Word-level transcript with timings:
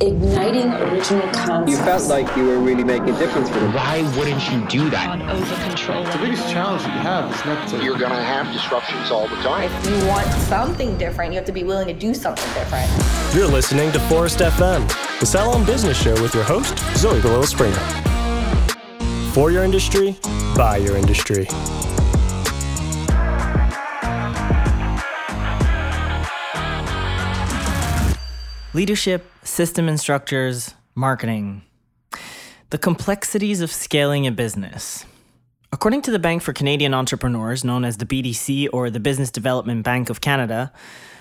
igniting 0.00 0.72
original 0.72 1.28
concepts. 1.32 1.70
You 1.70 1.76
felt 1.84 2.08
like 2.08 2.36
you 2.36 2.46
were 2.46 2.58
really 2.58 2.84
making 2.84 3.10
a 3.10 3.18
difference 3.18 3.48
for 3.48 3.58
them. 3.60 3.74
Why 3.74 4.02
wouldn't 4.16 4.50
you 4.50 4.66
do 4.68 4.90
that? 4.90 5.20
over 5.30 5.54
control. 5.62 6.04
The 6.04 6.18
biggest 6.18 6.50
challenge 6.50 6.82
that 6.82 6.94
you 6.94 7.02
have 7.02 7.34
is 7.34 7.44
not 7.44 7.68
to. 7.68 7.84
You're 7.84 7.98
going 7.98 8.10
to 8.10 8.22
have 8.22 8.52
disruptions 8.52 9.10
all 9.10 9.28
the 9.28 9.36
time. 9.36 9.70
If 9.72 9.86
you 9.86 10.08
want 10.08 10.26
something 10.48 10.96
different, 10.98 11.32
you 11.32 11.38
have 11.38 11.46
to 11.46 11.52
be 11.52 11.64
willing 11.64 11.86
to 11.88 11.94
do 11.94 12.14
something 12.14 12.48
different. 12.54 12.90
You're 13.34 13.46
listening 13.46 13.92
to 13.92 13.98
Phorest 13.98 14.44
FM, 14.44 14.88
the 15.20 15.26
Salon 15.26 15.64
Business 15.64 16.00
Show 16.00 16.20
with 16.22 16.34
your 16.34 16.44
host, 16.44 16.78
Zoe 16.96 17.20
Belisle-Springer. 17.20 17.76
For 19.32 19.50
your 19.50 19.62
industry, 19.64 20.16
by 20.56 20.78
your 20.78 20.96
industry. 20.96 21.46
Leadership, 28.72 29.28
system 29.42 29.88
instructors, 29.88 30.76
marketing. 30.94 31.62
The 32.70 32.78
complexities 32.78 33.62
of 33.62 33.72
scaling 33.72 34.28
a 34.28 34.30
business. 34.30 35.04
According 35.72 36.02
to 36.02 36.12
the 36.12 36.20
Bank 36.20 36.40
for 36.40 36.52
Canadian 36.52 36.94
Entrepreneurs, 36.94 37.64
known 37.64 37.84
as 37.84 37.96
the 37.96 38.06
BDC 38.06 38.68
or 38.72 38.88
the 38.88 39.00
Business 39.00 39.32
Development 39.32 39.82
Bank 39.82 40.08
of 40.08 40.20
Canada, 40.20 40.72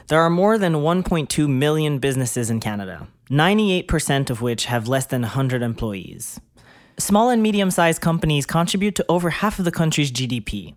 there 0.09 0.21
are 0.21 0.29
more 0.29 0.59
than 0.59 0.75
1.2 0.75 1.49
million 1.49 1.97
businesses 1.97 2.51
in 2.51 2.59
Canada, 2.59 3.07
98% 3.31 4.29
of 4.29 4.43
which 4.43 4.65
have 4.65 4.87
less 4.87 5.07
than 5.07 5.23
100 5.23 5.63
employees. 5.63 6.39
Small 6.99 7.31
and 7.31 7.41
medium 7.41 7.71
sized 7.71 7.99
companies 7.99 8.45
contribute 8.45 8.93
to 8.93 9.05
over 9.09 9.31
half 9.31 9.57
of 9.57 9.65
the 9.65 9.71
country's 9.71 10.11
GDP. 10.11 10.75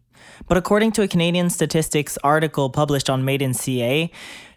But 0.48 0.57
according 0.57 0.93
to 0.93 1.03
a 1.03 1.09
Canadian 1.09 1.51
statistics 1.51 2.17
article 2.25 2.70
published 2.70 3.11
on 3.11 3.25
Made 3.25 3.43
in 3.43 3.53
CA, 3.53 4.11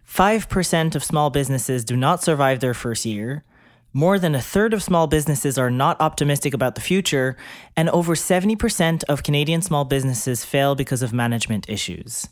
5% 0.07 0.95
of 0.95 1.03
small 1.03 1.29
businesses 1.29 1.83
do 1.83 1.95
not 1.95 2.23
survive 2.23 2.59
their 2.59 2.73
first 2.73 3.05
year. 3.05 3.43
More 3.91 4.19
than 4.19 4.35
a 4.35 4.41
third 4.41 4.73
of 4.73 4.83
small 4.83 5.07
businesses 5.07 5.57
are 5.57 5.71
not 5.71 5.99
optimistic 6.01 6.53
about 6.53 6.75
the 6.75 6.81
future, 6.81 7.37
and 7.77 7.89
over 7.89 8.13
70% 8.13 9.03
of 9.05 9.23
Canadian 9.23 9.61
small 9.61 9.85
businesses 9.85 10.43
fail 10.43 10.75
because 10.75 11.01
of 11.01 11.13
management 11.13 11.69
issues. 11.69 12.27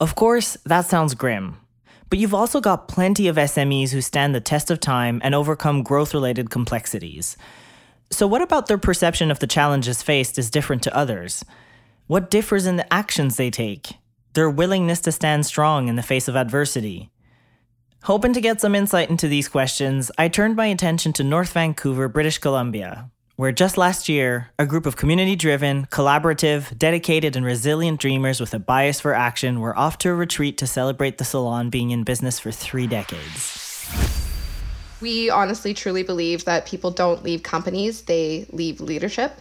Of 0.00 0.14
course, 0.14 0.56
that 0.64 0.86
sounds 0.86 1.14
grim. 1.14 1.58
But 2.10 2.18
you've 2.18 2.34
also 2.34 2.60
got 2.60 2.88
plenty 2.88 3.28
of 3.28 3.36
SMEs 3.36 3.90
who 3.90 4.00
stand 4.00 4.34
the 4.34 4.40
test 4.40 4.70
of 4.70 4.80
time 4.80 5.20
and 5.24 5.34
overcome 5.34 5.82
growth 5.82 6.14
related 6.14 6.50
complexities. 6.50 7.36
So, 8.10 8.26
what 8.26 8.42
about 8.42 8.66
their 8.66 8.78
perception 8.78 9.30
of 9.30 9.38
the 9.38 9.46
challenges 9.46 10.02
faced 10.02 10.38
is 10.38 10.50
different 10.50 10.82
to 10.84 10.96
others? 10.96 11.44
What 12.06 12.30
differs 12.30 12.66
in 12.66 12.76
the 12.76 12.92
actions 12.92 13.36
they 13.36 13.50
take? 13.50 13.94
Their 14.34 14.50
willingness 14.50 14.98
to 15.02 15.12
stand 15.12 15.46
strong 15.46 15.86
in 15.86 15.94
the 15.94 16.02
face 16.02 16.26
of 16.26 16.34
adversity? 16.34 17.12
Hoping 18.02 18.32
to 18.32 18.40
get 18.40 18.60
some 18.60 18.74
insight 18.74 19.08
into 19.08 19.28
these 19.28 19.46
questions, 19.46 20.10
I 20.18 20.26
turned 20.26 20.56
my 20.56 20.66
attention 20.66 21.12
to 21.12 21.22
North 21.22 21.52
Vancouver, 21.52 22.08
British 22.08 22.38
Columbia, 22.38 23.12
where 23.36 23.52
just 23.52 23.78
last 23.78 24.08
year, 24.08 24.50
a 24.58 24.66
group 24.66 24.86
of 24.86 24.96
community 24.96 25.36
driven, 25.36 25.86
collaborative, 25.86 26.76
dedicated, 26.76 27.36
and 27.36 27.46
resilient 27.46 28.00
dreamers 28.00 28.40
with 28.40 28.52
a 28.52 28.58
bias 28.58 29.00
for 29.00 29.14
action 29.14 29.60
were 29.60 29.78
off 29.78 29.98
to 29.98 30.10
a 30.10 30.14
retreat 30.14 30.58
to 30.58 30.66
celebrate 30.66 31.18
the 31.18 31.24
salon 31.24 31.70
being 31.70 31.92
in 31.92 32.02
business 32.02 32.40
for 32.40 32.50
three 32.50 32.88
decades. 32.88 33.88
We 35.00 35.30
honestly 35.30 35.74
truly 35.74 36.02
believe 36.02 36.44
that 36.46 36.66
people 36.66 36.90
don't 36.90 37.22
leave 37.22 37.44
companies, 37.44 38.02
they 38.02 38.46
leave 38.50 38.80
leadership. 38.80 39.40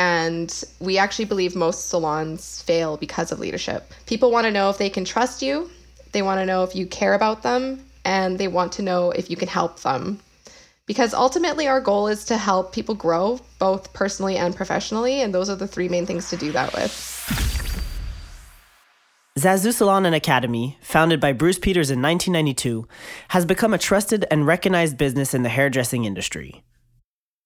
And 0.00 0.64
we 0.78 0.96
actually 0.96 1.26
believe 1.26 1.54
most 1.54 1.90
salons 1.90 2.62
fail 2.62 2.96
because 2.96 3.32
of 3.32 3.38
leadership. 3.38 3.92
People 4.06 4.30
want 4.30 4.46
to 4.46 4.50
know 4.50 4.70
if 4.70 4.78
they 4.78 4.88
can 4.88 5.04
trust 5.04 5.42
you, 5.42 5.70
they 6.12 6.22
want 6.22 6.40
to 6.40 6.46
know 6.46 6.64
if 6.64 6.74
you 6.74 6.86
care 6.86 7.12
about 7.12 7.42
them, 7.42 7.84
and 8.02 8.38
they 8.38 8.48
want 8.48 8.72
to 8.72 8.82
know 8.82 9.10
if 9.10 9.28
you 9.28 9.36
can 9.36 9.46
help 9.46 9.80
them. 9.80 10.18
Because 10.86 11.12
ultimately, 11.12 11.68
our 11.68 11.82
goal 11.82 12.08
is 12.08 12.24
to 12.24 12.38
help 12.38 12.72
people 12.72 12.94
grow, 12.94 13.40
both 13.58 13.92
personally 13.92 14.38
and 14.38 14.56
professionally, 14.56 15.20
and 15.20 15.34
those 15.34 15.50
are 15.50 15.54
the 15.54 15.68
three 15.68 15.90
main 15.90 16.06
things 16.06 16.30
to 16.30 16.36
do 16.38 16.50
that 16.52 16.72
with. 16.72 16.92
Zazou 19.38 19.70
Salon 19.70 20.06
and 20.06 20.14
Academy, 20.14 20.78
founded 20.80 21.20
by 21.20 21.34
Bruce 21.34 21.58
Peters 21.58 21.90
in 21.90 22.00
1992, 22.00 22.88
has 23.28 23.44
become 23.44 23.74
a 23.74 23.78
trusted 23.78 24.24
and 24.30 24.46
recognized 24.46 24.96
business 24.96 25.34
in 25.34 25.42
the 25.42 25.50
hairdressing 25.50 26.06
industry. 26.06 26.62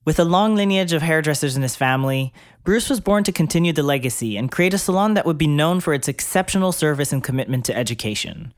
With 0.05 0.19
a 0.19 0.25
long 0.25 0.55
lineage 0.55 0.93
of 0.93 1.01
hairdressers 1.01 1.57
in 1.57 1.63
his 1.63 1.77
family, 1.77 2.35
Bruce 2.63 2.91
was 2.91 3.01
born 3.01 3.25
to 3.25 3.33
continue 3.33 3.73
the 3.73 3.83
legacy 3.83 4.37
and 4.37 4.53
create 4.53 4.75
a 4.75 4.79
salon 4.79 5.15
that 5.15 5.25
would 5.25 5.39
be 5.39 5.47
known 5.47 5.81
for 5.81 5.95
its 5.95 6.09
exceptional 6.09 6.73
service 6.73 7.11
and 7.11 7.25
commitment 7.25 7.65
to 7.65 7.77
education. 7.77 8.53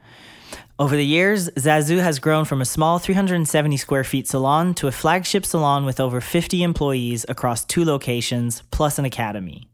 Over 0.77 0.97
the 0.97 1.07
years, 1.07 1.49
Zazou 1.51 2.01
has 2.03 2.19
grown 2.19 2.47
from 2.47 2.61
a 2.61 2.65
small 2.65 2.99
370 2.99 3.77
square 3.77 4.03
feet 4.03 4.27
salon 4.27 4.75
to 4.75 4.89
a 4.89 4.93
flagship 4.93 5.47
salon 5.47 5.85
with 5.85 6.01
over 6.01 6.21
50 6.21 6.65
employees 6.65 7.25
across 7.29 7.65
two 7.65 7.85
locations, 7.85 8.63
plus 8.73 8.99
an 8.99 9.05
academy. 9.05 9.69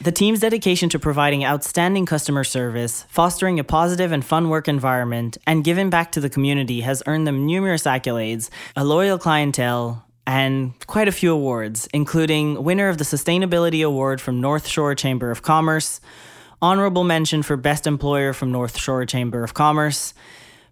The 0.00 0.12
team's 0.12 0.40
dedication 0.40 0.88
to 0.88 0.98
providing 0.98 1.44
outstanding 1.44 2.06
customer 2.06 2.42
service, 2.42 3.06
fostering 3.08 3.60
a 3.60 3.64
positive 3.64 4.10
and 4.10 4.24
fun 4.24 4.48
work 4.48 4.66
environment, 4.66 5.38
and 5.46 5.62
giving 5.62 5.90
back 5.90 6.10
to 6.12 6.20
the 6.20 6.28
community 6.28 6.80
has 6.80 7.04
earned 7.06 7.26
them 7.26 7.46
numerous 7.46 7.84
accolades, 7.84 8.50
a 8.74 8.84
loyal 8.84 9.16
clientele, 9.16 10.03
and 10.26 10.72
quite 10.86 11.08
a 11.08 11.12
few 11.12 11.32
awards, 11.32 11.88
including 11.92 12.62
winner 12.62 12.88
of 12.88 12.98
the 12.98 13.04
Sustainability 13.04 13.84
Award 13.84 14.20
from 14.20 14.40
North 14.40 14.66
Shore 14.66 14.94
Chamber 14.94 15.30
of 15.30 15.42
Commerce, 15.42 16.00
honorable 16.62 17.04
mention 17.04 17.42
for 17.42 17.56
Best 17.56 17.86
Employer 17.86 18.32
from 18.32 18.50
North 18.50 18.78
Shore 18.78 19.04
Chamber 19.04 19.44
of 19.44 19.54
Commerce, 19.54 20.14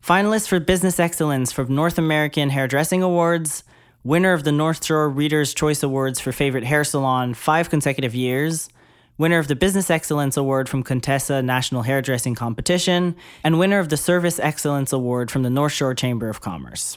finalist 0.02 0.48
for 0.48 0.58
Business 0.58 0.98
Excellence 0.98 1.52
from 1.52 1.74
North 1.74 1.98
American 1.98 2.50
Hairdressing 2.50 3.02
Awards, 3.02 3.62
winner 4.04 4.32
of 4.32 4.44
the 4.44 4.52
North 4.52 4.84
Shore 4.84 5.08
Readers' 5.08 5.54
Choice 5.54 5.82
Awards 5.82 6.18
for 6.18 6.32
Favorite 6.32 6.64
Hair 6.64 6.84
Salon 6.84 7.34
five 7.34 7.68
consecutive 7.68 8.14
years, 8.14 8.70
winner 9.18 9.38
of 9.38 9.48
the 9.48 9.54
Business 9.54 9.90
Excellence 9.90 10.36
Award 10.36 10.68
from 10.68 10.82
Contessa 10.82 11.42
National 11.42 11.82
Hairdressing 11.82 12.34
Competition, 12.34 13.14
and 13.44 13.58
winner 13.58 13.78
of 13.78 13.90
the 13.90 13.96
Service 13.96 14.38
Excellence 14.40 14.92
Award 14.92 15.30
from 15.30 15.42
the 15.42 15.50
North 15.50 15.72
Shore 15.72 15.94
Chamber 15.94 16.28
of 16.28 16.40
Commerce. 16.40 16.96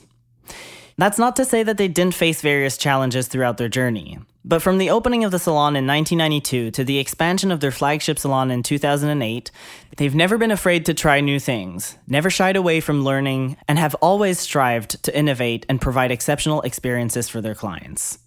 That's 0.98 1.20
not 1.20 1.36
to 1.36 1.46
say 1.46 1.62
that 1.62 1.78
they 1.78 1.90
didn't 1.90 2.14
face 2.14 2.42
various 2.42 2.78
challenges 2.78 3.28
throughout 3.28 3.58
their 3.58 3.68
journey. 3.68 4.18
But 4.46 4.62
from 4.62 4.78
the 4.78 4.90
opening 4.90 5.26
of 5.26 5.32
the 5.32 5.40
salon 5.40 5.76
in 5.76 5.86
1992 5.86 6.72
to 6.72 6.84
the 6.86 7.00
expansion 7.00 7.52
of 7.52 7.60
their 7.60 7.72
flagship 7.72 8.18
salon 8.18 8.50
in 8.50 8.64
2008, 8.64 9.52
they've 9.98 10.16
never 10.16 10.38
been 10.38 10.52
afraid 10.52 10.86
to 10.86 10.94
try 10.94 11.20
new 11.20 11.38
things, 11.40 11.98
never 12.08 12.30
shied 12.30 12.56
away 12.56 12.80
from 12.80 13.04
learning, 13.04 13.58
and 13.68 13.78
have 13.78 13.96
always 13.96 14.40
strived 14.40 15.04
to 15.04 15.18
innovate 15.18 15.66
and 15.68 15.82
provide 15.82 16.12
exceptional 16.12 16.62
experiences 16.62 17.28
for 17.28 17.42
their 17.42 17.56
clients. 17.56 18.20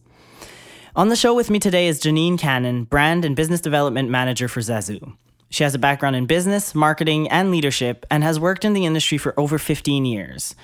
On 0.95 1.09
the 1.09 1.17
show 1.17 1.33
with 1.33 1.49
me 1.49 1.59
today 1.59 1.87
is 1.87 2.01
Janine 2.01 2.39
Cannon, 2.39 2.85
Brand 2.85 3.25
and 3.25 3.37
Business 3.37 3.63
Development 3.63 4.11
Manager 4.11 4.49
for 4.49 4.61
Zazou. 4.61 5.17
She 5.51 5.63
has 5.63 5.75
a 5.75 5.79
background 5.79 6.17
in 6.17 6.27
business, 6.27 6.75
marketing, 6.75 7.29
and 7.31 7.51
leadership, 7.51 8.05
and 8.11 8.23
has 8.23 8.39
worked 8.39 8.65
in 8.67 8.75
the 8.75 8.85
industry 8.85 9.17
for 9.17 9.39
over 9.41 9.59
15 9.59 10.05
years. 10.05 10.55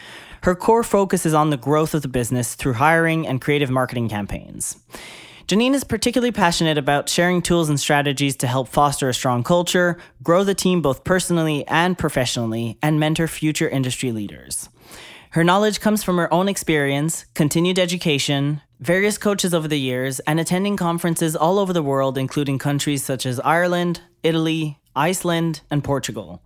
Her 0.44 0.54
core 0.54 0.82
focus 0.82 1.24
is 1.24 1.32
on 1.32 1.48
the 1.48 1.56
growth 1.56 1.94
of 1.94 2.02
the 2.02 2.08
business 2.08 2.54
through 2.54 2.74
hiring 2.74 3.26
and 3.26 3.40
creative 3.40 3.70
marketing 3.70 4.10
campaigns. 4.10 4.76
Janine 5.48 5.72
is 5.72 5.84
particularly 5.84 6.32
passionate 6.32 6.76
about 6.76 7.08
sharing 7.08 7.40
tools 7.40 7.70
and 7.70 7.80
strategies 7.80 8.36
to 8.36 8.46
help 8.46 8.68
foster 8.68 9.08
a 9.08 9.14
strong 9.14 9.42
culture, 9.42 9.96
grow 10.22 10.44
the 10.44 10.54
team 10.54 10.82
both 10.82 11.02
personally 11.02 11.66
and 11.66 11.96
professionally, 11.96 12.76
and 12.82 13.00
mentor 13.00 13.26
future 13.26 13.70
industry 13.70 14.12
leaders. 14.12 14.68
Her 15.30 15.44
knowledge 15.44 15.80
comes 15.80 16.04
from 16.04 16.18
her 16.18 16.32
own 16.32 16.46
experience, 16.46 17.24
continued 17.32 17.78
education, 17.78 18.60
various 18.80 19.16
coaches 19.16 19.54
over 19.54 19.66
the 19.66 19.80
years, 19.80 20.20
and 20.20 20.38
attending 20.38 20.76
conferences 20.76 21.34
all 21.34 21.58
over 21.58 21.72
the 21.72 21.82
world, 21.82 22.18
including 22.18 22.58
countries 22.58 23.02
such 23.02 23.24
as 23.24 23.40
Ireland, 23.40 24.02
Italy, 24.22 24.78
Iceland, 24.94 25.62
and 25.70 25.82
Portugal. 25.82 26.42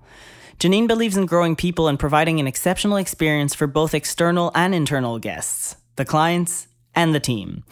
Janine 0.58 0.88
believes 0.88 1.16
in 1.16 1.26
growing 1.26 1.54
people 1.54 1.86
and 1.86 2.00
providing 2.00 2.40
an 2.40 2.48
exceptional 2.48 2.96
experience 2.96 3.54
for 3.54 3.68
both 3.68 3.94
external 3.94 4.50
and 4.56 4.74
internal 4.74 5.20
guests, 5.20 5.76
the 5.94 6.04
clients, 6.04 6.66
and 6.96 7.14
the 7.14 7.20
team. 7.20 7.62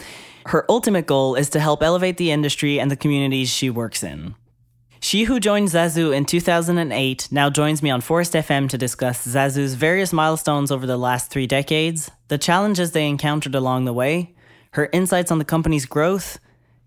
Her 0.47 0.65
ultimate 0.69 1.07
goal 1.07 1.35
is 1.35 1.51
to 1.51 1.59
help 1.59 1.83
elevate 1.83 2.17
the 2.17 2.31
industry 2.31 2.79
and 2.79 2.89
the 2.89 2.97
communities 2.97 3.51
she 3.51 3.71
works 3.71 4.05
in. 4.05 4.37
She 5.01 5.25
who 5.25 5.41
joined 5.41 5.69
Zazou 5.69 6.15
in 6.15 6.27
2008 6.27 7.29
now 7.33 7.51
joins 7.51 7.83
me 7.83 7.91
on 7.91 8.01
Phorest 8.01 8.41
FM 8.41 8.69
to 8.71 8.79
discuss 8.79 9.27
Zazou's 9.27 9.75
various 9.75 10.13
milestones 10.13 10.71
over 10.71 10.87
the 10.87 10.97
last 10.97 11.29
three 11.29 11.49
decades, 11.49 12.09
the 12.29 12.39
challenges 12.39 12.93
they 12.93 13.09
encountered 13.09 13.57
along 13.57 13.85
the 13.85 13.93
way, 13.93 14.37
her 14.73 14.89
insights 14.93 15.33
on 15.33 15.39
the 15.39 15.45
company's 15.45 15.87
growth, 15.87 16.39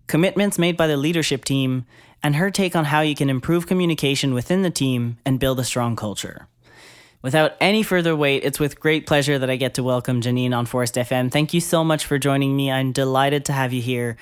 commitments 0.06 0.58
made 0.58 0.78
by 0.78 0.86
the 0.86 0.96
leadership 0.96 1.44
team, 1.44 1.84
and 2.22 2.36
her 2.36 2.50
take 2.50 2.76
on 2.76 2.84
how 2.86 3.00
you 3.00 3.14
can 3.14 3.30
improve 3.30 3.66
communication 3.66 4.34
within 4.34 4.62
the 4.62 4.70
team 4.70 5.18
and 5.24 5.40
build 5.40 5.58
a 5.60 5.64
strong 5.64 5.96
culture. 5.96 6.46
Without 7.22 7.52
any 7.60 7.82
further 7.82 8.16
wait, 8.16 8.44
it's 8.44 8.58
with 8.58 8.80
great 8.80 9.06
pleasure 9.06 9.38
that 9.38 9.50
I 9.50 9.56
get 9.56 9.74
to 9.74 9.82
welcome 9.82 10.22
Janine 10.22 10.54
on 10.56 10.66
Phorest 10.66 10.96
FM. 11.00 11.30
Thank 11.30 11.52
you 11.52 11.60
so 11.60 11.84
much 11.84 12.06
for 12.06 12.18
joining 12.18 12.56
me. 12.56 12.70
I'm 12.72 12.92
delighted 12.92 13.44
to 13.46 13.52
have 13.52 13.72
you 13.72 13.82
here. 13.82 14.16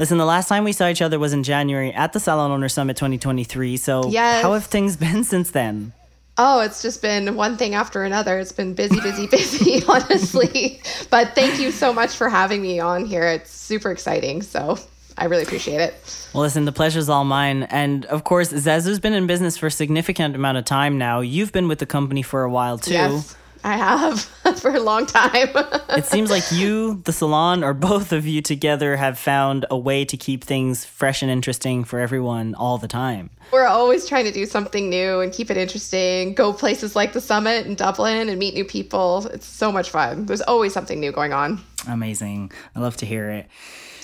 Listen, 0.00 0.18
the 0.18 0.24
last 0.24 0.48
time 0.48 0.64
we 0.64 0.72
saw 0.72 0.88
each 0.88 1.02
other 1.02 1.18
was 1.18 1.32
in 1.32 1.42
January 1.44 1.92
at 1.92 2.12
the 2.12 2.18
Salon 2.20 2.50
Owner 2.50 2.68
Summit 2.68 2.96
2023. 2.96 3.76
So, 3.76 4.08
Yes. 4.10 4.42
how 4.42 4.54
have 4.54 4.64
things 4.64 4.96
been 4.96 5.22
since 5.24 5.50
then? 5.52 5.92
Oh, 6.38 6.60
it's 6.60 6.80
just 6.80 7.02
been 7.02 7.36
one 7.36 7.56
thing 7.58 7.74
after 7.74 8.02
another. 8.02 8.38
It's 8.38 8.50
been 8.52 8.72
busy, 8.74 8.98
busy, 9.00 9.26
busy, 9.30 9.84
honestly. 9.88 10.80
But 11.10 11.34
thank 11.34 11.60
you 11.60 11.70
so 11.70 11.92
much 11.92 12.16
for 12.16 12.28
having 12.30 12.62
me 12.62 12.80
on 12.80 13.04
here. 13.04 13.26
It's 13.26 13.50
super 13.50 13.90
exciting. 13.90 14.40
So 14.42 14.78
I 15.20 15.26
really 15.26 15.42
appreciate 15.42 15.80
it. 15.80 16.28
Well, 16.32 16.42
listen, 16.42 16.64
the 16.64 16.72
pleasure's 16.72 17.10
all 17.10 17.24
mine. 17.24 17.64
And 17.64 18.06
of 18.06 18.24
course, 18.24 18.52
Zazou's 18.52 18.98
been 18.98 19.12
in 19.12 19.26
business 19.26 19.58
for 19.58 19.66
a 19.66 19.70
significant 19.70 20.34
amount 20.34 20.56
of 20.56 20.64
time 20.64 20.96
now. 20.96 21.20
You've 21.20 21.52
been 21.52 21.68
with 21.68 21.78
the 21.78 21.86
company 21.86 22.22
for 22.22 22.42
a 22.42 22.50
while 22.50 22.78
too. 22.78 22.94
Yes. 22.94 23.36
I 23.62 23.76
have 23.76 24.20
for 24.60 24.74
a 24.74 24.80
long 24.80 25.04
time. 25.04 25.48
it 25.90 26.06
seems 26.06 26.30
like 26.30 26.50
you, 26.50 27.02
the 27.04 27.12
salon, 27.12 27.62
or 27.62 27.74
both 27.74 28.12
of 28.12 28.26
you 28.26 28.40
together 28.40 28.96
have 28.96 29.18
found 29.18 29.66
a 29.70 29.76
way 29.76 30.06
to 30.06 30.16
keep 30.16 30.42
things 30.42 30.86
fresh 30.86 31.20
and 31.20 31.30
interesting 31.30 31.84
for 31.84 31.98
everyone 31.98 32.54
all 32.54 32.78
the 32.78 32.88
time. 32.88 33.28
We're 33.52 33.66
always 33.66 34.08
trying 34.08 34.24
to 34.24 34.32
do 34.32 34.46
something 34.46 34.88
new 34.88 35.20
and 35.20 35.30
keep 35.30 35.50
it 35.50 35.58
interesting. 35.58 36.32
Go 36.32 36.54
places 36.54 36.96
like 36.96 37.12
the 37.12 37.20
summit 37.20 37.66
in 37.66 37.74
Dublin 37.74 38.30
and 38.30 38.38
meet 38.38 38.54
new 38.54 38.64
people. 38.64 39.26
It's 39.26 39.46
so 39.46 39.70
much 39.70 39.90
fun. 39.90 40.24
There's 40.24 40.40
always 40.40 40.72
something 40.72 40.98
new 40.98 41.12
going 41.12 41.34
on. 41.34 41.60
Amazing. 41.86 42.52
I 42.74 42.80
love 42.80 42.96
to 42.98 43.06
hear 43.06 43.28
it. 43.28 43.46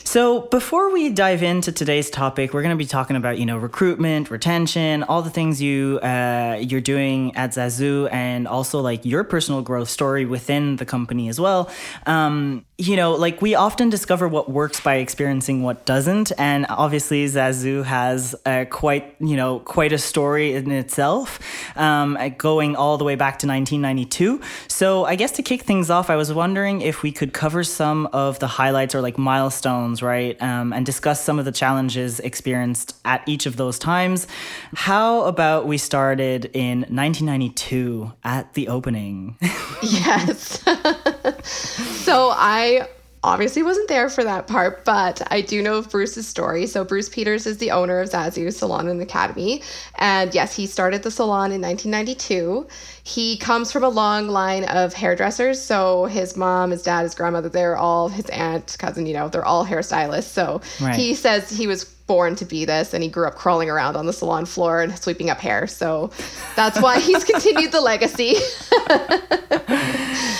So, 0.06 0.43
before 0.43 0.93
we 0.93 1.11
dive 1.11 1.43
into 1.43 1.73
today's 1.73 2.11
topic, 2.11 2.55
we're 2.55 2.62
going 2.62 2.70
to 2.70 2.79
be 2.79 2.87
talking 2.87 3.17
about, 3.17 3.41
you 3.41 3.44
know, 3.44 3.56
recruitment, 3.56 4.31
retention, 4.31 5.03
all 5.03 5.20
the 5.20 5.31
things 5.31 5.61
you 5.61 5.99
uh, 6.00 6.58
you're 6.61 6.81
doing 6.81 7.35
at 7.35 7.50
Zazou, 7.50 8.08
and 8.12 8.47
also 8.47 8.81
like 8.81 9.05
your 9.05 9.25
personal 9.25 9.62
growth 9.62 9.91
story 9.91 10.25
within 10.25 10.76
the 10.76 10.87
company 10.87 11.29
as 11.29 11.41
well. 11.41 11.69
Um, 12.06 12.66
you 12.78 12.96
know, 12.96 13.12
like 13.12 13.40
we 13.43 13.55
often 13.55 13.90
discover 13.90 14.28
what 14.28 14.50
works 14.50 14.81
by 14.81 14.96
experiencing 14.96 15.62
what 15.62 15.84
doesn't, 15.84 16.32
and 16.38 16.67
obviously 16.69 17.26
Zazou 17.26 17.84
has 17.84 18.34
a 18.44 18.67
quite, 18.67 19.14
you 19.19 19.37
know, 19.37 19.61
quite 19.61 19.93
a 19.93 19.99
story 19.99 20.55
in 20.55 20.70
itself, 20.70 21.38
um, 21.76 22.19
going 22.38 22.76
all 22.76 22.99
the 22.99 23.05
way 23.05 23.14
back 23.14 23.38
to 23.40 23.46
1992. 23.46 24.40
So, 24.69 25.05
I 25.05 25.17
guess 25.17 25.32
to 25.32 25.43
kick 25.43 25.62
things 25.62 25.90
off, 25.90 26.11
I 26.11 26.17
was 26.17 26.32
wondering 26.32 26.81
if 26.81 27.02
we 27.02 27.12
could 27.12 27.32
cover 27.32 27.64
some 27.64 28.06
of 28.12 28.38
the 28.38 28.46
highlights 28.46 28.94
or 28.94 29.00
like 29.00 29.19
milestones 29.19 30.02
right? 30.02 30.40
Um, 30.40 30.72
and 30.72 30.87
discuss 30.87 31.22
some 31.22 31.38
of 31.38 31.44
the 31.44 31.52
challenges 31.52 32.20
experienced 32.20 32.96
at 33.05 33.22
each 33.26 33.46
of 33.46 33.56
those 33.56 33.79
times. 33.79 34.26
How 34.75 35.22
about 35.22 35.67
we 35.67 35.79
started 35.79 36.46
in 36.52 36.81
1992 36.81 38.12
at 38.25 38.55
the 38.55 38.69
opening? 38.69 39.37
yes. 39.82 40.62
so 41.44 42.31
I 42.34 42.88
obviously 43.26 43.62
wasn't 43.62 43.88
there 43.88 44.08
for 44.08 44.23
that 44.23 44.46
part, 44.46 44.84
but 44.84 45.20
I 45.32 45.40
do 45.40 45.61
know 45.61 45.76
of 45.76 45.90
Bruce's 45.90 46.28
story. 46.28 46.67
So 46.67 46.84
Bruce 46.84 47.08
Peters 47.08 47.44
is 47.44 47.58
the 47.58 47.73
owner 47.73 47.99
of 47.99 48.08
Zazou 48.08 48.52
Salon 48.52 48.87
and 48.88 49.02
Academy. 49.02 49.62
And 49.96 50.32
yes, 50.32 50.55
he 50.55 50.67
started 50.67 51.02
the 51.02 51.11
salon 51.11 51.50
in 51.50 51.61
1992. 51.61 52.69
He 53.02 53.37
comes 53.37 53.73
from 53.73 53.82
a 53.82 53.88
long 53.88 54.28
line 54.28 54.64
of 54.64 54.94
hairdressers. 54.94 55.61
So 55.61 56.05
his 56.05 56.37
mom, 56.37 56.70
his 56.70 56.84
dad, 56.84 57.02
his 57.02 57.17
grandmother, 57.17 57.49
they're 57.49 57.76
all 57.76 58.08
his 58.08 58.26
aunt, 58.26 58.76
cousin, 58.79 59.06
you 59.06 59.14
know, 59.14 59.29
they're 59.29 59.44
all 59.44 59.67
hairstylists. 59.67 60.25
So 60.25 60.61
right. 60.81 60.94
he 60.94 61.14
says 61.14 61.50
he 61.50 61.67
was 61.67 61.95
born 62.06 62.37
to 62.37 62.44
be 62.44 62.64
this 62.64 62.94
and 62.94 63.03
he 63.03 63.08
grew 63.08 63.26
up 63.26 63.35
crawling 63.35 63.69
around 63.69 63.97
on 63.97 64.06
the 64.06 64.12
salon 64.12 64.47
floor 64.47 64.82
and 64.82 64.97
sweeping 64.99 65.31
up 65.31 65.38
hair. 65.38 65.67
So 65.67 66.11
that's 66.55 66.81
why 66.81 67.00
he's 67.00 67.25
continued 67.32 67.73
the 67.73 67.81
legacy. 67.81 68.37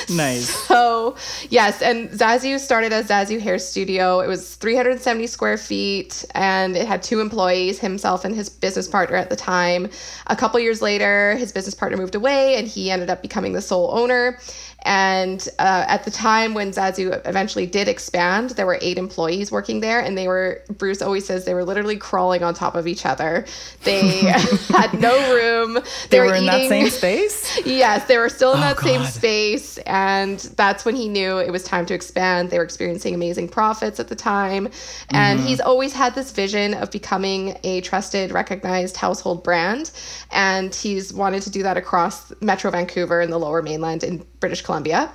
nice. 0.14 0.66
So, 0.76 1.16
yes, 1.48 1.80
and 1.80 2.10
Zazou 2.10 2.58
started 2.58 2.92
as 2.92 3.08
Zazou 3.08 3.40
Hair 3.40 3.58
Studio. 3.60 4.20
It 4.20 4.28
was 4.28 4.56
370 4.56 5.26
square 5.26 5.56
feet 5.56 6.24
and 6.34 6.76
it 6.76 6.86
had 6.86 7.02
two 7.02 7.20
employees, 7.20 7.78
himself 7.78 8.24
and 8.24 8.34
his 8.34 8.48
business 8.48 8.88
partner 8.88 9.16
at 9.16 9.30
the 9.30 9.36
time. 9.36 9.88
A 10.26 10.36
couple 10.36 10.60
years 10.60 10.82
later, 10.82 11.34
his 11.36 11.50
business 11.52 11.74
partner 11.74 11.96
moved 11.96 12.14
away 12.14 12.56
and 12.56 12.68
he 12.68 12.90
ended 12.90 13.08
up 13.08 13.22
becoming 13.22 13.52
the 13.52 13.62
sole 13.62 13.90
owner. 13.92 14.38
And 14.86 15.46
uh, 15.58 15.84
at 15.88 16.04
the 16.04 16.12
time 16.12 16.54
when 16.54 16.70
Zazou 16.70 17.20
eventually 17.26 17.66
did 17.66 17.88
expand, 17.88 18.50
there 18.50 18.66
were 18.66 18.78
eight 18.80 18.98
employees 18.98 19.50
working 19.50 19.80
there, 19.80 19.98
and 19.98 20.16
they 20.16 20.28
were, 20.28 20.62
Bruce 20.78 21.02
always 21.02 21.26
says, 21.26 21.44
they 21.44 21.54
were 21.54 21.64
literally 21.64 21.96
crawling 21.96 22.44
on 22.44 22.54
top 22.54 22.76
of 22.76 22.86
each 22.86 23.04
other. 23.04 23.44
They 23.82 24.18
had 24.68 24.94
no 24.94 25.34
room. 25.34 25.74
They, 25.74 25.80
they 26.10 26.20
were, 26.20 26.26
were, 26.26 26.34
in 26.34 26.44
eating, 26.44 26.60
that 26.60 26.68
same 26.68 26.90
space? 26.90 27.60
yes, 27.66 28.06
they 28.06 28.16
were 28.16 28.28
still 28.28 28.52
in 28.52 28.58
oh, 28.58 28.60
that 28.60 28.76
God. 28.76 28.84
same 28.84 29.04
space. 29.06 29.78
And 29.78 30.38
that's 30.56 30.84
when 30.84 30.94
he 30.94 31.08
knew 31.08 31.38
it 31.38 31.50
was 31.50 31.64
time 31.64 31.84
to 31.86 31.94
expand. 31.94 32.50
They 32.50 32.58
were 32.58 32.64
experiencing 32.64 33.12
amazing 33.12 33.48
profits 33.48 33.98
at 33.98 34.06
the 34.06 34.14
time. 34.14 34.68
And 35.10 35.40
mm-hmm. 35.40 35.48
he's 35.48 35.60
always 35.60 35.94
had 35.94 36.14
this 36.14 36.30
vision 36.30 36.74
of 36.74 36.92
becoming 36.92 37.58
a 37.64 37.80
trusted, 37.80 38.30
recognized 38.30 38.96
household 38.96 39.42
brand. 39.42 39.90
And 40.30 40.72
he's 40.72 41.12
wanted 41.12 41.42
to 41.42 41.50
do 41.50 41.64
that 41.64 41.76
across 41.76 42.32
Metro 42.40 42.70
Vancouver 42.70 43.20
and 43.20 43.32
the 43.32 43.38
lower 43.38 43.62
mainland 43.62 44.04
in 44.04 44.24
British 44.38 44.62
Columbia. 44.76 45.11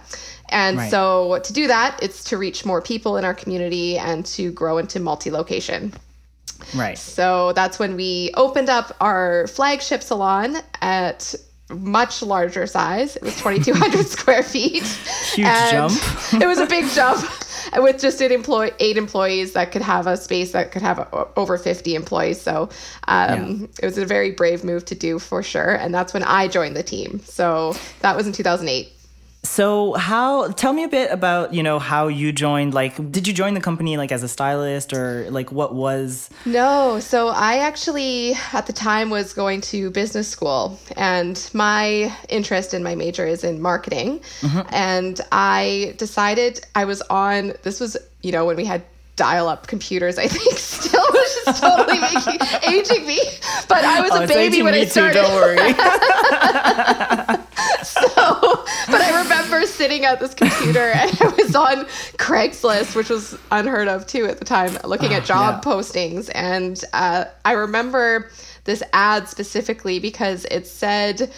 And 0.50 0.78
right. 0.78 0.92
so 0.92 1.40
to 1.44 1.54
do 1.54 1.68
that, 1.68 2.00
it's 2.02 2.24
to 2.26 2.38
reach 2.38 2.66
more 2.66 2.82
people 2.82 3.18
in 3.18 3.24
our 3.24 3.34
community 3.34 3.98
and 3.98 4.26
to 4.38 4.52
grow 4.52 4.80
into 4.80 5.00
multi 5.00 5.32
location. 5.32 5.94
Right. 6.76 6.98
So 6.98 7.54
that's 7.54 7.80
when 7.80 7.96
we 7.96 8.32
opened 8.36 8.70
up 8.70 8.96
our 9.00 9.48
flagship 9.48 10.04
salon 10.04 10.58
at 10.82 11.36
much 11.70 12.22
larger 12.22 12.68
size. 12.68 13.16
It 13.16 13.22
was 13.22 13.38
2,200 13.38 14.06
square 14.18 14.44
feet. 14.44 14.84
Huge 15.34 15.48
jump. 15.72 15.94
it 16.34 16.48
was 16.48 16.60
a 16.60 16.66
big 16.66 16.90
jump 16.94 17.24
with 17.78 18.02
just 18.02 18.20
an 18.20 18.32
employee, 18.32 18.72
eight 18.80 18.98
employees 18.98 19.54
that 19.54 19.72
could 19.72 19.82
have 19.82 20.08
a 20.08 20.18
space 20.18 20.52
that 20.52 20.72
could 20.72 20.82
have 20.82 21.00
a, 21.00 21.28
over 21.38 21.58
50 21.58 21.96
employees. 21.96 22.42
So 22.42 22.70
um, 23.08 23.62
yeah. 23.62 23.68
it 23.82 23.86
was 23.86 23.98
a 23.98 24.06
very 24.06 24.32
brave 24.32 24.64
move 24.66 24.84
to 24.86 24.96
do 24.96 25.20
for 25.20 25.42
sure. 25.42 25.76
And 25.76 25.94
that's 25.94 26.14
when 26.14 26.24
I 26.24 26.50
joined 26.50 26.76
the 26.76 26.84
team. 26.84 27.22
So 27.24 27.76
that 28.02 28.18
was 28.18 28.28
in 28.28 28.34
2008. 28.34 28.92
So 29.44 29.94
how 29.94 30.50
tell 30.50 30.72
me 30.72 30.84
a 30.84 30.88
bit 30.88 31.12
about, 31.12 31.54
you 31.54 31.64
know, 31.64 31.80
how 31.80 32.08
you 32.08 32.32
joined 32.32 32.74
like 32.74 32.96
did 33.12 33.28
you 33.28 33.34
join 33.34 33.56
the 33.56 33.62
company 33.62 33.98
like 33.98 34.12
as 34.12 34.22
a 34.22 34.28
stylist 34.28 34.94
or 34.94 35.30
like 35.32 35.52
what 35.52 35.74
was? 35.74 36.30
No, 36.46 37.00
so 37.00 37.30
I 37.30 37.58
actually 37.58 38.36
at 38.54 38.68
the 38.68 38.74
time 38.74 39.10
was 39.10 39.34
going 39.34 39.62
to 39.62 39.90
business 39.90 40.28
school 40.28 40.80
and 40.96 41.50
my 41.54 42.16
interest 42.30 42.74
in 42.74 42.84
my 42.84 42.94
major 42.94 43.26
is 43.26 43.44
in 43.44 43.62
marketing. 43.62 44.20
Mm-hmm. 44.42 44.62
and 44.74 45.20
I 45.32 45.96
decided 45.98 46.62
I 46.76 46.86
was 46.86 47.02
on 47.04 47.54
this 47.64 47.80
was, 47.80 47.98
you 48.22 48.32
know, 48.32 48.46
when 48.46 48.58
we 48.58 48.66
had 48.66 48.84
dial-up 49.18 49.68
computers 49.68 50.18
i 50.18 50.26
think 50.26 50.58
still 50.58 51.06
is 51.48 51.60
totally 51.60 52.00
making 52.00 52.40
aging 52.68 53.06
me 53.06 53.20
but 53.68 53.84
i 53.84 54.02
was 54.02 54.12
oh, 54.14 54.24
a 54.24 54.28
baby 54.28 54.62
when 54.62 54.74
i 54.74 54.86
started 54.86 55.14
too, 55.14 55.22
don't 55.22 55.34
worry 55.34 55.58
so 57.84 58.64
but 58.88 59.02
i 59.02 59.22
remember 59.22 59.66
sitting 59.66 60.06
at 60.06 60.20
this 60.20 60.34
computer 60.34 60.92
and 60.92 61.12
i 61.22 61.28
was 61.38 61.56
on 61.56 61.86
craigslist 62.18 62.96
which 62.96 63.10
was 63.10 63.38
unheard 63.52 63.88
of 63.88 64.08
too 64.08 64.26
at 64.26 64.40
the 64.40 64.46
time 64.46 64.78
looking 64.84 65.14
at 65.14 65.24
job 65.26 65.62
yeah. 65.64 65.72
postings 65.72 66.30
and 66.36 66.84
uh, 66.94 67.26
i 67.46 67.54
remember 67.54 68.30
this 68.64 68.84
ad 68.94 69.28
specifically 69.28 70.00
because 70.00 70.46
it 70.52 70.68
said 70.68 71.32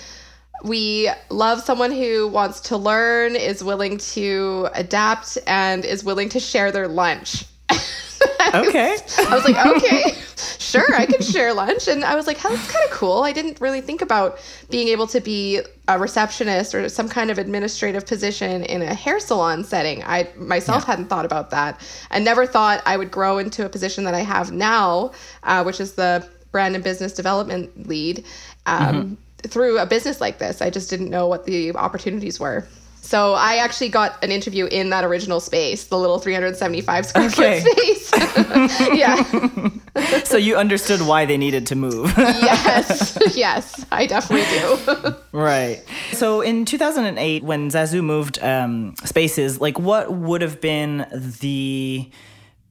we 0.63 1.09
love 1.29 1.61
someone 1.61 1.91
who 1.91 2.27
wants 2.27 2.61
to 2.61 2.77
learn, 2.77 3.35
is 3.35 3.63
willing 3.63 3.97
to 3.97 4.69
adapt, 4.73 5.37
and 5.45 5.83
is 5.83 6.03
willing 6.03 6.29
to 6.29 6.39
share 6.39 6.71
their 6.71 6.87
lunch. 6.87 7.45
Okay. 7.71 8.97
I 9.19 9.35
was 9.35 9.45
like, 9.45 9.65
okay, 9.65 10.11
sure, 10.59 10.95
I 10.95 11.05
can 11.05 11.21
share 11.21 11.53
lunch. 11.53 11.87
And 11.87 12.03
I 12.03 12.15
was 12.15 12.27
like, 12.27 12.41
that's 12.41 12.71
kind 12.71 12.85
of 12.85 12.91
cool. 12.91 13.23
I 13.23 13.31
didn't 13.31 13.59
really 13.61 13.81
think 13.81 14.01
about 14.01 14.39
being 14.69 14.89
able 14.89 15.07
to 15.07 15.21
be 15.21 15.61
a 15.87 15.99
receptionist 15.99 16.75
or 16.75 16.87
some 16.89 17.09
kind 17.09 17.31
of 17.31 17.37
administrative 17.37 18.05
position 18.05 18.63
in 18.63 18.81
a 18.81 18.93
hair 18.93 19.19
salon 19.19 19.63
setting. 19.63 20.03
I 20.03 20.29
myself 20.35 20.83
yeah. 20.83 20.87
hadn't 20.87 21.07
thought 21.07 21.25
about 21.25 21.49
that 21.51 21.81
and 22.11 22.23
never 22.23 22.45
thought 22.45 22.81
I 22.85 22.97
would 22.97 23.11
grow 23.11 23.37
into 23.37 23.65
a 23.65 23.69
position 23.69 24.03
that 24.05 24.13
I 24.13 24.21
have 24.21 24.51
now, 24.51 25.11
uh, 25.43 25.63
which 25.63 25.79
is 25.79 25.93
the 25.93 26.27
brand 26.51 26.75
and 26.75 26.83
business 26.83 27.13
development 27.13 27.87
lead. 27.87 28.25
Um, 28.65 28.95
mm-hmm. 28.95 29.13
Through 29.45 29.77
a 29.77 29.85
business 29.85 30.21
like 30.21 30.37
this, 30.37 30.61
I 30.61 30.69
just 30.69 30.89
didn't 30.89 31.09
know 31.09 31.27
what 31.27 31.45
the 31.45 31.75
opportunities 31.75 32.39
were. 32.39 32.65
So 33.03 33.33
I 33.33 33.57
actually 33.57 33.89
got 33.89 34.23
an 34.23 34.31
interview 34.31 34.65
in 34.65 34.89
that 34.91 35.03
original 35.03 35.41
space, 35.41 35.83
the 35.87 35.97
little 35.97 36.19
375 36.19 37.05
square 37.05 37.25
okay. 37.25 37.59
foot 37.59 37.77
space. 37.77 38.11
yeah. 38.93 40.19
so 40.23 40.37
you 40.37 40.55
understood 40.55 41.01
why 41.01 41.25
they 41.25 41.37
needed 41.37 41.67
to 41.67 41.75
move. 41.75 42.13
yes. 42.17 43.19
Yes, 43.35 43.85
I 43.91 44.05
definitely 44.05 44.45
do. 44.57 45.15
right. 45.31 45.83
So 46.11 46.41
in 46.41 46.65
2008, 46.65 47.43
when 47.43 47.69
Zazou 47.69 48.03
moved 48.03 48.41
um, 48.41 48.95
spaces, 49.03 49.59
like 49.59 49.79
what 49.79 50.11
would 50.11 50.41
have 50.41 50.61
been 50.61 51.05
the 51.11 52.09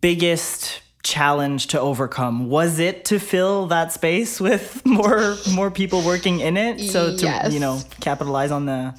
biggest 0.00 0.80
challenge 1.02 1.66
to 1.66 1.80
overcome 1.80 2.48
was 2.48 2.78
it 2.78 3.04
to 3.04 3.18
fill 3.18 3.66
that 3.66 3.92
space 3.92 4.40
with 4.40 4.84
more 4.86 5.36
more 5.52 5.70
people 5.70 6.00
working 6.02 6.40
in 6.40 6.56
it 6.56 6.80
so 6.80 7.16
to 7.16 7.24
yes. 7.24 7.52
you 7.52 7.58
know 7.58 7.80
capitalize 8.00 8.52
on 8.52 8.66
the 8.66 8.94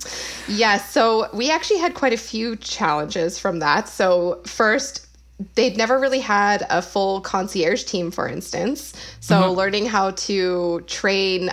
yes 0.48 0.92
so 0.92 1.28
we 1.34 1.50
actually 1.50 1.80
had 1.80 1.94
quite 1.94 2.12
a 2.12 2.18
few 2.18 2.56
challenges 2.58 3.40
from 3.40 3.60
that 3.60 3.88
so 3.88 4.42
first 4.46 5.08
they'd 5.56 5.78
never 5.78 5.98
really 5.98 6.20
had 6.20 6.66
a 6.70 6.82
full 6.82 7.22
concierge 7.22 7.84
team 7.84 8.12
for 8.12 8.28
instance 8.28 8.94
so 9.22 9.42
mm-hmm. 9.42 9.54
learning 9.54 9.86
how 9.86 10.12
to 10.12 10.82
train 10.88 11.50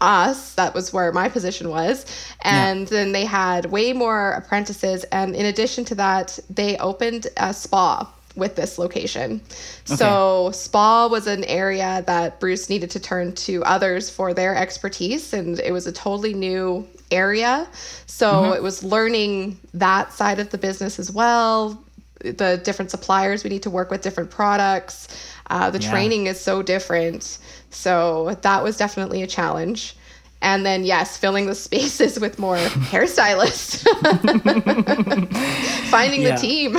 us. 0.00 0.54
That 0.54 0.74
was 0.74 0.92
where 0.92 1.10
my 1.12 1.28
position 1.28 1.68
was. 1.70 2.04
And 2.42 2.86
then 2.88 3.12
they 3.12 3.24
had 3.24 3.66
way 3.66 3.92
more 3.92 4.32
apprentices. 4.32 5.04
And 5.04 5.34
in 5.34 5.46
addition 5.46 5.84
to 5.86 5.94
that, 5.96 6.38
they 6.50 6.76
opened 6.78 7.28
a 7.36 7.54
spa 7.54 8.12
with 8.36 8.56
this 8.56 8.78
location. 8.78 9.40
So, 9.84 10.50
spa 10.52 11.06
was 11.06 11.26
an 11.26 11.44
area 11.44 12.02
that 12.06 12.40
Bruce 12.40 12.68
needed 12.68 12.90
to 12.92 13.00
turn 13.00 13.32
to 13.46 13.62
others 13.64 14.10
for 14.10 14.34
their 14.34 14.54
expertise, 14.56 15.32
and 15.32 15.58
it 15.60 15.72
was 15.72 15.86
a 15.86 15.92
totally 15.92 16.34
new 16.34 16.86
area. 17.10 17.66
So, 18.06 18.52
it 18.52 18.62
was 18.62 18.82
learning 18.82 19.58
that 19.74 20.12
side 20.12 20.38
of 20.40 20.50
the 20.50 20.58
business 20.58 20.98
as 20.98 21.12
well. 21.12 21.82
The 22.20 22.60
different 22.64 22.90
suppliers 22.90 23.44
we 23.44 23.50
need 23.50 23.62
to 23.64 23.70
work 23.70 23.90
with, 23.90 24.02
different 24.02 24.30
products. 24.30 25.08
Uh, 25.50 25.70
the 25.70 25.78
Yeah. 25.80 25.90
training 25.90 26.26
is 26.26 26.40
so 26.40 26.62
different. 26.62 27.38
So, 27.70 28.36
that 28.42 28.62
was 28.64 28.76
definitely 28.76 29.22
a 29.22 29.26
challenge. 29.26 29.96
And 30.42 30.66
then, 30.66 30.84
yes, 30.84 31.16
filling 31.16 31.46
the 31.46 31.54
spaces 31.68 32.18
with 32.18 32.38
more 32.38 32.56
hairstylists, 32.56 33.84
finding 35.90 36.22
Yeah. 36.22 36.34
the 36.34 36.40
team. 36.40 36.78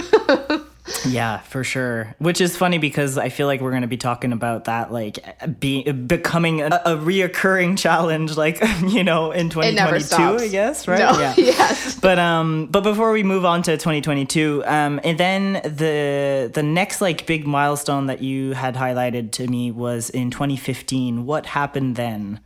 Yeah, 1.08 1.40
for 1.40 1.64
sure. 1.64 2.16
Which 2.20 2.42
is 2.42 2.56
funny 2.56 2.78
because 2.78 3.18
I 3.18 3.30
feel 3.30 3.48
like 3.48 3.62
we're 3.62 3.72
going 3.72 3.82
to 3.82 3.88
be 3.88 3.98
talking 3.98 4.32
about 4.32 4.66
that, 4.66 4.92
like 4.92 5.18
be, 5.60 5.84
becoming 5.92 6.62
a, 6.62 6.82
a 6.86 6.96
reoccurring 6.96 7.78
challenge, 7.86 8.38
like 8.38 8.62
you 8.88 9.04
know, 9.04 9.32
in 9.32 9.50
2022. 9.50 10.16
I 10.16 10.48
guess, 10.48 10.88
right? 10.88 11.00
No, 11.00 11.18
Yeah. 11.20 11.34
yes. 11.38 12.00
But 12.00 12.20
um, 12.20 12.68
but 12.68 12.82
before 12.82 13.12
we 13.12 13.24
move 13.24 13.46
on 13.46 13.64
to 13.64 13.78
2022, 13.78 14.64
um, 14.66 15.00
and 15.04 15.18
then 15.18 15.54
the 15.54 16.52
the 16.54 16.64
next 16.64 17.02
like 17.02 17.26
big 17.26 17.48
milestone 17.48 18.06
that 18.08 18.22
you 18.22 18.54
had 18.54 18.76
highlighted 18.76 19.32
to 19.34 19.48
me 19.48 19.72
was 19.72 20.10
in 20.10 20.30
2015. 20.30 21.26
What 21.26 21.48
happened 21.48 21.96
then? 21.96 22.42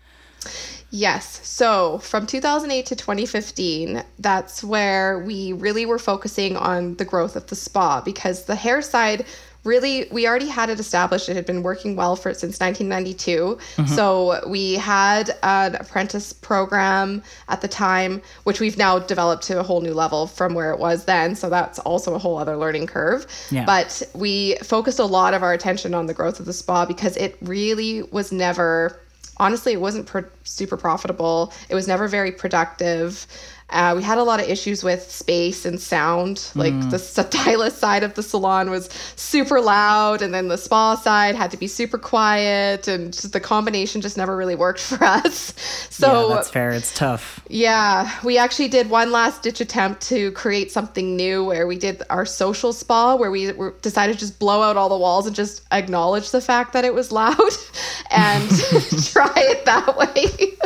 Yes. 0.92 1.40
So 1.48 2.00
from 2.00 2.26
2008 2.26 2.86
to 2.88 2.96
2015, 2.96 4.04
that's 4.18 4.64
where 4.64 5.20
we 5.20 5.54
really 5.54 5.86
were 5.86 6.00
focusing 6.00 6.58
on 6.58 6.96
the 6.96 7.06
growth 7.06 7.36
of 7.36 7.48
the 7.48 7.56
spa 7.56 8.02
because 8.02 8.46
the 8.46 8.56
hair 8.56 8.82
side 8.82 9.26
really 9.66 10.08
we 10.10 10.26
already 10.26 10.48
had 10.48 10.70
it 10.70 10.80
established. 10.80 11.28
It 11.28 11.36
had 11.36 11.46
been 11.46 11.64
working 11.64 11.96
well 11.96 12.16
for 12.16 12.34
since 12.34 12.60
1992 12.60 13.58
mm-hmm. 13.76 13.94
so 13.94 14.48
we 14.48 14.76
had 14.76 15.36
an 15.44 15.76
apprentice 15.76 16.32
program 16.32 17.22
at 17.50 17.60
the 17.62 17.68
time 17.68 18.22
which 18.46 18.62
we've 18.62 18.78
now 18.78 19.00
developed 19.00 19.44
to 19.44 19.60
a 19.60 19.64
whole 19.64 19.82
new 19.82 19.94
level 19.94 20.28
from 20.28 20.54
where 20.54 20.72
it 20.72 20.80
was 20.80 21.06
then. 21.06 21.36
So 21.36 21.50
that's 21.50 21.78
also 21.80 22.16
a 22.16 22.18
whole 22.18 22.38
other 22.38 22.56
learning 22.56 22.88
curve. 22.88 23.28
Yeah. 23.52 23.66
but 23.66 24.02
we 24.16 24.56
focused 24.64 25.00
a 25.00 25.06
lot 25.06 25.34
of 25.34 25.44
our 25.44 25.54
attention 25.54 25.94
on 25.94 26.06
the 26.06 26.14
growth 26.14 26.40
of 26.40 26.46
the 26.46 26.54
spa 26.54 26.86
because 26.86 27.18
it 27.18 27.38
really 27.42 28.04
was 28.04 28.32
never 28.32 29.00
honestly, 29.40 29.74
it 29.74 29.82
wasn't 29.82 30.06
pro- 30.06 30.26
super 30.44 30.78
profitable. 30.78 31.54
It 31.70 31.76
was 31.76 31.88
never 31.88 32.08
very 32.08 32.32
productive. 32.32 33.26
Uh, 33.72 33.94
we 33.96 34.04
had 34.04 34.18
a 34.18 34.24
lot 34.24 34.40
of 34.40 34.48
issues 34.50 34.84
with 34.84 35.12
space 35.12 35.66
and 35.66 35.80
sound. 35.80 36.50
Like 36.56 36.74
the 36.90 37.00
stylist 37.00 37.78
side 37.78 38.04
of 38.04 38.16
the 38.16 38.24
salon 38.24 38.70
was 38.70 38.90
super 39.16 39.62
loud, 39.62 40.22
and 40.22 40.34
then 40.34 40.48
the 40.48 40.58
spa 40.58 40.96
side 40.96 41.36
had 41.36 41.52
to 41.52 41.58
be 41.58 41.68
super 41.68 41.98
quiet, 41.98 42.88
and 42.88 43.14
just 43.14 43.32
the 43.32 43.40
combination 43.40 44.02
just 44.02 44.18
never 44.18 44.36
really 44.36 44.56
worked 44.56 44.80
for 44.90 45.04
us. 45.04 45.54
So 45.90 46.30
yeah, 46.30 46.36
that's 46.36 46.50
fair. 46.50 46.72
It's 46.72 46.94
tough. 46.94 47.42
yeah, 47.50 48.12
we 48.24 48.38
actually 48.38 48.70
did 48.70 48.90
one 48.90 49.12
last 49.12 49.44
ditch 49.44 49.62
attempt 49.62 50.02
to 50.10 50.32
create 50.32 50.72
something 50.72 51.16
new 51.16 51.46
where 51.46 51.68
we 51.68 51.78
did 51.78 52.02
our 52.10 52.26
social 52.26 52.74
spa, 52.74 53.16
where 53.16 53.32
we 53.32 53.52
decided 53.82 54.14
to 54.14 54.20
just 54.20 54.40
blow 54.40 54.62
out 54.62 54.78
all 54.78 54.90
the 54.90 54.98
walls 54.98 55.28
and 55.28 55.36
just 55.36 55.62
acknowledge 55.72 56.32
the 56.32 56.42
fact 56.42 56.74
that 56.74 56.86
it 56.86 56.94
was 56.94 57.12
loud 57.12 57.38
and 58.12 58.50
try 59.06 59.34
it 59.38 59.66
that 59.66 59.96
way. 59.98 60.58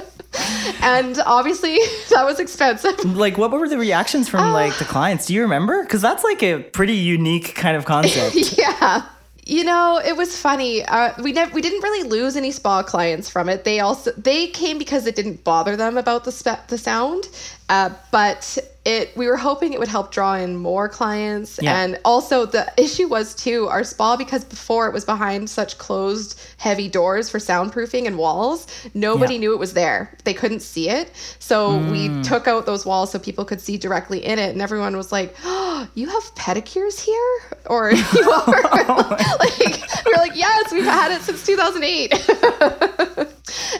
And 0.81 1.19
obviously, 1.25 1.77
that 2.09 2.25
was 2.25 2.39
expensive. 2.39 3.03
Like, 3.05 3.37
what 3.37 3.51
were 3.51 3.67
the 3.69 3.77
reactions 3.77 4.29
from 4.29 4.41
Ah. 4.41 4.53
like 4.53 4.77
the 4.77 4.85
clients? 4.85 5.25
Do 5.27 5.33
you 5.33 5.41
remember? 5.41 5.83
Because 5.83 6.01
that's 6.01 6.23
like 6.23 6.41
a 6.43 6.59
pretty 6.59 6.95
unique 6.95 7.55
kind 7.55 7.77
of 7.77 7.85
concept. 7.85 8.35
yeah. 8.57 9.05
You 9.45 9.65
know, 9.65 9.99
it 10.03 10.15
was 10.15 10.37
funny. 10.39 10.83
Uh, 10.85 11.11
we 11.21 11.33
never, 11.33 11.53
we 11.53 11.61
didn't 11.61 11.81
really 11.83 12.07
lose 12.07 12.37
any 12.37 12.51
spa 12.51 12.81
clients 12.81 13.29
from 13.29 13.49
it. 13.49 13.65
They 13.65 13.81
also 13.81 14.11
they 14.13 14.47
came 14.47 14.77
because 14.77 15.05
it 15.05 15.17
didn't 15.17 15.43
bother 15.43 15.75
them 15.75 15.97
about 15.97 16.23
the 16.23 16.31
spe- 16.31 16.65
the 16.69 16.77
sound, 16.77 17.27
uh, 17.67 17.89
but 18.09 18.57
it 18.85 19.15
we 19.15 19.27
were 19.27 19.37
hoping 19.37 19.71
it 19.71 19.79
would 19.79 19.87
help 19.87 20.11
draw 20.11 20.35
in 20.35 20.57
more 20.57 20.89
clients. 20.89 21.59
Yeah. 21.61 21.81
And 21.81 21.99
also 22.03 22.45
the 22.45 22.71
issue 22.77 23.07
was 23.07 23.33
too 23.33 23.67
our 23.69 23.83
spa 23.83 24.17
because 24.17 24.43
before 24.43 24.87
it 24.87 24.93
was 24.93 25.05
behind 25.05 25.49
such 25.49 25.77
closed 25.77 26.39
heavy 26.57 26.89
doors 26.89 27.29
for 27.29 27.37
soundproofing 27.37 28.07
and 28.07 28.17
walls. 28.17 28.67
Nobody 28.93 29.35
Yeah. 29.35 29.39
knew 29.41 29.53
it 29.53 29.59
was 29.59 29.73
there. 29.73 30.17
They 30.25 30.33
couldn't 30.33 30.61
see 30.61 30.89
it. 30.89 31.11
So 31.39 31.77
we 31.77 32.07
hmm. 32.07 32.21
took 32.23 32.47
out 32.47 32.65
those 32.65 32.85
walls 32.85 33.11
so 33.11 33.19
people 33.19 33.45
could 33.45 33.61
see 33.61 33.77
directly 33.77 34.23
in 34.25 34.37
it, 34.39 34.51
and 34.51 34.61
everyone 34.61 34.97
was 34.97 35.11
like, 35.11 35.35
"Oh, 35.43 35.87
you 35.93 36.07
have 36.07 36.35
pedicures 36.35 36.99
here?" 36.99 37.57
Or 37.67 37.91
you 38.13 38.31
are 38.31 38.61
like 39.39 40.05
we're 40.05 40.17
like, 40.17 40.35
"Yes, 40.35 40.71
we've 40.71 40.83
had 40.83 41.11
it 41.11 41.21
since 41.21 41.45
2008." 41.45 42.13
it, 42.13 43.31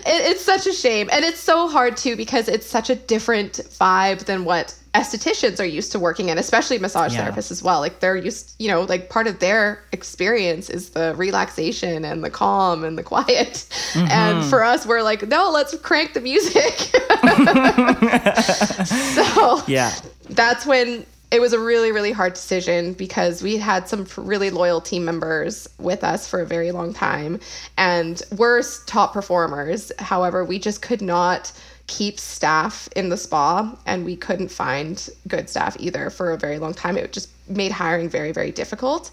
it's 0.06 0.44
such 0.46 0.66
a 0.68 0.74
shame, 0.74 1.10
and 1.12 1.26
it's 1.26 1.40
so 1.40 1.68
hard 1.68 1.98
too 1.98 2.16
because 2.16 2.48
it's 2.48 2.66
such 2.66 2.90
a 2.90 2.96
different 2.96 3.54
vibe 3.80 4.26
than 4.26 4.46
what 4.46 4.76
estheticians 4.94 5.60
are 5.60 5.66
used 5.66 5.92
to 5.92 6.00
working 6.00 6.30
in, 6.30 6.38
especially 6.38 6.78
massage 6.78 7.14
Yeah. 7.14 7.30
therapists 7.30 7.52
as 7.52 7.64
well. 7.64 7.80
Like 7.80 8.00
they're 8.00 8.16
used, 8.16 8.54
you 8.60 8.68
know, 8.68 8.82
like 8.82 9.10
part 9.10 9.28
of 9.28 9.40
their 9.40 9.84
experience 9.92 10.70
is 10.70 10.92
the 10.92 11.14
relaxation 11.16 12.06
and 12.06 12.24
the 12.24 12.30
calm 12.30 12.84
and 12.84 12.98
the 12.98 13.04
quiet. 13.04 13.66
Mm-hmm. 13.94 14.12
And 14.12 14.46
for 14.46 14.64
us, 14.64 14.86
we're 14.86 15.02
like, 15.02 15.28
no, 15.28 15.50
let's 15.52 15.76
crank 15.80 16.14
the 16.14 16.22
music. 16.22 16.54
so 18.86 19.62
yeah. 19.68 19.94
that's 20.30 20.66
when 20.66 21.06
it 21.32 21.42
was 21.42 21.52
a 21.52 21.60
really 21.60 21.92
really 21.92 22.12
hard 22.12 22.34
decision 22.34 22.94
because 22.94 23.42
we 23.42 23.58
had 23.58 23.90
some 23.90 24.06
really 24.18 24.52
loyal 24.52 24.80
team 24.80 25.04
members 25.04 25.68
with 25.80 26.04
us 26.04 26.28
for 26.28 26.42
a 26.42 26.46
very 26.46 26.72
long 26.72 26.94
time 26.94 27.40
and 27.78 28.22
we're 28.38 28.62
top 28.86 29.14
performers 29.14 29.92
however 29.98 30.46
we 30.46 30.60
just 30.60 30.84
could 30.84 31.02
not 31.02 31.52
keep 31.88 32.20
staff 32.20 32.88
in 32.96 33.10
the 33.10 33.18
spa 33.18 33.78
and 33.86 34.06
we 34.06 34.16
couldn't 34.16 34.50
find 34.50 35.10
good 35.28 35.50
staff 35.50 35.76
either 35.80 36.10
for 36.10 36.32
a 36.32 36.38
very 36.38 36.58
long 36.58 36.74
time 36.74 36.98
it 36.98 37.12
just 37.12 37.30
made 37.50 37.72
hiring 37.72 38.08
very 38.08 38.32
very 38.32 38.52
difficult 38.52 39.12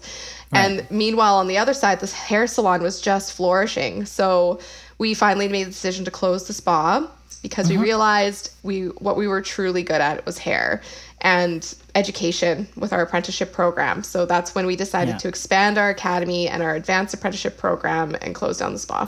and 0.53 0.89
meanwhile 0.89 1.35
on 1.35 1.47
the 1.47 1.57
other 1.57 1.73
side 1.73 1.99
this 1.99 2.13
hair 2.13 2.47
salon 2.47 2.81
was 2.81 3.01
just 3.01 3.33
flourishing 3.33 4.05
so 4.05 4.59
we 4.97 5.13
finally 5.13 5.47
made 5.47 5.63
the 5.63 5.71
decision 5.71 6.05
to 6.05 6.11
close 6.11 6.47
the 6.47 6.53
spa 6.53 7.05
because 7.41 7.69
we 7.69 7.75
uh-huh. 7.75 7.83
realized 7.83 8.51
we 8.63 8.85
what 8.99 9.17
we 9.17 9.27
were 9.27 9.41
truly 9.41 9.83
good 9.83 10.01
at 10.01 10.25
was 10.25 10.37
hair 10.37 10.81
and 11.21 11.75
education 11.95 12.67
with 12.75 12.93
our 12.93 13.01
apprenticeship 13.01 13.53
program. 13.53 14.03
So 14.03 14.25
that's 14.25 14.55
when 14.55 14.65
we 14.65 14.75
decided 14.75 15.13
Yeah. 15.13 15.17
to 15.19 15.27
expand 15.27 15.77
our 15.77 15.89
academy 15.89 16.47
and 16.47 16.63
our 16.63 16.75
advanced 16.75 17.13
apprenticeship 17.13 17.57
program 17.57 18.15
and 18.21 18.33
close 18.33 18.57
down 18.57 18.73
the 18.73 18.79
spa. 18.79 19.07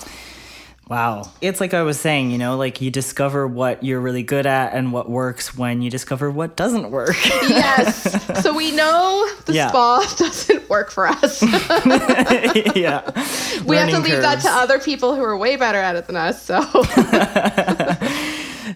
Wow. 0.90 1.32
It's 1.40 1.62
like 1.62 1.74
I 1.74 1.84
was 1.84 1.98
saying, 2.00 2.32
you 2.32 2.38
know, 2.38 2.58
like 2.58 2.82
you 2.82 2.92
discover 2.92 3.48
what 3.48 3.84
you're 3.84 4.02
really 4.02 4.22
good 4.22 4.46
at 4.46 4.74
and 4.74 4.92
what 4.92 5.10
works 5.10 5.58
when 5.58 5.82
you 5.82 5.90
discover 5.90 6.30
what 6.30 6.58
doesn't 6.58 6.92
work. 6.92 7.16
Yes. 7.44 8.44
so 8.44 8.54
we 8.54 8.72
know 8.72 9.28
the 9.46 9.54
Yeah. 9.54 9.70
spa 9.70 10.00
doesn't 10.18 10.70
work 10.70 10.92
for 10.92 11.08
us. 11.08 11.42
yeah. 12.76 13.02
we 13.66 13.76
have 13.78 13.90
to 13.90 13.96
Learning 13.96 14.04
leave 14.04 14.22
that 14.22 14.42
to 14.42 14.50
other 14.50 14.78
people 14.80 15.16
who 15.16 15.24
are 15.24 15.38
way 15.38 15.56
better 15.56 15.78
at 15.80 15.96
it 15.96 16.06
than 16.08 16.18
us. 16.18 16.44
So 16.44 16.60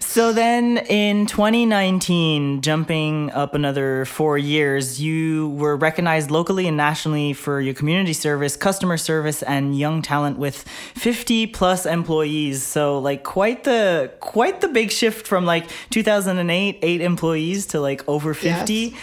So 0.00 0.32
then 0.32 0.78
in 0.78 1.26
2019, 1.26 2.60
jumping 2.60 3.30
up 3.32 3.54
another 3.54 4.04
four 4.04 4.38
years, 4.38 5.00
you 5.00 5.50
were 5.50 5.76
recognized 5.76 6.30
locally 6.30 6.66
and 6.66 6.76
nationally 6.76 7.32
for 7.32 7.60
your 7.60 7.74
community 7.74 8.12
service, 8.12 8.56
customer 8.56 8.96
service, 8.96 9.42
and 9.42 9.78
young 9.78 10.02
talent 10.02 10.38
with 10.38 10.66
50 10.94 11.48
plus 11.48 11.86
employees. 11.86 12.62
So 12.62 12.98
like 12.98 13.24
quite 13.24 13.64
the 13.64 14.12
quite 14.20 14.60
the 14.60 14.68
big 14.68 14.90
shift 14.90 15.26
from 15.26 15.44
like 15.44 15.68
2008, 15.90 16.78
eight 16.82 17.00
employees 17.00 17.66
to 17.66 17.80
like 17.80 18.06
over 18.08 18.34
50. 18.34 18.96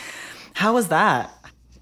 How 0.53 0.73
was 0.73 0.87
that? 0.87 1.34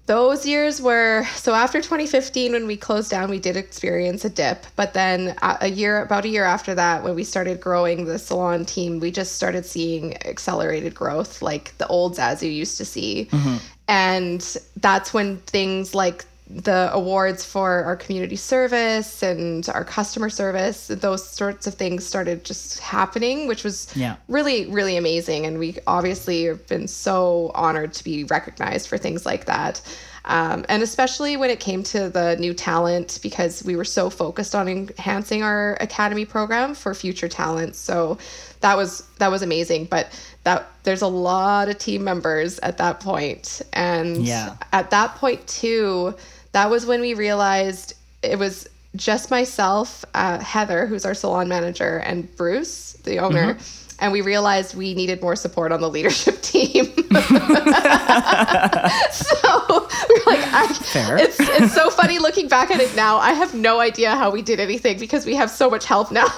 Those 0.06 0.44
years 0.44 0.82
were 0.82 1.24
so 1.34 1.54
after 1.54 1.80
2015 1.80 2.52
when 2.52 2.66
we 2.66 2.76
closed 2.76 3.10
down 3.10 3.30
we 3.30 3.38
did 3.38 3.56
experience 3.56 4.24
a 4.24 4.30
dip. 4.30 4.66
But 4.76 4.92
then 4.92 5.34
a 5.40 5.58
a 5.62 5.68
year 5.68 6.02
about 6.02 6.24
a 6.24 6.28
year 6.28 6.44
after 6.44 6.74
that 6.74 7.02
when 7.02 7.14
we 7.14 7.24
started 7.24 7.60
growing 7.60 8.04
the 8.04 8.18
salon 8.18 8.66
team 8.66 9.00
we 9.00 9.10
just 9.10 9.36
started 9.36 9.64
seeing 9.64 10.16
accelerated 10.26 10.94
growth 10.94 11.40
like 11.40 11.76
the 11.78 11.86
old 11.86 12.16
Zazou 12.16 12.52
used 12.52 12.76
to 12.78 12.84
see. 12.84 13.28
Mm-hmm. 13.30 13.56
And 13.88 14.56
that's 14.76 15.14
when 15.14 15.38
things 15.38 15.94
like 15.94 16.24
the 16.48 16.90
awards 16.92 17.42
for 17.44 17.84
our 17.84 17.96
community 17.96 18.36
service 18.36 19.22
and 19.22 19.66
our 19.70 19.82
customer 19.84 20.28
service 20.28 20.88
those 20.88 21.26
sorts 21.26 21.66
of 21.66 21.72
things 21.74 22.04
started 22.04 22.44
just 22.44 22.80
happening 22.80 23.46
which 23.46 23.64
was 23.64 23.88
Yeah. 23.94 24.16
really 24.28 24.66
really 24.66 24.98
amazing 24.98 25.46
and 25.46 25.58
we 25.58 25.78
obviously 25.86 26.44
have 26.44 26.66
been 26.66 26.86
so 26.86 27.50
honored 27.54 27.94
to 27.94 28.04
be 28.04 28.24
recognized 28.24 28.88
for 28.88 28.98
things 28.98 29.24
like 29.24 29.46
that 29.46 29.80
Um, 30.26 30.64
and 30.70 30.82
especially 30.82 31.36
when 31.36 31.50
it 31.50 31.60
came 31.60 31.82
to 31.82 32.08
the 32.08 32.36
new 32.36 32.54
talent, 32.54 33.18
because 33.22 33.62
we 33.62 33.76
were 33.76 33.84
so 33.84 34.08
focused 34.08 34.54
on 34.54 34.68
enhancing 34.68 35.42
our 35.42 35.76
academy 35.82 36.24
program 36.24 36.74
for 36.74 36.94
future 36.94 37.28
talent. 37.28 37.76
So 37.76 38.16
that 38.60 38.74
was 38.78 39.02
that 39.18 39.30
was 39.30 39.42
amazing. 39.42 39.84
But 39.84 40.08
that 40.44 40.66
there's 40.84 41.02
a 41.02 41.08
lot 41.08 41.68
of 41.68 41.76
team 41.76 42.04
members 42.04 42.58
at 42.60 42.78
that 42.78 43.00
point, 43.00 43.60
and 43.74 44.24
Yeah. 44.24 44.54
at 44.72 44.88
that 44.92 45.16
point 45.16 45.46
too, 45.46 46.14
that 46.54 46.70
was 46.70 46.86
when 46.86 47.00
we 47.00 47.14
realized 47.14 47.94
it 48.22 48.38
was 48.38 48.68
just 48.94 49.28
myself, 49.28 50.04
uh, 50.14 50.38
Heather, 50.38 50.86
who's 50.86 51.04
our 51.04 51.12
salon 51.12 51.48
manager, 51.48 51.98
and 51.98 52.32
Bruce, 52.36 52.92
the 53.02 53.18
owner. 53.18 53.58
And 53.98 54.12
we 54.12 54.20
realized 54.20 54.76
we 54.76 54.94
needed 54.94 55.20
more 55.20 55.34
support 55.34 55.72
on 55.72 55.80
the 55.80 55.90
leadership 55.90 56.40
team. 56.42 56.84
so 56.94 56.96
we 60.08 60.14
were 60.14 60.32
like, 60.32 60.44
I, 60.52 60.68
Fair. 60.94 61.16
it's 61.24 61.38
it's 61.40 61.74
so 61.74 61.90
funny 61.90 62.18
looking 62.18 62.48
back 62.48 62.70
at 62.70 62.80
it 62.80 62.94
now. 62.96 63.16
I 63.18 63.32
have 63.32 63.52
no 63.54 63.80
idea 63.80 64.10
how 64.14 64.30
we 64.30 64.42
did 64.42 64.60
anything 64.60 64.98
because 64.98 65.26
we 65.26 65.34
have 65.34 65.50
so 65.50 65.68
much 65.68 65.84
help 65.84 66.10
now. 66.10 66.26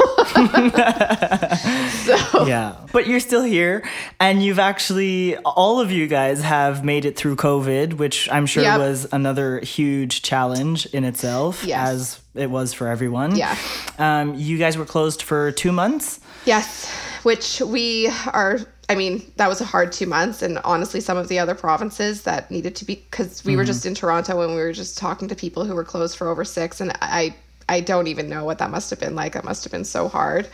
so 2.04 2.46
yeah. 2.46 2.76
But 2.92 3.06
you're 3.06 3.20
still 3.20 3.42
here, 3.42 3.84
and 4.18 4.42
you've 4.42 4.58
actually, 4.58 5.36
all 5.38 5.80
of 5.80 5.90
you 5.90 6.06
guys 6.06 6.42
have 6.42 6.84
made 6.84 7.04
it 7.04 7.16
through 7.16 7.36
COVID, 7.36 7.94
which 7.94 8.30
I'm 8.30 8.46
sure 8.46 8.62
Yep. 8.62 8.78
was 8.78 9.06
another 9.12 9.60
huge 9.60 10.22
challenge 10.22 10.86
in 10.86 11.04
itself, 11.04 11.64
Yes. 11.64 11.88
as 11.88 12.20
it 12.34 12.50
was 12.50 12.72
for 12.72 12.88
everyone. 12.88 13.36
Yeah. 13.36 13.54
Um, 13.98 14.34
you 14.34 14.58
guys 14.58 14.76
were 14.78 14.86
closed 14.86 15.22
for 15.22 15.52
two 15.52 15.72
months. 15.72 16.20
Yes, 16.44 16.90
which 17.22 17.60
we 17.60 18.10
are. 18.32 18.60
I 18.88 18.94
mean, 18.94 19.22
that 19.36 19.48
was 19.48 19.60
a 19.60 19.64
hard 19.64 19.90
two 19.90 20.06
months, 20.06 20.42
and 20.42 20.58
honestly, 20.58 21.00
some 21.00 21.16
of 21.16 21.28
the 21.28 21.40
other 21.40 21.54
provinces 21.56 22.22
that 22.22 22.50
needed 22.50 22.76
to 22.76 22.84
be 22.84 22.96
because 23.10 23.44
we 23.44 23.56
were 23.56 23.64
just 23.64 23.80
mm-hmm. 23.80 23.88
in 23.88 23.94
Toronto 23.94 24.40
and 24.42 24.54
we 24.54 24.60
were 24.60 24.72
just 24.72 24.96
talking 24.96 25.26
to 25.28 25.34
people 25.34 25.64
who 25.64 25.74
were 25.74 25.84
closed 25.84 26.16
for 26.16 26.28
over 26.28 26.44
six, 26.44 26.80
and 26.80 26.92
I 27.02 27.34
I 27.68 27.80
don't 27.80 28.06
even 28.06 28.28
know 28.28 28.44
what 28.44 28.58
that 28.58 28.70
must 28.70 28.90
have 28.90 29.00
been 29.00 29.16
like. 29.16 29.32
That 29.32 29.44
must 29.44 29.64
have 29.64 29.72
been 29.72 29.84
so 29.84 30.08
hard. 30.08 30.48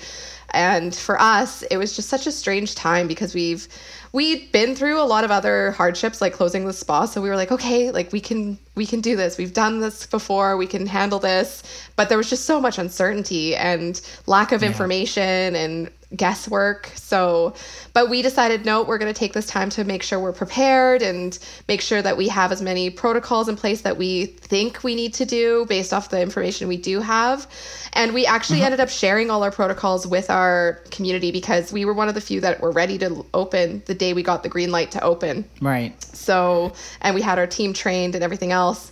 And 0.54 0.94
for 0.94 1.20
us, 1.20 1.62
it 1.62 1.78
was 1.78 1.96
just 1.96 2.08
such 2.08 2.26
a 2.26 2.32
strange 2.32 2.74
time 2.74 3.06
because 3.06 3.34
we've 3.34 3.68
we'd 4.12 4.52
been 4.52 4.74
through 4.74 5.00
a 5.00 5.04
lot 5.04 5.24
of 5.24 5.30
other 5.30 5.72
hardships 5.72 6.20
like 6.20 6.34
closing 6.34 6.66
the 6.66 6.72
spa. 6.72 7.06
So 7.06 7.22
we 7.22 7.28
were 7.28 7.36
like 7.36 7.52
okay 7.52 7.90
like 7.90 8.12
we 8.12 8.20
can 8.20 8.58
we 8.74 8.86
can 8.86 9.00
do 9.00 9.16
this. 9.16 9.38
We've 9.38 9.52
done 9.52 9.80
this 9.80 10.06
before. 10.06 10.56
We 10.56 10.66
can 10.66 10.86
handle 10.86 11.18
this. 11.18 11.62
But 11.96 12.08
there 12.08 12.18
was 12.18 12.30
just 12.30 12.44
so 12.44 12.60
much 12.60 12.78
uncertainty 12.78 13.56
and 13.56 14.00
lack 14.26 14.52
of 14.52 14.62
information 14.62 15.54
and 15.54 15.90
guesswork. 16.16 16.90
So 16.95 17.54
but 17.92 18.09
we 18.09 18.23
decided 18.23 18.64
no 18.64 18.83
we're 18.83 18.99
going 18.99 19.12
to 19.12 19.19
take 19.19 19.33
this 19.33 19.47
time 19.47 19.71
to 19.71 19.85
make 19.85 20.02
sure 20.02 20.19
we're 20.19 20.33
prepared 20.33 21.02
and 21.02 21.38
make 21.69 21.81
sure 21.81 22.02
that 22.02 22.16
we 22.16 22.28
have 22.28 22.52
as 22.52 22.62
many 22.62 22.90
protocols 22.90 23.49
in 23.49 23.57
place 23.57 23.83
that 23.83 23.97
we 23.97 24.26
think 24.26 24.83
we 24.85 24.95
need 24.95 25.14
to 25.14 25.25
do 25.25 25.66
based 25.69 25.92
off 25.92 26.11
the 26.11 26.21
information 26.21 26.69
we 26.69 26.76
do 26.76 27.00
have. 27.00 27.47
And 27.95 28.14
we 28.14 28.26
actually 28.26 28.62
ended 28.62 28.81
up 28.81 28.88
sharing 28.88 29.31
all 29.31 29.42
our 29.42 29.50
protocols 29.50 30.07
with 30.07 30.31
our 30.31 30.81
community 30.90 31.31
because 31.31 31.73
we 31.73 31.85
were 31.85 31.95
one 31.95 32.09
of 32.09 32.14
the 32.14 32.21
few 32.21 32.40
that 32.40 32.61
were 32.61 32.71
ready 32.71 32.99
to 32.99 33.25
open 33.35 33.83
the 33.87 33.95
day 33.95 34.12
we 34.12 34.23
got 34.23 34.42
the 34.42 34.49
green 34.49 34.71
light 34.71 34.90
to 34.92 35.02
open. 35.02 35.45
Right. 35.61 36.00
so 36.02 36.73
and 37.00 37.14
we 37.14 37.23
had 37.23 37.38
our 37.38 37.47
team 37.47 37.73
trained 37.73 38.14
and 38.14 38.25
everything 38.25 38.52
else. 38.52 38.90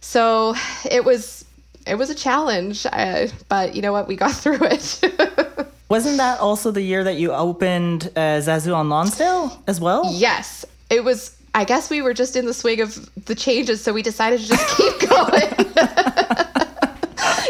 So 0.00 0.54
it 0.90 1.04
was 1.04 1.44
it 1.86 1.96
was 1.96 2.10
a 2.10 2.14
challenge 2.14 2.86
uh, 2.92 3.26
but 3.48 3.74
you 3.74 3.82
know 3.82 3.92
what? 3.92 4.08
We 4.08 4.16
got 4.16 4.32
through 4.42 4.62
it 4.62 5.00
Wasn't 5.92 6.16
that 6.16 6.40
also 6.40 6.70
the 6.70 6.80
year 6.80 7.04
that 7.04 7.16
you 7.16 7.32
opened 7.32 8.10
uh, 8.16 8.40
Zazou 8.40 8.74
on 8.74 8.88
Lonsdale 8.88 9.62
as 9.66 9.78
well? 9.78 10.10
yes. 10.10 10.64
It 10.88 11.04
was 11.04 11.36
i 11.54 11.64
guess 11.64 11.90
we 11.90 12.00
were 12.00 12.14
just 12.14 12.34
in 12.34 12.46
the 12.46 12.54
swing 12.54 12.80
of 12.80 12.90
the 13.26 13.34
changes 13.34 13.82
so 13.82 13.92
we 13.92 14.00
decided 14.02 14.40
to 14.40 14.48
just 14.48 14.76
keep 14.76 14.94
going. 15.10 15.52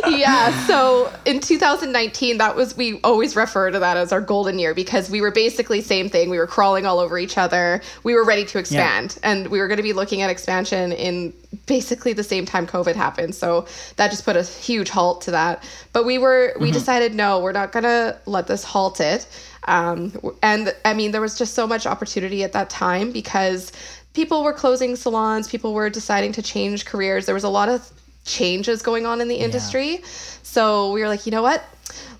Yeah 0.19 0.67
so 0.67 1.11
in 1.25 1.41
2019 1.41 2.39
that 2.39 2.57
was 2.57 2.77
we 2.77 3.01
always 3.03 3.37
refer 3.37 3.71
to 3.71 3.79
that 3.79 3.97
as 3.97 4.13
our 4.13 4.21
golden 4.21 4.59
year 4.59 4.75
because 4.75 5.09
we 5.09 5.21
were 5.21 5.31
basically 5.31 5.81
same 5.81 6.09
thing. 6.09 6.29
We 6.29 6.39
were 6.39 6.47
crawling 6.47 6.85
all 6.85 6.99
over 6.99 7.19
each 7.19 7.39
other. 7.39 7.81
We 8.03 8.15
were 8.15 8.25
ready 8.25 8.45
to 8.47 8.59
expand 8.59 9.19
and 9.23 9.47
we 9.49 9.61
were 9.61 9.69
going 9.69 9.79
to 9.79 9.83
be 9.85 9.93
looking 9.93 10.21
at 10.23 10.31
expansion 10.31 10.93
in 10.93 11.33
basically 11.67 12.13
the 12.13 12.25
same 12.25 12.45
time 12.47 12.67
covid 12.67 12.95
happened. 12.95 13.35
So 13.35 13.67
that 13.97 14.11
just 14.11 14.25
put 14.25 14.37
a 14.37 14.43
huge 14.43 14.91
halt 14.91 15.23
to 15.23 15.31
that. 15.33 15.65
But 15.93 16.05
we 16.05 16.19
were 16.19 16.55
we 16.59 16.71
decided 16.71 17.15
no 17.15 17.41
we're 17.41 17.53
not 17.53 17.73
going 17.73 17.85
to 17.85 18.19
let 18.27 18.47
this 18.47 18.65
halt 18.65 19.01
it. 19.01 19.27
Um, 19.65 20.13
and 20.43 20.75
i 20.85 20.93
mean 20.93 21.13
there 21.13 21.21
was 21.21 21.39
just 21.39 21.55
so 21.55 21.67
much 21.69 21.87
opportunity 21.87 22.43
at 22.43 22.53
that 22.53 22.69
time 22.69 23.13
because 23.13 23.71
people 24.13 24.43
were 24.43 24.53
closing 24.53 24.97
salons 24.97 25.49
people 25.49 25.73
were 25.73 25.89
deciding 25.89 26.33
to 26.33 26.43
change 26.43 26.85
careers. 26.85 27.27
There 27.27 27.35
was 27.35 27.45
a 27.45 27.49
lot 27.49 27.69
of 27.69 27.89
changes 28.25 28.83
going 28.83 29.07
on 29.07 29.21
in 29.21 29.29
the 29.29 29.37
industry. 29.37 30.01
So 30.43 30.93
we 30.93 31.01
were 31.01 31.09
like 31.09 31.27
you 31.27 31.33
know 31.33 31.43
what? 31.43 31.63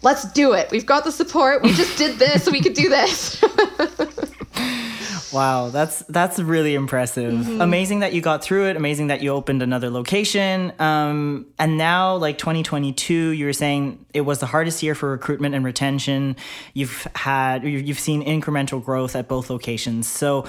Let's 0.03 0.31
do 0.33 0.53
it. 0.53 0.71
We've 0.71 0.87
got 0.87 1.05
the 1.05 1.13
support. 1.13 1.63
We 1.63 1.73
just 1.73 1.97
did 1.97 2.19
this. 2.19 2.51
We 2.51 2.61
could 2.61 2.75
do 2.75 2.89
this 2.89 3.41
Wow, 5.33 5.71
that's 5.71 6.01
that's 6.09 6.39
really 6.39 6.75
impressive. 6.75 7.33
Mm-hmm. 7.33 7.61
Amazing 7.61 8.01
that 8.01 8.13
you 8.13 8.21
got 8.21 8.43
through 8.45 8.67
it. 8.69 8.77
Amazing 8.77 9.07
that 9.07 9.23
you 9.23 9.31
opened 9.31 9.63
another 9.63 9.91
location. 9.91 10.73
Um, 10.79 11.47
and 11.59 11.79
now, 11.79 12.17
like 12.17 12.39
2022, 12.39 13.15
you 13.31 13.47
were 13.47 13.53
saying 13.53 14.05
it 14.13 14.23
was 14.23 14.41
the 14.41 14.47
hardest 14.47 14.83
year 14.83 14.95
for 14.95 15.11
recruitment 15.11 15.55
and 15.55 15.65
retention. 15.65 16.37
You've 16.75 17.07
had 17.15 17.65
you- 17.65 17.79
you've 17.79 17.99
seen 18.01 18.23
incremental 18.25 18.85
growth 18.85 19.17
at 19.17 19.29
both 19.29 19.51
locations. 19.51 20.09
So. 20.09 20.45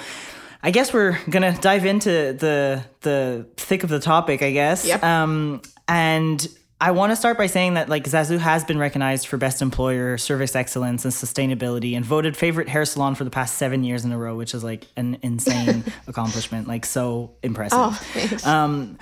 I 0.66 0.70
guess 0.70 0.94
we're 0.94 1.18
gonna 1.28 1.54
dive 1.60 1.84
into 1.84 2.08
the 2.32 2.82
the 3.02 3.46
thick 3.58 3.84
of 3.84 3.90
the 3.90 4.00
topic, 4.00 4.40
I 4.40 4.50
guess. 4.50 4.86
Yep. 4.86 5.04
Um, 5.04 5.60
and 5.88 6.48
I 6.80 6.90
want 6.90 7.12
to 7.12 7.16
start 7.16 7.38
by 7.38 7.46
saying 7.46 7.74
that 7.74 7.88
like 7.88 8.04
Zazou 8.04 8.38
has 8.38 8.64
been 8.64 8.78
recognized 8.78 9.26
for 9.26 9.36
best 9.36 9.62
employer, 9.62 10.18
service 10.18 10.56
excellence, 10.56 11.04
and 11.04 11.14
sustainability, 11.14 11.96
and 11.96 12.04
voted 12.04 12.36
favorite 12.36 12.68
hair 12.68 12.84
salon 12.84 13.14
for 13.14 13.24
the 13.24 13.30
past 13.30 13.56
seven 13.56 13.84
years 13.84 14.04
in 14.04 14.12
a 14.12 14.18
row, 14.18 14.36
which 14.36 14.54
is 14.54 14.64
like 14.64 14.86
an 14.96 15.18
insane 15.22 15.84
accomplishment. 16.06 16.66
Like 16.68 16.84
so 16.84 17.32
impressive. 17.42 17.78
oh 17.78 17.90
thanks 18.12 18.46
Um, 18.46 18.98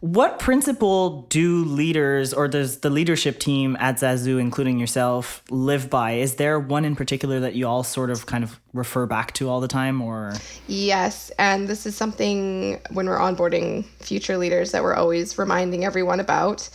what 0.00 0.38
principle 0.38 1.22
do 1.30 1.64
leaders 1.64 2.34
or 2.34 2.48
does 2.48 2.80
the 2.80 2.90
leadership 2.90 3.38
team 3.40 3.76
at 3.80 3.96
Zazou, 3.96 4.38
including 4.38 4.78
yourself, 4.78 5.42
live 5.50 5.88
by? 5.88 6.12
Is 6.12 6.34
there 6.34 6.60
one 6.60 6.84
in 6.84 6.94
particular 6.94 7.40
that 7.40 7.54
you 7.54 7.66
all 7.66 7.82
sort 7.82 8.10
of 8.10 8.26
kind 8.26 8.44
of 8.44 8.60
refer 8.74 9.06
back 9.06 9.32
to 9.34 9.48
all 9.48 9.60
the 9.60 9.68
time, 9.68 10.02
or 10.02 10.34
Yes, 10.68 11.32
and 11.38 11.66
this 11.66 11.86
is 11.86 11.96
something 11.96 12.78
when 12.92 13.06
we're 13.06 13.18
onboarding 13.18 13.84
future 14.00 14.36
leaders 14.36 14.72
that 14.72 14.82
we're 14.82 14.94
always 14.94 15.38
reminding 15.38 15.84
everyone 15.84 16.20
about. 16.20 16.68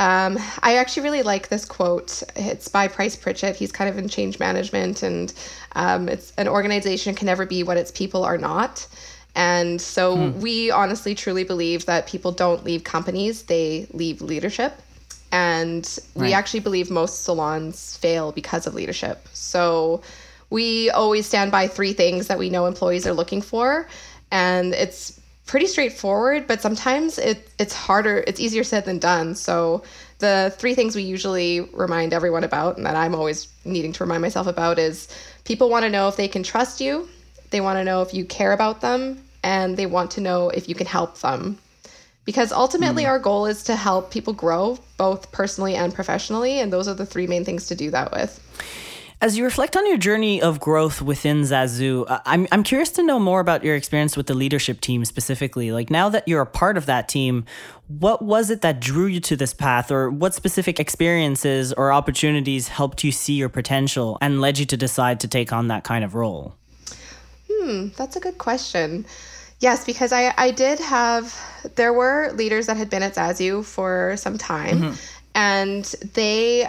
Um, 0.00 0.38
I 0.62 0.76
actually 0.76 1.02
really 1.02 1.22
like 1.22 1.48
this 1.48 1.66
quote. 1.66 2.22
It's 2.34 2.68
by 2.68 2.88
Price 2.88 3.16
Pritchett. 3.16 3.54
He's 3.54 3.70
kind 3.70 3.90
of 3.90 3.98
in 3.98 4.08
change 4.08 4.38
management, 4.38 5.02
and 5.02 5.32
um, 5.76 6.08
it's 6.08 6.32
an 6.38 6.48
organization 6.48 7.14
can 7.14 7.26
never 7.26 7.44
be 7.44 7.62
what 7.62 7.76
its 7.76 7.90
people 7.90 8.24
are 8.24 8.38
not. 8.38 8.86
And 9.36 9.80
so 9.80 10.30
we 10.30 10.70
honestly 10.70 11.14
truly 11.14 11.44
believe 11.44 11.84
that 11.86 12.06
people 12.06 12.32
don't 12.32 12.64
leave 12.64 12.82
companies, 12.82 13.42
they 13.42 13.86
leave 13.92 14.22
leadership. 14.22 14.72
And 15.30 15.86
we 16.16 16.22
Right. 16.22 16.32
actually 16.34 16.60
believe 16.60 16.90
most 16.90 17.22
salons 17.22 17.96
fail 17.98 18.32
because 18.32 18.66
of 18.66 18.74
leadership. 18.74 19.28
So 19.32 20.00
we 20.48 20.90
always 20.90 21.26
stand 21.26 21.52
by 21.52 21.68
three 21.68 21.92
things 21.92 22.26
that 22.26 22.38
we 22.38 22.50
know 22.50 22.66
employees 22.66 23.06
are 23.06 23.12
looking 23.12 23.42
for. 23.42 23.86
And 24.32 24.74
it's 24.74 25.19
pretty 25.50 25.66
straightforward, 25.66 26.46
but 26.46 26.62
sometimes 26.62 27.18
it, 27.18 27.50
it's 27.58 27.74
harder, 27.74 28.22
it's 28.28 28.38
easier 28.38 28.62
said 28.62 28.84
than 28.84 29.00
done. 29.00 29.34
So 29.34 29.82
the 30.20 30.54
three 30.56 30.76
things 30.76 30.94
we 30.94 31.02
usually 31.02 31.62
remind 31.72 32.12
everyone 32.12 32.44
about, 32.44 32.76
and 32.76 32.86
that 32.86 32.94
I'm 32.94 33.16
always 33.16 33.48
needing 33.64 33.92
to 33.94 34.04
remind 34.04 34.22
myself 34.22 34.46
about, 34.46 34.78
is 34.78 35.08
people 35.44 35.68
want 35.68 35.82
to 35.82 35.90
know 35.90 36.06
if 36.06 36.14
they 36.14 36.28
can 36.28 36.44
trust 36.44 36.80
you, 36.80 37.08
they 37.50 37.60
want 37.60 37.78
to 37.78 37.84
know 37.84 38.00
if 38.00 38.14
you 38.14 38.24
care 38.24 38.52
about 38.52 38.80
them, 38.80 39.24
and 39.42 39.76
they 39.76 39.86
want 39.86 40.12
to 40.12 40.20
know 40.20 40.50
if 40.50 40.68
you 40.68 40.76
can 40.76 40.86
help 40.86 41.18
them. 41.18 41.58
Because 42.24 42.52
ultimately 42.52 43.02
hmm. 43.02 43.10
our 43.10 43.18
goal 43.18 43.46
is 43.46 43.64
to 43.64 43.74
help 43.74 44.12
people 44.12 44.32
grow 44.32 44.78
both 44.98 45.32
personally 45.32 45.74
and 45.74 45.92
professionally 45.92 46.60
and 46.60 46.72
those 46.72 46.86
are 46.86 46.94
the 46.94 47.06
three 47.06 47.26
main 47.26 47.44
things 47.44 47.66
to 47.66 47.74
do 47.74 47.90
that 47.90 48.12
with 48.12 48.38
As 49.22 49.36
you 49.36 49.44
reflect 49.44 49.76
on 49.76 49.86
your 49.86 49.98
journey 49.98 50.40
of 50.40 50.60
growth 50.60 51.02
within 51.02 51.42
Zazou, 51.42 52.06
uh, 52.08 52.20
I'm, 52.24 52.48
I'm 52.50 52.62
curious 52.62 52.88
to 52.92 53.02
know 53.02 53.18
more 53.18 53.40
about 53.40 53.62
your 53.62 53.76
experience 53.76 54.16
with 54.16 54.28
the 54.28 54.32
leadership 54.32 54.80
team 54.80 55.04
specifically. 55.04 55.72
Like 55.72 55.90
now 55.90 56.08
that 56.08 56.26
you're 56.26 56.40
a 56.40 56.46
part 56.46 56.78
of 56.78 56.86
that 56.86 57.06
team, 57.06 57.44
what 57.88 58.22
was 58.22 58.48
it 58.48 58.62
that 58.62 58.80
drew 58.80 59.04
you 59.04 59.20
to 59.20 59.36
this 59.36 59.52
path, 59.52 59.90
or 59.90 60.08
what 60.08 60.32
specific 60.32 60.80
experiences 60.80 61.74
or 61.74 61.92
opportunities 61.92 62.68
helped 62.68 63.04
you 63.04 63.12
see 63.12 63.34
your 63.34 63.50
potential 63.50 64.16
and 64.22 64.40
led 64.40 64.58
you 64.58 64.64
to 64.64 64.76
decide 64.76 65.20
to 65.20 65.28
take 65.28 65.52
on 65.52 65.68
that 65.68 65.84
kind 65.84 66.02
of 66.02 66.14
role? 66.14 66.54
Hmm, 67.50 67.88
that's 67.98 68.16
a 68.16 68.20
good 68.20 68.38
question 68.38 69.04
yes 69.58 69.84
because 69.84 70.12
i 70.12 70.32
i 70.38 70.50
did 70.50 70.78
have 70.78 71.38
there 71.74 71.92
were 71.92 72.32
leaders 72.32 72.66
that 72.66 72.78
had 72.78 72.88
been 72.88 73.02
at 73.02 73.14
zazou 73.14 73.62
for 73.62 74.14
some 74.16 74.38
time 74.38 74.94
and 75.34 75.84
they 76.14 76.66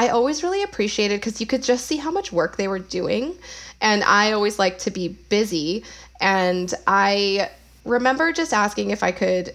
i 0.00 0.08
always 0.08 0.42
really 0.42 0.62
appreciated 0.62 1.20
because 1.20 1.40
you 1.40 1.46
could 1.46 1.62
just 1.62 1.86
see 1.86 1.96
how 1.96 2.10
much 2.10 2.32
work 2.32 2.56
they 2.56 2.68
were 2.68 2.78
doing 2.78 3.34
and 3.80 4.02
i 4.04 4.32
always 4.32 4.58
like 4.58 4.78
to 4.78 4.90
be 4.90 5.08
busy 5.08 5.84
and 6.20 6.74
i 6.86 7.48
remember 7.84 8.32
just 8.32 8.52
asking 8.52 8.90
if 8.90 9.02
I 9.02 9.12
could 9.12 9.54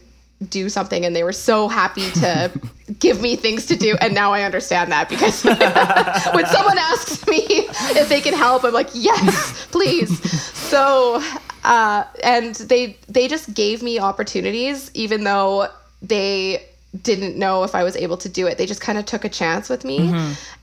do 0.50 0.68
something 0.68 1.06
and 1.06 1.16
they 1.16 1.24
were 1.24 1.32
so 1.32 1.68
happy 1.68 2.12
to 2.12 2.52
give 3.00 3.22
me 3.22 3.36
things 3.36 3.66
to 3.68 3.76
do 3.76 3.96
and 4.02 4.14
now 4.14 4.34
I 4.34 4.44
understand 4.44 4.92
that 4.92 5.08
because 5.08 5.44
when 6.36 6.46
someone 6.46 6.78
asks 6.78 7.26
me 7.28 7.40
if 7.48 8.10
they 8.10 8.20
can 8.20 8.34
help 8.34 8.64
I'm 8.64 8.74
like 8.74 8.90
yes 8.94 9.68
please. 9.72 10.20
So 10.54 11.24
uh, 11.64 12.04
and 12.24 12.54
they 12.56 12.98
they 13.08 13.28
just 13.28 13.54
gave 13.54 13.82
me 13.82 13.98
opportunities 13.98 14.92
even 14.94 15.24
though 15.24 15.70
they 16.02 16.68
didn't 17.02 17.38
know 17.38 17.64
if 17.64 17.76
I 17.76 17.84
was 17.84 17.96
able 17.96 18.18
to 18.18 18.30
do 18.30 18.48
it. 18.48 18.58
They 18.58 18.66
just 18.66 18.82
kind 18.82 18.98
of 18.98 19.06
took 19.06 19.26
a 19.26 19.30
chance 19.30 19.70
with 19.70 19.84
me. 19.84 20.10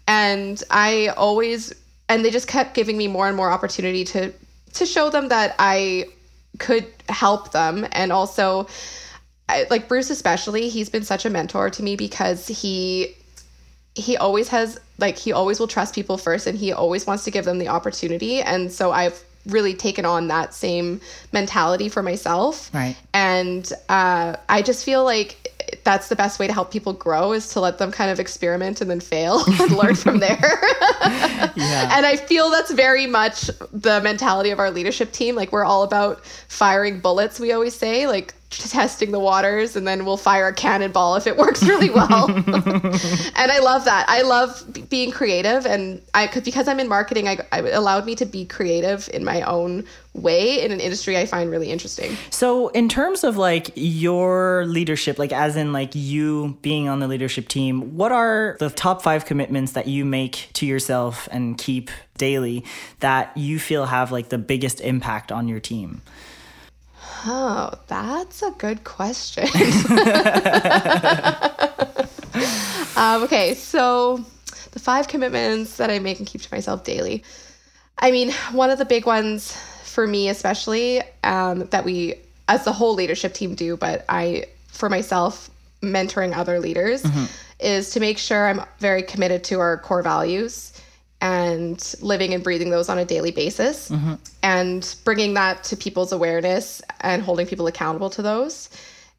And 0.06 0.62
I 0.70 1.08
always 1.08 1.72
and 2.08 2.24
they 2.24 2.30
just 2.30 2.48
kept 2.48 2.74
giving 2.74 2.96
me 2.96 3.08
more 3.08 3.28
and 3.28 3.36
more 3.36 3.50
opportunity 3.50 4.04
to 4.04 4.32
to 4.74 4.86
show 4.86 5.10
them 5.10 5.28
that 5.28 5.54
I 5.58 6.06
could 6.58 6.86
help 7.08 7.52
them. 7.52 7.86
And 7.92 8.12
also 8.12 8.68
I, 9.48 9.66
like 9.70 9.88
Bruce 9.88 10.10
especially 10.10 10.68
he's 10.68 10.88
been 10.88 11.04
such 11.04 11.24
a 11.24 11.30
mentor 11.30 11.70
to 11.70 11.82
me 11.82 11.96
because 11.96 12.46
he 12.46 13.16
he 13.94 14.16
always 14.16 14.48
has 14.48 14.80
like 14.98 15.18
he 15.18 15.32
always 15.32 15.60
will 15.60 15.68
trust 15.68 15.94
people 15.94 16.16
first 16.16 16.46
and 16.46 16.58
he 16.58 16.72
always 16.72 17.06
wants 17.06 17.24
to 17.24 17.30
give 17.30 17.44
them 17.44 17.58
the 17.58 17.68
opportunity. 17.68 18.40
And 18.40 18.72
so 18.72 18.92
I've 18.92 19.22
really 19.46 19.74
taken 19.74 20.04
on 20.04 20.28
that 20.28 20.54
same 20.54 21.00
mentality 21.32 21.88
for 21.88 22.02
myself. 22.02 22.72
Right. 22.72 22.96
and 23.12 23.70
uh, 23.88 24.36
I 24.48 24.62
just 24.62 24.84
feel 24.84 25.04
like 25.04 25.41
that's 25.84 26.08
the 26.08 26.16
best 26.16 26.38
way 26.38 26.46
to 26.46 26.52
help 26.52 26.70
people 26.70 26.92
grow 26.92 27.32
is 27.32 27.48
to 27.48 27.60
let 27.60 27.78
them 27.78 27.90
kind 27.90 28.10
of 28.10 28.20
experiment 28.20 28.80
and 28.80 28.90
then 28.90 29.00
fail 29.00 29.42
and 29.60 29.72
learn 29.72 29.94
from 29.94 30.18
there. 30.18 30.38
yeah. 31.56 31.96
And 31.96 32.06
I 32.06 32.16
feel 32.16 32.50
that's 32.50 32.70
very 32.72 33.06
much 33.06 33.50
the 33.72 34.00
mentality 34.00 34.50
of 34.50 34.58
our 34.58 34.70
leadership 34.70 35.12
team. 35.12 35.34
Like 35.34 35.52
we're 35.52 35.64
all 35.64 35.82
about 35.82 36.24
firing 36.24 37.00
bullets, 37.00 37.40
we 37.40 37.52
always 37.52 37.74
say, 37.74 38.06
like 38.06 38.34
testing 38.52 39.10
the 39.10 39.20
waters 39.20 39.76
and 39.76 39.86
then 39.86 40.04
we'll 40.04 40.16
fire 40.16 40.48
a 40.48 40.54
cannonball 40.54 41.16
if 41.16 41.26
it 41.26 41.36
works 41.36 41.62
really 41.62 41.90
well. 41.90 42.30
and 42.36 42.46
I 42.46 43.58
love 43.60 43.84
that. 43.84 44.04
I 44.08 44.22
love 44.22 44.64
b- 44.72 44.82
being 44.82 45.10
creative 45.10 45.66
and 45.66 46.02
I 46.14 46.26
could 46.26 46.44
because 46.44 46.68
I'm 46.68 46.80
in 46.80 46.88
marketing, 46.88 47.28
I, 47.28 47.38
I 47.50 47.58
allowed 47.70 48.06
me 48.06 48.14
to 48.16 48.26
be 48.26 48.44
creative 48.44 49.08
in 49.12 49.24
my 49.24 49.42
own 49.42 49.84
way 50.14 50.62
in 50.62 50.72
an 50.72 50.80
industry 50.80 51.16
I 51.16 51.26
find 51.26 51.50
really 51.50 51.70
interesting. 51.70 52.16
So, 52.30 52.68
in 52.68 52.88
terms 52.88 53.24
of 53.24 53.36
like 53.36 53.70
your 53.74 54.66
leadership, 54.66 55.18
like 55.18 55.32
as 55.32 55.56
in 55.56 55.72
like 55.72 55.94
you 55.94 56.58
being 56.62 56.88
on 56.88 57.00
the 57.00 57.08
leadership 57.08 57.48
team, 57.48 57.96
what 57.96 58.12
are 58.12 58.56
the 58.60 58.70
top 58.70 59.02
five 59.02 59.24
commitments 59.24 59.72
that 59.72 59.86
you 59.86 60.04
make 60.04 60.50
to 60.54 60.66
yourself 60.66 61.28
and 61.32 61.56
keep 61.56 61.90
daily 62.18 62.64
that 63.00 63.36
you 63.36 63.58
feel 63.58 63.86
have 63.86 64.12
like 64.12 64.28
the 64.28 64.38
biggest 64.38 64.80
impact 64.80 65.32
on 65.32 65.48
your 65.48 65.60
team? 65.60 66.02
Oh, 67.24 67.72
that's 67.86 68.42
a 68.42 68.50
good 68.52 68.84
question. 68.84 69.44
um, 72.96 73.22
okay, 73.22 73.54
so 73.54 74.24
the 74.72 74.78
five 74.78 75.08
commitments 75.08 75.76
that 75.76 75.90
I 75.90 75.98
make 75.98 76.18
and 76.18 76.26
keep 76.26 76.42
to 76.42 76.52
myself 76.52 76.84
daily. 76.84 77.22
I 77.98 78.10
mean, 78.10 78.32
one 78.52 78.70
of 78.70 78.78
the 78.78 78.84
big 78.84 79.06
ones 79.06 79.56
for 79.84 80.06
me, 80.06 80.28
especially 80.28 81.02
um, 81.22 81.66
that 81.66 81.84
we, 81.84 82.14
as 82.48 82.64
the 82.64 82.72
whole 82.72 82.94
leadership 82.94 83.34
team, 83.34 83.54
do, 83.54 83.76
but 83.76 84.04
I, 84.08 84.46
for 84.68 84.88
myself, 84.88 85.50
mentoring 85.82 86.36
other 86.36 86.58
leaders, 86.58 87.04
is 87.60 87.90
to 87.90 88.00
make 88.00 88.18
sure 88.18 88.48
I'm 88.48 88.62
very 88.78 89.02
committed 89.02 89.44
to 89.44 89.60
our 89.60 89.78
core 89.78 90.02
values 90.02 90.71
and 91.22 91.94
living 92.02 92.34
and 92.34 92.42
breathing 92.42 92.68
those 92.70 92.88
on 92.88 92.98
a 92.98 93.04
daily 93.04 93.30
basis 93.30 93.90
and 94.42 94.96
bringing 95.04 95.34
that 95.34 95.62
to 95.64 95.76
people's 95.76 96.12
awareness 96.12 96.82
and 97.00 97.22
holding 97.22 97.46
people 97.46 97.66
accountable 97.68 98.10
to 98.10 98.22
those 98.22 98.68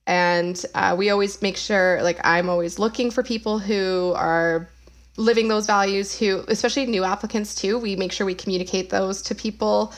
and 0.05 0.65
uh, 0.75 0.93
we 0.97 1.09
always 1.09 1.41
make 1.41 1.55
sure 1.57 2.03
like 2.03 2.19
i'm 2.25 2.49
always 2.49 2.77
looking 2.77 3.09
for 3.09 3.23
people 3.23 3.57
who 3.57 4.11
are 4.17 4.67
living 5.15 5.47
those 5.47 5.65
values 5.65 6.17
who 6.19 6.43
especially 6.49 6.85
new 6.85 7.05
applicants 7.05 7.55
too 7.55 7.79
we 7.79 7.95
make 7.95 8.11
sure 8.11 8.25
we 8.25 8.35
communicate 8.35 8.89
those 8.89 9.21
to 9.21 9.33
people 9.33 9.93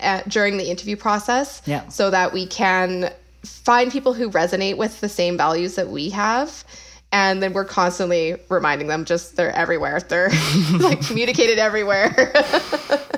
at, 0.00 0.26
during 0.30 0.56
the 0.56 0.70
interview 0.70 0.96
process 0.96 1.60
Yeah. 1.66 1.86
so 1.88 2.08
that 2.10 2.32
we 2.32 2.46
can 2.46 3.12
find 3.44 3.90
people 3.92 4.14
who 4.14 4.30
resonate 4.30 4.76
with 4.78 5.00
the 5.00 5.08
same 5.08 5.36
values 5.36 5.74
that 5.74 5.88
we 5.88 6.08
have 6.10 6.64
and 7.12 7.42
then 7.42 7.52
we're 7.52 7.64
constantly 7.64 8.36
reminding 8.48 8.86
them 8.86 9.04
just 9.04 9.36
they're 9.36 9.54
everywhere. 9.54 10.00
They're 10.00 10.30
like 10.78 11.00
communicated 11.06 11.58
everywhere. 11.58 12.32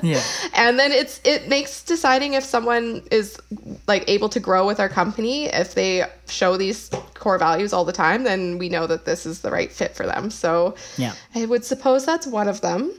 Yeah. 0.04 0.20
and 0.54 0.80
then 0.80 0.90
it's 0.90 1.20
it 1.22 1.46
makes 1.48 1.84
deciding 1.84 2.34
if 2.34 2.42
someone 2.42 3.04
is 3.12 3.38
like 3.86 4.02
able 4.08 4.28
to 4.30 4.40
grow 4.40 4.66
with 4.66 4.80
our 4.80 4.88
company 4.88 5.44
if 5.44 5.74
they 5.74 6.02
show 6.26 6.56
these 6.56 6.90
core 7.14 7.38
values 7.38 7.72
all 7.72 7.84
the 7.84 7.92
time 7.92 8.24
then 8.24 8.58
we 8.58 8.68
know 8.68 8.88
that 8.88 9.04
this 9.04 9.26
is 9.26 9.42
the 9.42 9.50
right 9.52 9.70
fit 9.70 9.94
for 9.94 10.04
them. 10.04 10.28
So 10.30 10.74
Yeah. 10.98 11.12
i 11.36 11.46
would 11.46 11.64
suppose 11.64 12.04
that's 12.04 12.26
one 12.26 12.48
of 12.48 12.60
them. 12.62 12.92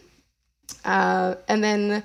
Uh, 0.86 1.36
and 1.49 1.62
then 1.62 2.03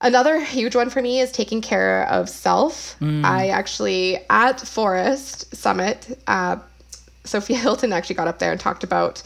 another 0.00 0.40
huge 0.40 0.74
one 0.74 0.90
for 0.90 1.00
me 1.00 1.20
is 1.20 1.30
taking 1.30 1.60
care 1.60 2.04
of 2.08 2.28
self. 2.28 2.96
I 3.00 3.50
actually 3.50 4.16
at 4.30 4.58
Phorest 4.58 5.54
summit 5.54 6.18
uh, 6.26 6.56
sophia 7.24 7.56
hilton 7.64 7.92
actually 7.92 8.16
got 8.16 8.28
up 8.28 8.38
there 8.38 8.52
and 8.52 8.60
talked 8.60 8.84
about 8.84 9.22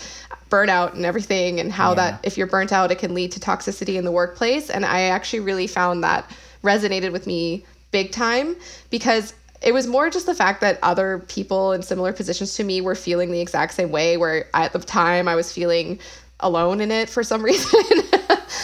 burnout 0.50 0.94
and 0.94 1.04
everything 1.04 1.60
and 1.60 1.70
how 1.72 1.94
that 1.94 2.20
if 2.22 2.38
you're 2.38 2.46
burnt 2.46 2.72
out 2.72 2.90
it 2.90 2.98
can 2.98 3.14
lead 3.14 3.30
to 3.32 3.40
toxicity 3.40 3.96
in 3.96 4.04
the 4.04 4.12
workplace. 4.12 4.70
And 4.70 4.84
i 4.84 5.02
actually 5.02 5.40
really 5.40 5.66
found 5.66 6.02
that 6.04 6.30
resonated 6.62 7.12
with 7.12 7.26
me 7.26 7.64
big 7.90 8.12
time 8.12 8.56
because 8.90 9.34
it 9.60 9.72
was 9.72 9.86
more 9.86 10.08
just 10.10 10.26
the 10.26 10.34
fact 10.34 10.60
that 10.60 10.78
other 10.82 11.18
people 11.28 11.72
in 11.72 11.82
similar 11.82 12.12
positions 12.12 12.54
to 12.54 12.64
me 12.64 12.80
were 12.80 12.94
feeling 12.94 13.30
the 13.30 13.40
exact 13.40 13.74
same 13.74 13.90
way 13.90 14.16
where 14.16 14.46
at 14.54 14.72
the 14.72 14.78
time 14.78 15.28
i 15.28 15.34
was 15.34 15.52
feeling 15.52 15.98
alone 16.40 16.80
in 16.80 16.90
it 16.90 17.08
for 17.08 17.22
some 17.22 17.42
reason 17.44 17.80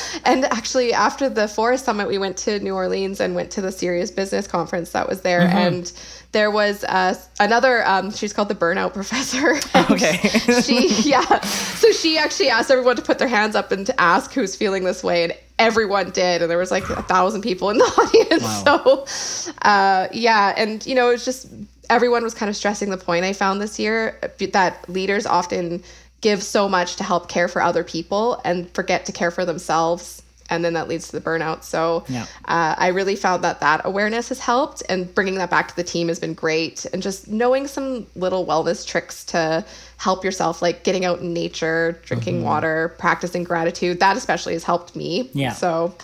and 0.24 0.44
actually 0.46 0.92
after 0.92 1.28
the 1.28 1.42
Phorest 1.42 1.84
summit 1.84 2.08
we 2.08 2.18
went 2.18 2.36
to 2.38 2.58
new 2.60 2.74
orleans 2.74 3.20
and 3.20 3.34
went 3.34 3.50
to 3.52 3.60
the 3.60 3.72
serious 3.72 4.10
business 4.10 4.46
conference 4.46 4.92
that 4.92 5.08
was 5.08 5.20
there. 5.22 5.42
And 5.42 5.92
there 6.32 6.50
was 6.50 6.84
uh, 6.84 7.14
another 7.40 7.86
um, 7.86 8.10
she's 8.10 8.32
called 8.32 8.48
the 8.48 8.54
burnout 8.54 8.92
professor. 8.94 9.54
Okay. 9.90 10.16
she 10.62 10.88
yeah. 11.08 11.40
So 11.40 11.92
she 11.92 12.16
actually 12.16 12.48
asked 12.48 12.70
everyone 12.70 12.96
to 12.96 13.02
put 13.02 13.18
their 13.18 13.28
hands 13.28 13.54
up 13.54 13.70
and 13.70 13.86
to 13.86 14.00
ask 14.00 14.32
who's 14.32 14.56
feeling 14.56 14.84
this 14.84 15.04
way 15.04 15.24
and 15.24 15.34
everyone 15.58 16.10
did. 16.10 16.42
And 16.42 16.50
there 16.50 16.58
was 16.58 16.70
like 16.70 16.88
a 16.88 17.02
thousand 17.02 17.42
people 17.42 17.70
in 17.70 17.78
the 17.78 17.84
audience. 17.84 18.64
Wow. 18.64 19.04
so 19.04 19.52
uh, 19.62 20.08
yeah. 20.12 20.54
And 20.56 20.84
you 20.86 20.94
know 20.94 21.10
it's 21.10 21.24
just 21.24 21.48
everyone 21.90 22.22
was 22.22 22.34
kind 22.34 22.48
of 22.48 22.56
stressing 22.56 22.90
the 22.90 22.96
point 22.96 23.24
i 23.24 23.32
found 23.32 23.60
this 23.60 23.78
year 23.78 24.18
that 24.52 24.88
leaders 24.88 25.26
often 25.26 25.82
give 26.24 26.42
so 26.42 26.68
much 26.68 26.96
to 26.96 27.04
help 27.04 27.28
care 27.28 27.48
for 27.48 27.60
other 27.62 27.84
people 27.84 28.40
and 28.44 28.56
forget 28.74 29.00
to 29.06 29.12
care 29.12 29.30
for 29.30 29.44
themselves 29.44 30.22
and 30.50 30.62
then 30.64 30.74
that 30.74 30.88
leads 30.88 31.06
to 31.08 31.12
the 31.18 31.24
burnout 31.28 31.62
so 31.64 32.04
Yeah. 32.08 32.26
uh, 32.54 32.74
i 32.86 32.88
really 32.98 33.16
found 33.16 33.44
that 33.44 33.60
that 33.60 33.78
awareness 33.84 34.28
has 34.32 34.38
helped 34.38 34.82
and 34.90 34.98
bringing 35.14 35.36
that 35.42 35.50
back 35.50 35.66
to 35.68 35.76
the 35.76 35.84
team 35.94 36.08
has 36.08 36.18
been 36.18 36.34
great 36.34 36.84
and 36.92 37.02
just 37.02 37.28
knowing 37.28 37.66
some 37.66 38.06
little 38.24 38.44
wellness 38.46 38.86
tricks 38.86 39.24
to 39.32 39.64
help 40.06 40.24
yourself 40.24 40.60
like 40.66 40.76
getting 40.84 41.04
out 41.08 41.18
in 41.20 41.32
nature 41.32 41.98
drinking 42.08 42.42
water 42.42 42.94
practicing 42.98 43.42
gratitude 43.44 44.00
that 44.00 44.16
especially 44.16 44.52
has 44.52 44.64
helped 44.64 44.94
me 44.96 45.30
Yeah. 45.32 45.52
so 45.52 45.94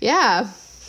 yeah 0.00 0.48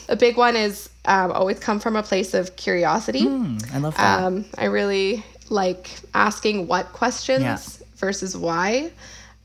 a 0.10 0.16
big 0.16 0.38
one 0.38 0.56
is 0.56 0.90
um, 1.06 1.32
always 1.32 1.60
come 1.60 1.80
from 1.80 1.96
a 1.96 2.04
place 2.04 2.34
of 2.34 2.56
curiosity 2.58 3.26
I 3.74 3.78
love 3.80 3.96
that. 3.98 4.24
um, 4.24 4.46
I 4.58 4.66
really 4.66 5.24
like 5.50 5.90
asking 6.14 6.68
what 6.68 6.86
questions 6.94 7.44
Yeah. 7.44 7.77
Versus 7.98 8.36
why, 8.36 8.92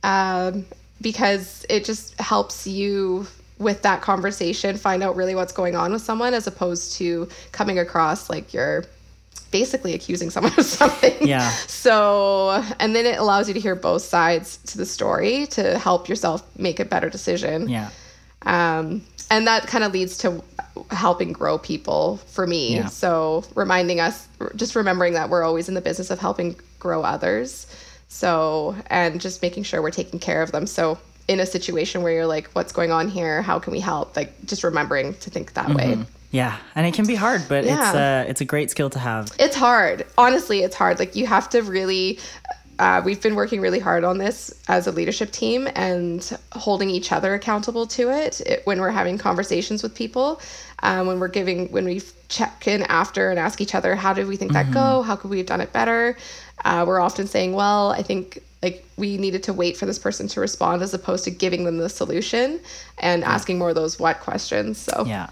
um, 0.02 0.64
because 1.00 1.66
it 1.68 1.84
just 1.84 2.18
helps 2.20 2.66
you 2.66 3.26
with 3.58 3.82
that 3.82 4.00
conversation 4.02 4.76
find 4.76 5.02
out 5.02 5.14
really 5.14 5.34
what's 5.34 5.52
going 5.52 5.76
on 5.76 5.92
with 5.92 6.02
someone 6.02 6.34
as 6.34 6.46
opposed 6.46 6.94
to 6.94 7.28
coming 7.52 7.78
across 7.78 8.28
like 8.28 8.52
you're 8.52 8.84
basically 9.52 9.94
accusing 9.94 10.30
someone 10.30 10.52
of 10.58 10.64
something. 10.64 11.14
Yeah. 11.26 11.48
So, 11.68 12.62
and 12.80 12.96
then 12.96 13.06
it 13.06 13.18
allows 13.18 13.48
you 13.48 13.54
to 13.54 13.60
hear 13.60 13.74
both 13.76 14.02
sides 14.02 14.56
to 14.66 14.78
the 14.78 14.86
story 14.86 15.46
to 15.48 15.78
help 15.78 16.08
yourself 16.08 16.42
make 16.58 16.80
a 16.80 16.84
better 16.84 17.08
decision 17.10 17.68
yeah. 17.68 17.90
um, 18.42 19.02
and 19.30 19.46
that 19.46 19.66
kind 19.66 19.84
of 19.84 19.92
leads 19.92 20.18
to 20.18 20.42
helping 20.90 21.32
grow 21.32 21.58
people 21.58 22.16
for 22.28 22.46
me 22.46 22.76
Yeah. 22.76 22.86
so 22.86 23.44
reminding 23.54 24.00
us 24.00 24.26
just 24.56 24.74
remembering 24.74 25.12
that 25.14 25.28
we're 25.28 25.42
always 25.44 25.68
in 25.68 25.74
the 25.74 25.80
business 25.80 26.10
of 26.10 26.18
helping 26.18 26.56
grow 26.78 27.02
others 27.02 27.66
so 28.12 28.76
and 28.88 29.20
just 29.20 29.40
making 29.42 29.62
sure 29.62 29.80
we're 29.82 29.90
taking 29.90 30.18
care 30.18 30.42
of 30.42 30.52
them. 30.52 30.66
So 30.66 30.98
in 31.28 31.40
a 31.40 31.46
situation 31.46 32.02
where 32.02 32.12
you're 32.12 32.26
like 32.26 32.48
what's 32.52 32.72
going 32.72 32.92
on 32.92 33.08
here? 33.08 33.42
How 33.42 33.58
can 33.58 33.72
we 33.72 33.80
help? 33.80 34.16
Like 34.16 34.32
just 34.44 34.62
remembering 34.64 35.14
to 35.14 35.30
think 35.30 35.54
that 35.54 35.70
way. 35.74 35.98
Yeah. 36.30 36.56
And 36.74 36.86
it 36.86 36.94
can 36.94 37.06
be 37.06 37.14
hard, 37.14 37.42
but 37.48 37.64
it's 37.64 37.68
Yeah. 37.94 38.22
uh, 38.26 38.30
it's 38.30 38.40
a 38.40 38.44
great 38.44 38.70
skill 38.70 38.90
to 38.90 38.98
have. 38.98 39.30
it's 39.38 39.56
hard. 39.56 40.06
Honestly 40.18 40.60
it's 40.62 40.76
hard. 40.76 40.98
Like 40.98 41.16
you 41.16 41.26
have 41.26 41.48
to 41.50 41.62
really 41.62 42.18
uh, 42.82 43.00
we've 43.04 43.22
been 43.22 43.36
working 43.36 43.60
really 43.60 43.78
hard 43.78 44.02
on 44.02 44.18
this 44.18 44.52
as 44.66 44.88
a 44.88 44.90
leadership 44.90 45.30
team 45.30 45.68
and 45.76 46.36
holding 46.50 46.90
each 46.90 47.12
other 47.12 47.32
accountable 47.32 47.86
to 47.86 48.10
it, 48.10 48.40
it 48.40 48.66
when 48.66 48.80
we're 48.80 48.90
having 48.90 49.16
conversations 49.16 49.84
with 49.84 49.94
people, 49.94 50.40
um, 50.82 51.06
when 51.06 51.20
we're 51.20 51.28
giving, 51.28 51.70
when 51.70 51.84
we 51.84 52.02
check 52.28 52.66
in 52.66 52.82
after 52.82 53.30
and 53.30 53.38
ask 53.38 53.60
each 53.60 53.76
other, 53.76 53.94
how 53.94 54.12
did 54.12 54.26
we 54.26 54.36
think 54.36 54.52
that 54.52 54.72
go? 54.72 55.02
How 55.02 55.14
could 55.14 55.30
we 55.30 55.38
have 55.38 55.46
done 55.46 55.60
it 55.60 55.72
better? 55.72 56.16
Uh, 56.64 56.84
we're 56.84 56.98
often 56.98 57.28
saying, 57.28 57.52
well, 57.52 57.92
I 57.92 58.02
think 58.02 58.42
like 58.64 58.84
we 58.96 59.16
needed 59.16 59.44
to 59.44 59.52
wait 59.52 59.76
for 59.76 59.86
this 59.86 60.00
person 60.00 60.26
to 60.26 60.40
respond 60.40 60.82
as 60.82 60.92
opposed 60.92 61.22
to 61.22 61.30
giving 61.30 61.62
them 61.62 61.78
the 61.78 61.88
solution 61.88 62.58
and 62.98 63.22
asking 63.22 63.58
more 63.58 63.68
of 63.68 63.76
those 63.76 64.00
what 64.00 64.18
questions. 64.18 64.78
So 64.78 65.04
Yeah. 65.06 65.30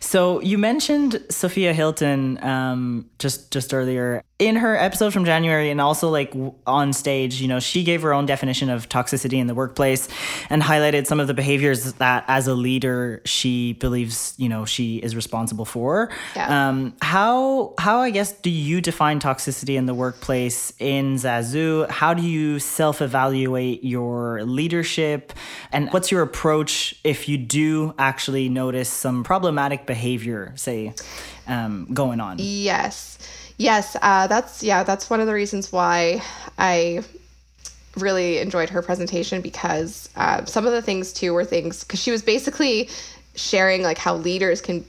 So 0.00 0.40
you 0.40 0.58
mentioned 0.58 1.22
Sophia 1.30 1.72
Hilton 1.72 2.42
um, 2.42 3.10
just 3.18 3.50
just 3.50 3.72
earlier 3.72 4.22
in 4.38 4.56
her 4.56 4.76
episode 4.76 5.12
from 5.12 5.24
January, 5.24 5.70
and 5.70 5.80
also 5.80 6.08
like 6.08 6.34
on 6.66 6.92
stage. 6.92 7.40
You 7.40 7.46
know, 7.46 7.60
she 7.60 7.84
gave 7.84 8.02
her 8.02 8.12
own 8.12 8.26
definition 8.26 8.68
of 8.70 8.88
toxicity 8.88 9.38
in 9.38 9.46
the 9.46 9.54
workplace, 9.54 10.08
and 10.50 10.62
highlighted 10.62 11.06
some 11.06 11.20
of 11.20 11.28
the 11.28 11.34
behaviors 11.34 11.92
that, 11.94 12.24
as 12.26 12.48
a 12.48 12.54
leader, 12.54 13.22
she 13.24 13.74
believes 13.74 14.34
you 14.38 14.48
know 14.48 14.64
she 14.64 14.96
is 14.96 15.14
responsible 15.14 15.64
for. 15.64 16.10
Yeah. 16.34 16.68
Um, 16.68 16.94
how 17.00 17.74
how 17.78 18.00
I 18.00 18.10
guess 18.10 18.32
do 18.32 18.50
you 18.50 18.80
define 18.80 19.20
toxicity 19.20 19.76
in 19.76 19.86
the 19.86 19.94
workplace 19.94 20.72
in 20.78 21.14
Zazou? 21.14 21.88
How 21.88 22.12
do 22.12 22.22
you 22.22 22.58
self 22.58 23.00
evaluate 23.00 23.84
your 23.84 24.42
leadership, 24.44 25.32
and 25.70 25.92
what's 25.92 26.10
your 26.10 26.22
approach 26.22 26.96
if 27.04 27.28
you 27.28 27.38
do 27.38 27.94
actually 27.98 28.48
notice 28.48 28.88
some 28.88 29.22
problematic 29.52 29.86
behavior, 29.86 30.52
say, 30.56 30.94
um, 31.46 31.86
going 31.92 32.20
on? 32.20 32.36
Yes. 32.38 33.18
Yes, 33.58 33.96
uh, 34.00 34.26
that's 34.26 34.62
yeah, 34.62 34.82
that's 34.82 35.10
one 35.10 35.20
of 35.20 35.26
the 35.26 35.34
reasons 35.34 35.70
why 35.70 36.22
I 36.58 37.02
really 37.96 38.38
enjoyed 38.38 38.70
her 38.70 38.80
presentation 38.80 39.42
because 39.42 40.08
uh, 40.16 40.44
some 40.46 40.66
of 40.66 40.72
the 40.72 40.80
things 40.80 41.12
too 41.12 41.34
were 41.34 41.44
things 41.44 41.84
because 41.84 42.00
she 42.00 42.10
was 42.10 42.22
basically 42.22 42.88
sharing 43.34 43.82
like 43.82 43.98
how 43.98 44.16
leaders 44.16 44.62
can 44.62 44.84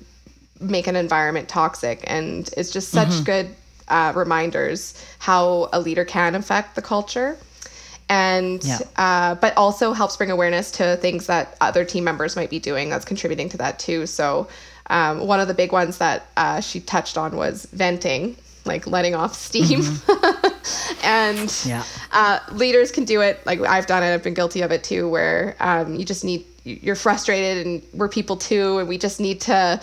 make 0.61 0.87
an 0.87 0.95
environment 0.95 1.49
toxic 1.49 1.99
and 2.07 2.49
it's 2.55 2.71
just 2.71 2.89
such 2.89 3.25
good 3.25 3.53
uh, 3.89 4.13
reminders 4.15 4.93
how 5.19 5.69
a 5.73 5.79
leader 5.79 6.05
can 6.05 6.33
affect 6.33 6.75
the 6.75 6.81
culture 6.81 7.37
and 8.09 8.63
Yeah. 8.63 8.79
uh, 8.97 9.35
but 9.35 9.55
also 9.57 9.93
helps 9.93 10.17
bring 10.17 10.31
awareness 10.31 10.71
to 10.71 10.97
things 10.97 11.27
that 11.27 11.55
other 11.61 11.85
team 11.85 12.03
members 12.03 12.35
might 12.35 12.49
be 12.49 12.59
doing 12.59 12.89
that's 12.89 13.05
contributing 13.05 13.49
to 13.49 13.57
that 13.57 13.79
too. 13.79 14.05
So 14.05 14.47
um, 14.89 15.25
one 15.27 15.39
of 15.39 15.47
the 15.47 15.53
big 15.53 15.71
ones 15.71 15.97
that 15.99 16.25
uh, 16.37 16.59
she 16.61 16.79
touched 16.79 17.17
on 17.17 17.35
was 17.35 17.65
venting 17.73 18.35
like 18.65 18.87
letting 18.87 19.13
off 19.15 19.33
steam. 19.33 19.81
And 21.03 21.53
Yeah. 21.65 21.83
uh, 22.13 22.39
leaders 22.53 22.91
can 22.91 23.03
do 23.05 23.21
it. 23.21 23.45
Like 23.45 23.59
i've 23.61 23.85
done 23.87 24.03
it. 24.03 24.13
I've 24.13 24.23
been 24.23 24.33
guilty 24.33 24.61
of 24.61 24.71
it 24.71 24.83
too 24.83 25.09
where 25.09 25.55
um, 25.59 25.95
you 25.95 26.05
just 26.05 26.23
need 26.23 26.45
you're 26.63 26.95
frustrated 26.95 27.67
and 27.67 27.81
we're 27.93 28.07
people 28.07 28.37
too 28.37 28.77
and 28.79 28.87
we 28.87 28.97
just 28.97 29.19
need 29.19 29.41
to 29.41 29.81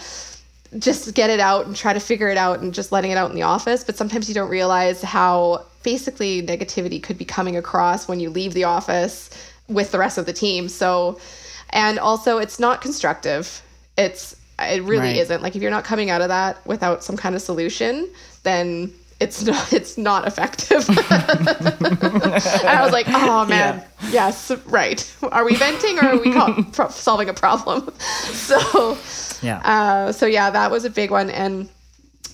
just 0.78 1.12
get 1.14 1.28
it 1.28 1.40
out 1.40 1.66
and 1.66 1.76
try 1.76 1.92
to 1.92 2.00
figure 2.00 2.28
it 2.28 2.38
out 2.38 2.60
and 2.60 2.72
just 2.72 2.90
letting 2.90 3.10
it 3.10 3.18
out 3.18 3.28
in 3.28 3.36
the 3.36 3.42
office. 3.42 3.84
But 3.84 3.96
sometimes 3.98 4.28
you 4.28 4.34
don't 4.34 4.48
realize 4.48 5.02
how 5.02 5.66
basically 5.82 6.42
negativity 6.42 7.02
could 7.02 7.18
be 7.18 7.24
coming 7.24 7.56
across 7.56 8.06
when 8.08 8.20
you 8.20 8.30
leave 8.30 8.54
the 8.54 8.64
office 8.64 9.30
with 9.68 9.90
the 9.92 9.98
rest 9.98 10.18
of 10.18 10.26
the 10.26 10.32
team. 10.32 10.68
So 10.68 11.18
and 11.70 11.98
also 11.98 12.38
it's 12.38 12.58
not 12.58 12.80
constructive. 12.82 13.62
It's 13.96 14.36
it 14.58 14.82
really 14.82 14.98
Right. 15.08 15.16
isn't. 15.16 15.42
Like 15.42 15.56
if 15.56 15.62
you're 15.62 15.70
not 15.70 15.84
coming 15.84 16.10
out 16.10 16.20
of 16.20 16.28
that 16.28 16.64
without 16.66 17.02
some 17.04 17.16
kind 17.16 17.34
of 17.34 17.42
solution 17.42 18.08
then 18.42 18.92
it's 19.20 19.42
not 19.50 19.72
it's 19.72 19.96
not 19.98 20.26
effective. 20.26 20.86
And 20.88 22.68
i 22.68 22.80
was 22.82 22.92
like 22.92 23.06
oh 23.08 23.44
man. 23.46 23.82
Yes 24.10 24.50
right. 24.66 25.00
Are 25.32 25.44
we 25.44 25.54
venting 25.56 25.98
or 25.98 26.04
are 26.04 26.18
we 26.18 26.32
solving 26.90 27.28
a 27.28 27.34
problem? 27.34 27.92
So 28.00 28.98
Yeah. 29.42 29.60
uh, 29.64 30.12
so 30.12 30.26
yeah, 30.26 30.50
that 30.50 30.70
was 30.70 30.84
a 30.84 30.90
big 30.90 31.10
one. 31.10 31.30
And 31.30 31.68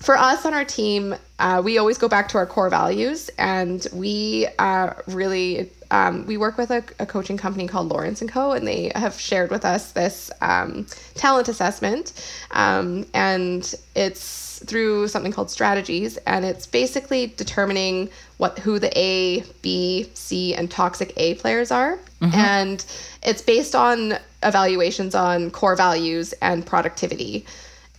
for 0.00 0.16
us 0.16 0.46
on 0.46 0.54
our 0.54 0.64
team, 0.64 1.14
uh, 1.38 1.60
we 1.64 1.78
always 1.78 1.98
go 1.98 2.08
back 2.08 2.28
to 2.28 2.38
our 2.38 2.46
core 2.46 2.70
values, 2.70 3.30
and 3.38 3.86
we 3.92 4.46
uh, 4.58 4.94
really 5.06 5.70
um, 5.90 6.26
we 6.26 6.36
work 6.36 6.58
with 6.58 6.70
a, 6.70 6.82
a 6.98 7.06
coaching 7.06 7.36
company 7.36 7.66
called 7.68 7.88
Lawrence 7.88 8.20
and 8.20 8.30
Co. 8.30 8.52
And 8.52 8.66
they 8.66 8.90
have 8.94 9.20
shared 9.20 9.50
with 9.50 9.64
us 9.64 9.92
this 9.92 10.30
um, 10.40 10.86
talent 11.14 11.48
assessment, 11.48 12.12
um, 12.52 13.06
and 13.14 13.74
it's 13.94 14.58
through 14.64 15.08
something 15.08 15.32
called 15.32 15.50
strategies, 15.50 16.16
and 16.18 16.44
it's 16.44 16.66
basically 16.66 17.28
determining 17.36 18.08
what 18.38 18.58
who 18.58 18.78
the 18.78 18.90
A, 18.98 19.44
B, 19.62 20.08
C, 20.14 20.54
and 20.54 20.70
toxic 20.70 21.12
A 21.16 21.34
players 21.34 21.70
are, 21.70 21.98
and 22.34 22.84
it's 23.22 23.42
based 23.42 23.74
on 23.74 24.18
evaluations 24.42 25.14
on 25.14 25.50
core 25.50 25.76
values 25.76 26.32
and 26.40 26.64
productivity. 26.64 27.44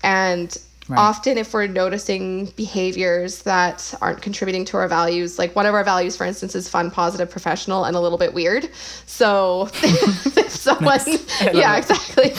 And 0.04 0.58
often, 0.96 1.38
if 1.38 1.54
we're 1.54 1.68
noticing 1.68 2.46
behaviors 2.56 3.42
that 3.44 3.94
aren't 4.02 4.22
contributing 4.22 4.64
to 4.66 4.78
our 4.78 4.88
values, 4.88 5.38
like 5.38 5.56
one 5.56 5.66
of 5.66 5.74
our 5.74 5.84
values, 5.84 6.16
for 6.16 6.26
instance, 6.26 6.56
is 6.56 6.70
fun, 6.70 6.92
positive, 6.92 7.30
professional, 7.30 7.86
and 7.86 7.96
a 7.96 8.00
little 8.00 8.18
bit 8.18 8.34
weird. 8.34 8.70
So, 9.06 9.70
if 9.84 10.50
someone, 10.50 11.00
yeah, 11.42 11.78
exactly. 11.78 12.32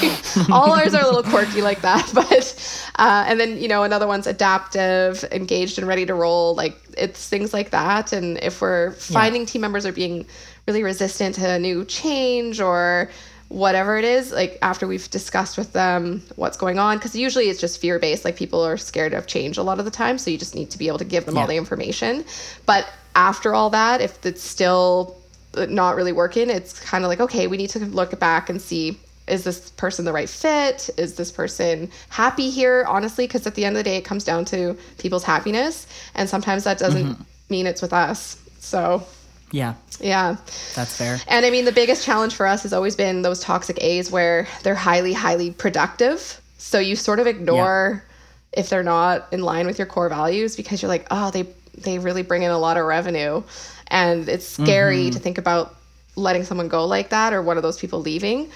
All 0.53 0.73
ours 0.73 0.95
are 0.95 1.03
a 1.03 1.07
little 1.07 1.23
quirky 1.23 1.61
like 1.63 1.83
that. 1.83 2.11
But, 2.15 2.89
uh, 2.97 3.25
and 3.29 3.39
then, 3.39 3.59
you 3.59 3.69
know, 3.69 3.83
another 3.83 4.07
one's 4.07 4.27
adaptive, 4.27 5.25
engaged, 5.31 5.79
and 5.79 5.87
ready 5.87 6.07
to 6.07 6.15
roll. 6.15 6.55
Like, 6.55 6.79
it's 6.97 7.29
things 7.29 7.53
like 7.53 7.71
that. 7.71 8.13
And 8.13 8.39
if 8.43 8.61
we're 8.61 8.93
finding 8.93 9.47
team 9.47 9.61
members 9.61 9.85
are 9.85 9.93
being 9.93 10.27
really 10.67 10.83
resistant 10.83 11.35
to 11.37 11.49
a 11.49 11.59
new 11.59 11.85
change 11.85 12.61
or 12.61 13.11
whatever 13.49 13.97
it 13.97 14.05
is 14.05 14.31
like 14.31 14.59
after 14.61 14.87
we've 14.87 15.09
discussed 15.11 15.57
with 15.57 15.73
them 15.73 16.23
what's 16.37 16.57
going 16.57 16.79
on 16.79 16.99
because 16.99 17.17
usually 17.17 17.49
it's 17.49 17.61
just 17.61 17.81
fear 17.81 17.99
based 17.99 18.25
like 18.25 18.37
people 18.37 18.63
are 18.63 18.77
scared 18.77 19.15
of 19.15 19.27
change 19.27 19.57
a 19.57 19.63
lot 19.63 19.79
of 19.79 19.87
the 19.87 19.91
time 19.91 20.19
so 20.19 20.31
you 20.31 20.37
just 20.37 20.55
need 20.55 20.71
to 20.71 20.77
be 20.77 20.87
able 20.87 20.99
to 20.99 21.05
give 21.05 21.25
them 21.25 21.39
all 21.39 21.47
the 21.47 21.57
information. 21.57 22.25
But 22.67 22.87
after 23.15 23.55
all 23.55 23.71
that 23.71 24.03
if 24.03 24.25
it's 24.27 24.43
still 24.43 25.17
uh, 25.55 25.65
not 25.67 25.97
really 25.97 26.13
working 26.13 26.51
it's 26.51 26.79
kind 26.79 27.05
of 27.05 27.09
like 27.09 27.21
okay 27.21 27.47
we 27.47 27.57
need 27.57 27.71
to 27.71 27.79
look 27.87 28.19
back 28.21 28.51
and 28.51 28.61
see 28.61 28.99
is 29.27 29.45
this 29.45 29.71
person 29.71 30.07
the 30.07 30.13
right 30.13 30.29
fit? 30.29 30.89
Is 30.97 31.17
this 31.17 31.31
person 31.31 31.91
happy 32.09 32.51
here? 32.51 32.85
Honestly 32.87 33.27
because 33.27 33.47
at 33.47 33.55
the 33.55 33.65
end 33.65 33.77
of 33.77 33.81
the 33.81 33.91
day 33.91 33.97
it 33.97 34.05
comes 34.05 34.25
down 34.25 34.45
to 34.47 34.77
people's 34.99 35.25
happiness 35.25 35.87
and 36.15 36.29
sometimes 36.29 36.65
that 36.65 36.79
doesn't 36.79 37.15
mm-hmm. 37.15 37.23
mean 37.49 37.67
it's 37.67 37.81
with 37.81 37.95
us. 37.95 38.39
So 38.59 39.07
yeah. 39.51 39.75
yeah 40.01 40.37
That's 40.75 40.97
fair. 40.97 41.19
and 41.29 41.45
I 41.45 41.51
mean, 41.51 41.65
the 41.65 41.73
biggest 41.73 42.05
challenge 42.05 42.35
for 42.35 42.47
us 42.47 42.63
has 42.63 42.73
always 42.73 42.97
been 42.97 43.23
those 43.23 43.41
toxic 43.41 43.83
A's 43.83 44.11
where 44.11 44.47
they're 44.63 44.75
highly, 44.75 45.13
highly 45.13 45.51
productive. 45.51 46.41
So 46.59 46.79
you 46.79 46.97
sort 46.97 47.21
of 47.21 47.27
ignore 47.27 48.05
if 48.53 48.69
they're 48.69 48.83
not 48.83 49.29
in 49.33 49.41
line 49.43 49.67
with 49.67 49.79
your 49.79 49.87
core 49.87 50.09
values 50.09 50.57
because 50.57 50.83
you're 50.83 50.89
like, 50.89 51.07
oh, 51.11 51.31
they 51.31 51.47
they 51.77 51.99
really 51.99 52.23
bring 52.23 52.43
in 52.43 52.51
a 52.51 52.59
lot 52.59 52.77
of 52.77 52.85
revenue, 52.87 53.43
and 53.87 54.29
it's 54.29 54.47
scary 54.47 55.05
mm-hmm. 55.05 55.11
to 55.11 55.19
think 55.19 55.39
about 55.39 55.77
letting 56.17 56.45
someone 56.45 56.69
go 56.69 56.85
like 56.85 57.11
that 57.11 57.33
or 57.33 57.41
one 57.41 57.57
of 57.57 57.63
those 57.63 57.79
people 57.79 58.01
leaving. 58.01 58.51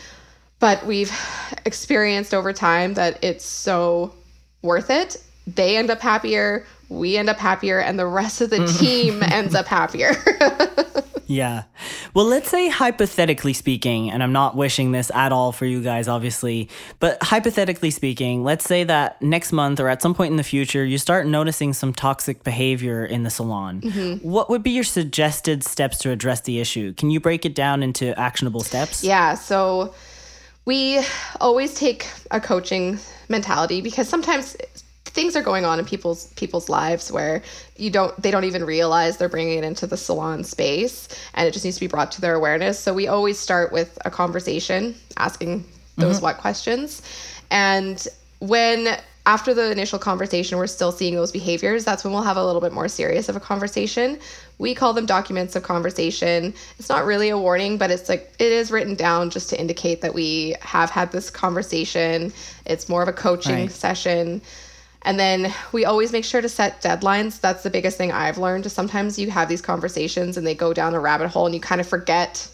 But 0.59 0.85
we've 0.87 1.13
experienced 1.65 2.35
over 2.35 2.53
time 2.53 2.95
that 2.95 3.23
it's 3.23 3.45
so 3.45 4.15
worth 4.63 4.91
it. 4.91 5.23
They 5.47 5.77
end 5.77 5.91
up 5.91 6.01
happier, 6.01 6.65
we 6.89 7.17
end 7.17 7.29
up 7.29 7.39
happier, 7.39 7.81
and 7.81 7.99
the 7.99 8.07
rest 8.07 8.41
of 8.41 8.51
the 8.51 8.67
team 8.79 9.23
ends 9.23 9.55
up 9.55 9.67
happier. 9.67 10.13
Yeah. 11.33 11.63
Well, 12.13 12.27
let's 12.27 12.51
say 12.51 12.69
hypothetically 12.69 13.55
speaking, 13.55 14.11
and 14.11 14.23
I'm 14.23 14.33
not 14.33 14.55
wishing 14.55 14.93
this 14.93 15.11
at 15.15 15.33
all 15.33 15.51
for 15.51 15.65
you 15.65 15.83
guys, 15.83 16.07
obviously, 16.07 16.69
but 17.01 17.23
hypothetically 17.23 17.91
speaking, 17.91 18.45
let's 18.45 18.67
say 18.67 18.85
that 18.85 19.21
next 19.23 19.51
month 19.51 19.81
or 19.81 19.89
at 19.89 20.03
some 20.03 20.15
point 20.15 20.31
in 20.31 20.37
the 20.37 20.45
future, 20.45 20.85
you 20.85 20.99
start 20.99 21.27
noticing 21.27 21.73
some 21.73 21.95
toxic 21.95 22.45
behavior 22.45 23.05
in 23.05 23.23
the 23.23 23.31
salon. 23.31 23.81
Mm-hmm. 23.81 24.29
What 24.29 24.51
would 24.51 24.63
be 24.63 24.73
your 24.73 24.85
suggested 24.85 25.65
steps 25.65 25.99
to 25.99 26.11
address 26.11 26.43
the 26.43 26.61
issue? 26.61 26.93
Can 26.93 27.11
you 27.11 27.19
break 27.19 27.47
it 27.47 27.55
down 27.55 27.83
into 27.83 28.19
actionable 28.21 28.61
steps? 28.61 29.03
Yeah, 29.03 29.35
so 29.35 29.95
we 30.67 31.03
always 31.41 31.73
take 31.73 32.09
a 32.31 32.41
coaching 32.41 32.99
mentality 33.31 33.81
because 33.81 34.07
sometimes 34.07 34.55
things 35.13 35.37
are 35.37 35.43
going 35.43 35.65
on 35.65 35.79
in 35.79 35.85
people's 35.85 36.27
people's 36.35 36.69
lives 36.69 37.13
where 37.13 37.43
you 37.77 37.91
don't 37.91 38.21
they 38.21 38.31
don't 38.31 38.45
even 38.45 38.65
realize 38.65 39.17
they're 39.17 39.29
bringing 39.29 39.59
it 39.59 39.65
into 39.65 39.87
the 39.87 39.97
salon 39.97 40.43
space 40.43 41.09
and 41.35 41.47
it 41.47 41.53
just 41.53 41.65
needs 41.65 41.77
to 41.77 41.81
be 41.81 41.87
brought 41.87 42.11
to 42.13 42.21
their 42.21 42.35
awareness. 42.35 42.79
So 42.79 42.95
we 42.95 43.09
always 43.09 43.39
start 43.39 43.73
with 43.73 43.99
a 44.05 44.11
conversation 44.11 44.95
asking 45.19 45.65
those 45.97 46.17
mm-hmm. 46.17 46.25
what 46.25 46.39
questions. 46.39 47.03
And 47.51 48.07
when 48.39 48.99
after 49.25 49.55
the 49.55 49.71
initial 49.71 49.99
conversation 50.01 50.59
we're 50.59 50.67
still 50.67 50.91
seeing 50.91 51.15
those 51.15 51.31
behaviors, 51.31 51.85
that's 51.85 52.03
when 52.03 52.13
we'll 52.13 52.23
have 52.23 52.39
a 52.39 52.45
little 52.45 52.61
bit 52.61 52.73
more 52.73 52.89
serious 52.89 53.29
of 53.29 53.37
a 53.37 53.41
conversation. 53.41 54.19
We 54.59 54.75
call 54.75 54.95
them 54.95 55.07
documents 55.07 55.55
of 55.55 55.63
conversation. 55.63 56.55
It's 56.79 56.89
not 56.89 57.05
really 57.05 57.29
a 57.29 57.39
warning, 57.39 57.77
but 57.77 57.91
it's 57.91 58.09
like 58.09 58.33
it 58.39 58.51
is 58.51 58.71
written 58.73 58.95
down 58.95 59.31
just 59.31 59.51
to 59.51 59.61
indicate 59.61 60.01
that 60.01 60.15
we 60.15 60.57
have 60.61 60.91
had 60.91 61.13
this 61.13 61.31
conversation. 61.31 62.33
It's 62.65 62.89
more 62.89 63.03
of 63.03 63.09
a 63.09 63.13
coaching 63.13 63.55
Right. 63.55 63.71
session. 63.71 64.41
And 65.05 65.19
then 65.19 65.53
we 65.73 65.85
always 65.85 66.13
make 66.13 66.25
sure 66.25 66.41
to 66.41 66.49
set 66.49 66.81
deadlines. 66.81 67.41
That's 67.41 67.63
the 67.63 67.71
biggest 67.71 67.99
thing 67.99 68.13
I've 68.13 68.39
learned. 68.39 68.71
Sometimes 68.71 69.19
you 69.19 69.31
have 69.31 69.49
these 69.49 69.61
conversations 69.61 70.37
and 70.37 70.47
they 70.47 70.55
go 70.55 70.73
down 70.73 70.95
a 70.95 71.01
rabbit 71.01 71.29
hole 71.29 71.47
and 71.47 71.55
you 71.55 71.61
kind 71.61 71.81
of 71.81 71.89
forget 71.89 72.49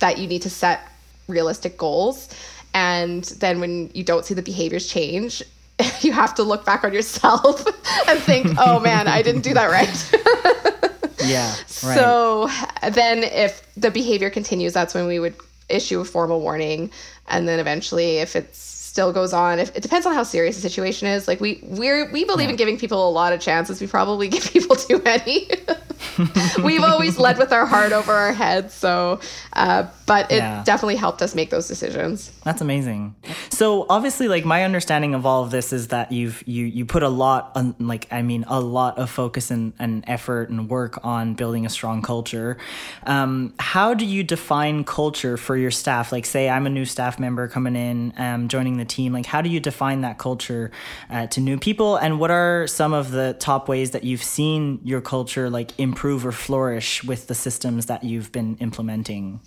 that 0.00 0.18
you 0.18 0.26
need 0.26 0.42
to 0.42 0.50
set 0.50 0.80
realistic 1.28 1.78
goals. 1.78 2.28
And 2.74 3.24
then 3.24 3.60
when 3.60 3.90
you 3.94 4.04
don't 4.04 4.24
see 4.24 4.34
the 4.34 4.42
behaviors 4.42 4.86
change, 4.88 5.42
you 6.00 6.12
have 6.12 6.34
to 6.36 6.42
look 6.42 6.64
back 6.64 6.84
on 6.84 6.92
yourself 6.92 7.64
and 8.08 8.18
think, 8.20 8.48
oh 8.58 8.80
man, 8.80 9.08
I 9.08 9.22
didn't 9.22 9.42
do 9.42 9.54
that 9.54 9.70
right. 9.70 11.24
yeah. 11.24 11.48
Right. 11.50 11.96
So 11.96 12.50
then 12.90 13.22
if 13.24 13.66
the 13.76 13.90
behavior 13.90 14.30
continues, 14.30 14.72
that's 14.72 14.94
when 14.94 15.06
we 15.06 15.18
would 15.18 15.34
issue 15.68 16.00
a 16.00 16.04
formal 16.04 16.40
warning. 16.40 16.90
And 17.28 17.46
then 17.46 17.58
eventually, 17.58 18.18
if 18.18 18.36
it's 18.36 18.58
still 18.96 19.12
goes 19.12 19.34
on. 19.34 19.58
If, 19.58 19.76
it 19.76 19.82
depends 19.82 20.06
on 20.06 20.14
how 20.14 20.22
serious 20.22 20.56
the 20.56 20.62
situation 20.62 21.06
is. 21.06 21.28
Like 21.28 21.38
we 21.38 21.60
we 21.62 22.04
we 22.04 22.24
believe 22.24 22.46
yeah. 22.46 22.52
in 22.52 22.56
giving 22.56 22.78
people 22.78 23.06
a 23.06 23.10
lot 23.10 23.34
of 23.34 23.40
chances. 23.40 23.78
We 23.78 23.86
probably 23.86 24.28
give 24.34 24.44
people 24.44 24.74
too 24.74 25.02
many. 25.04 25.50
We've 26.62 26.82
always 26.82 27.18
led 27.18 27.38
with 27.38 27.52
our 27.52 27.66
heart 27.66 27.92
over 27.92 28.12
our 28.12 28.32
heads. 28.32 28.74
So, 28.74 29.20
uh, 29.52 29.88
but 30.06 30.30
it 30.30 30.36
yeah. 30.36 30.62
definitely 30.64 30.96
helped 30.96 31.22
us 31.22 31.34
make 31.34 31.50
those 31.50 31.66
decisions. 31.66 32.30
That's 32.44 32.60
amazing. 32.60 33.16
So 33.50 33.86
obviously, 33.88 34.28
like 34.28 34.44
my 34.44 34.64
understanding 34.64 35.14
of 35.14 35.26
all 35.26 35.42
of 35.42 35.50
this 35.50 35.72
is 35.72 35.88
that 35.88 36.12
you've 36.12 36.46
you 36.46 36.64
you 36.64 36.84
put 36.86 37.02
a 37.02 37.08
lot 37.08 37.52
on 37.56 37.74
like 37.80 38.06
I 38.10 38.22
mean 38.22 38.44
a 38.48 38.60
lot 38.60 38.98
of 38.98 39.10
focus 39.10 39.50
and, 39.50 39.72
and 39.78 40.04
effort 40.06 40.50
and 40.50 40.68
work 40.68 41.04
on 41.04 41.34
building 41.34 41.66
a 41.66 41.70
strong 41.70 42.02
culture. 42.02 42.58
Um, 43.04 43.54
how 43.58 43.94
do 43.94 44.04
you 44.04 44.22
define 44.22 44.84
culture 44.84 45.36
for 45.36 45.56
your 45.56 45.70
staff? 45.70 46.12
Like, 46.12 46.26
say 46.26 46.48
I'm 46.48 46.66
a 46.66 46.70
new 46.70 46.84
staff 46.84 47.18
member 47.18 47.48
coming 47.48 47.74
in, 47.74 48.12
um, 48.16 48.48
joining 48.48 48.76
the 48.76 48.84
team 48.84 49.12
like 49.12 49.26
how 49.26 49.40
do 49.40 49.48
you 49.48 49.60
define 49.60 50.02
that 50.02 50.18
culture 50.18 50.70
uh, 51.10 51.26
to 51.28 51.40
new 51.40 51.58
people 51.58 51.96
and 51.96 52.20
what 52.20 52.30
are 52.30 52.66
some 52.66 52.92
of 52.92 53.10
the 53.10 53.34
top 53.38 53.68
ways 53.68 53.90
that 53.92 54.04
you've 54.04 54.22
seen 54.22 54.80
your 54.84 55.00
culture 55.00 55.50
like 55.50 55.72
improve 55.88 56.26
or 56.26 56.32
flourish 56.32 56.90
with 57.04 57.26
the 57.26 57.34
systems 57.34 57.86
that 57.86 58.02
you've 58.04 58.30
been 58.32 58.56
implementing 58.58 59.40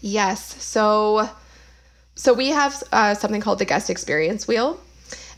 yes 0.00 0.40
so 0.62 1.28
so 2.14 2.34
we 2.34 2.48
have 2.48 2.82
uh, 2.92 3.14
something 3.14 3.40
called 3.40 3.58
the 3.58 3.64
guest 3.64 3.90
experience 3.90 4.48
wheel 4.48 4.78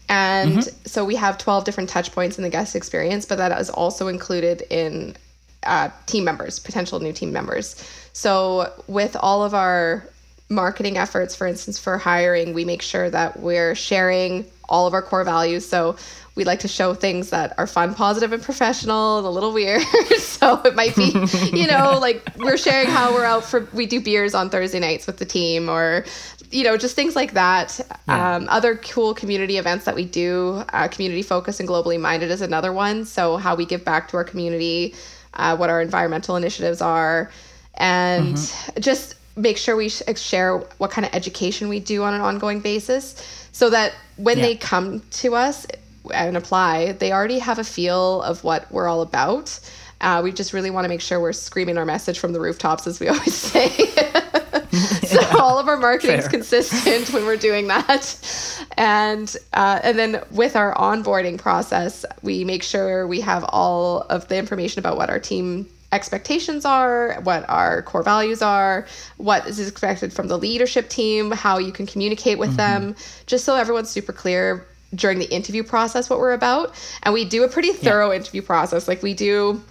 and 0.09 0.59
mm-hmm. 0.59 0.87
so 0.87 1.05
we 1.05 1.15
have 1.15 1.39
12 1.39 1.65
different 1.65 1.89
touch 1.89 2.11
points 2.13 2.39
in 2.39 2.43
the 2.43 2.51
guest 2.51 2.75
experience 2.75 3.25
but 3.25 3.37
that 3.39 3.53
is 3.61 3.71
also 3.71 4.09
included 4.09 4.63
in 4.71 5.17
uh, 5.65 5.89
team 6.07 6.25
members 6.25 6.59
potential 6.59 7.01
new 7.01 7.13
team 7.13 7.33
members 7.33 7.67
so 8.13 8.73
with 8.87 9.17
all 9.17 9.45
of 9.45 9.55
our 9.55 10.05
marketing 10.51 10.99
efforts, 10.99 11.35
for 11.35 11.47
instance, 11.47 11.79
for 11.79 11.97
hiring, 11.97 12.53
we 12.53 12.65
make 12.65 12.83
sure 12.83 13.09
that 13.09 13.39
we're 13.41 13.75
sharing 13.75 14.45
all 14.69 14.87
of 14.87 14.95
our 14.95 15.03
core 15.03 15.25
values. 15.25 15.67
So 15.67 15.97
we 16.41 16.45
like 16.47 16.61
to 16.61 16.69
show 16.69 16.95
things 16.95 17.29
that 17.29 17.53
are 17.59 17.67
fun, 17.67 17.95
positive, 17.95 18.33
and 18.33 18.43
professional 18.43 19.19
and 19.19 19.27
a 19.27 19.31
little 19.31 19.53
weird. 19.53 19.83
so 20.19 20.59
it 20.65 20.75
might 20.75 20.97
be, 20.97 21.13
you 21.53 21.67
know, 21.67 21.99
like 22.01 22.27
we're 22.39 22.57
sharing 22.57 22.89
how 22.89 23.13
we're 23.13 23.27
out 23.27 23.45
for, 23.45 23.69
we 23.75 23.85
do 23.85 24.01
beers 24.01 24.35
on 24.35 24.49
Thursday 24.49 24.81
nights 24.81 25.07
with 25.07 25.19
the 25.19 25.27
team 25.27 25.69
or, 25.69 26.03
you 26.51 26.65
know, 26.65 26.79
just 26.79 26.97
things 26.97 27.15
like 27.15 27.35
that. 27.35 27.79
Yeah. 28.09 28.37
Um, 28.37 28.47
other 28.49 28.77
cool 28.77 29.13
community 29.13 29.59
events 29.59 29.85
that 29.85 29.95
we 29.95 30.07
do, 30.07 30.65
uh, 30.73 30.89
community 30.89 31.21
focused 31.23 31.61
and 31.61 31.69
globally 31.69 32.01
minded 32.01 32.31
is 32.31 32.41
another 32.41 32.73
one. 32.73 33.05
So 33.05 33.37
how 33.37 33.55
we 33.55 33.67
give 33.67 33.85
back 33.85 34.09
to 34.09 34.17
our 34.17 34.25
community, 34.25 34.95
uh, 35.35 35.59
what 35.59 35.69
our 35.69 35.83
environmental 35.83 36.37
initiatives 36.37 36.81
are, 36.81 37.31
and 37.75 38.35
mm-hmm. 38.37 38.81
just 38.81 39.17
make 39.37 39.59
sure 39.59 39.77
we 39.77 39.91
share 39.91 40.57
what 40.79 40.91
kind 40.91 41.05
of 41.05 41.15
education 41.15 41.69
we 41.69 41.81
do 41.81 42.03
on 42.03 42.15
an 42.15 42.23
ongoing 42.23 42.61
basis 42.61 43.47
so 43.53 43.69
that 43.69 43.93
when 44.17 44.39
yeah. 44.39 44.47
they 44.47 44.57
come 44.57 45.03
to 45.11 45.35
us 45.35 45.67
and 46.13 46.37
apply, 46.37 46.93
they 46.93 47.13
already 47.13 47.39
have 47.39 47.59
a 47.59 47.65
feel 47.65 48.23
of 48.23 48.43
what 48.45 48.71
we're 48.73 48.89
all 48.89 49.03
about. 49.03 49.59
Uh, 50.01 50.21
we 50.25 50.33
just 50.33 50.53
really 50.53 50.71
want 50.71 50.85
to 50.85 50.89
make 50.89 51.01
sure 51.01 51.21
we're 51.21 51.33
screaming 51.33 51.77
our 51.77 51.85
message 51.85 52.19
from 52.19 52.33
the 52.33 52.41
rooftops, 52.41 52.87
as 52.87 53.01
we 53.01 53.09
always 53.09 53.35
say. 53.35 53.69
so 53.71 55.21
yeah. 55.21 55.35
all 55.39 55.59
of 55.59 55.69
our 55.69 55.77
marketing 55.77 56.19
is 56.19 56.29
consistent 56.29 57.13
when 57.13 57.27
we're 57.27 57.37
doing 57.37 57.69
that, 57.69 58.67
and 58.79 59.37
uh, 59.53 59.81
and 59.83 59.99
then 59.99 60.23
with 60.31 60.57
our 60.57 60.75
onboarding 60.75 61.39
process, 61.39 62.05
we 62.23 62.45
make 62.45 62.63
sure 62.63 63.07
we 63.07 63.21
have 63.21 63.45
all 63.49 64.03
of 64.03 64.29
the 64.29 64.37
information 64.37 64.79
about 64.79 64.97
what 64.97 65.11
our 65.11 65.19
team 65.19 65.69
expectations 65.93 66.65
are, 66.65 67.21
what 67.25 67.45
our 67.49 67.83
core 67.83 68.03
values 68.03 68.43
are, 68.43 68.87
what 69.17 69.47
is 69.47 69.59
expected 69.69 70.13
from 70.13 70.29
the 70.29 70.39
leadership 70.39 70.89
team, 70.89 71.33
how 71.33 71.59
you 71.59 71.73
can 71.73 71.87
communicate 71.87 72.39
with 72.39 72.51
mm-hmm. 72.51 72.85
them, 72.85 72.97
just 73.27 73.45
so 73.45 73.57
everyone's 73.57 73.91
super 73.91 74.13
clear 74.13 74.67
during 74.95 75.19
the 75.19 75.31
interview 75.33 75.63
process 75.63 76.11
what 76.11 76.19
we're 76.19 76.33
about. 76.33 76.75
And 77.03 77.15
we 77.15 77.25
do 77.25 77.45
a 77.45 77.49
pretty 77.49 77.73
thorough 77.73 78.11
yeah. 78.11 78.19
interview 78.19 78.43
process. 78.43 78.89
Like 78.89 79.03
we 79.03 79.15
do 79.15 79.63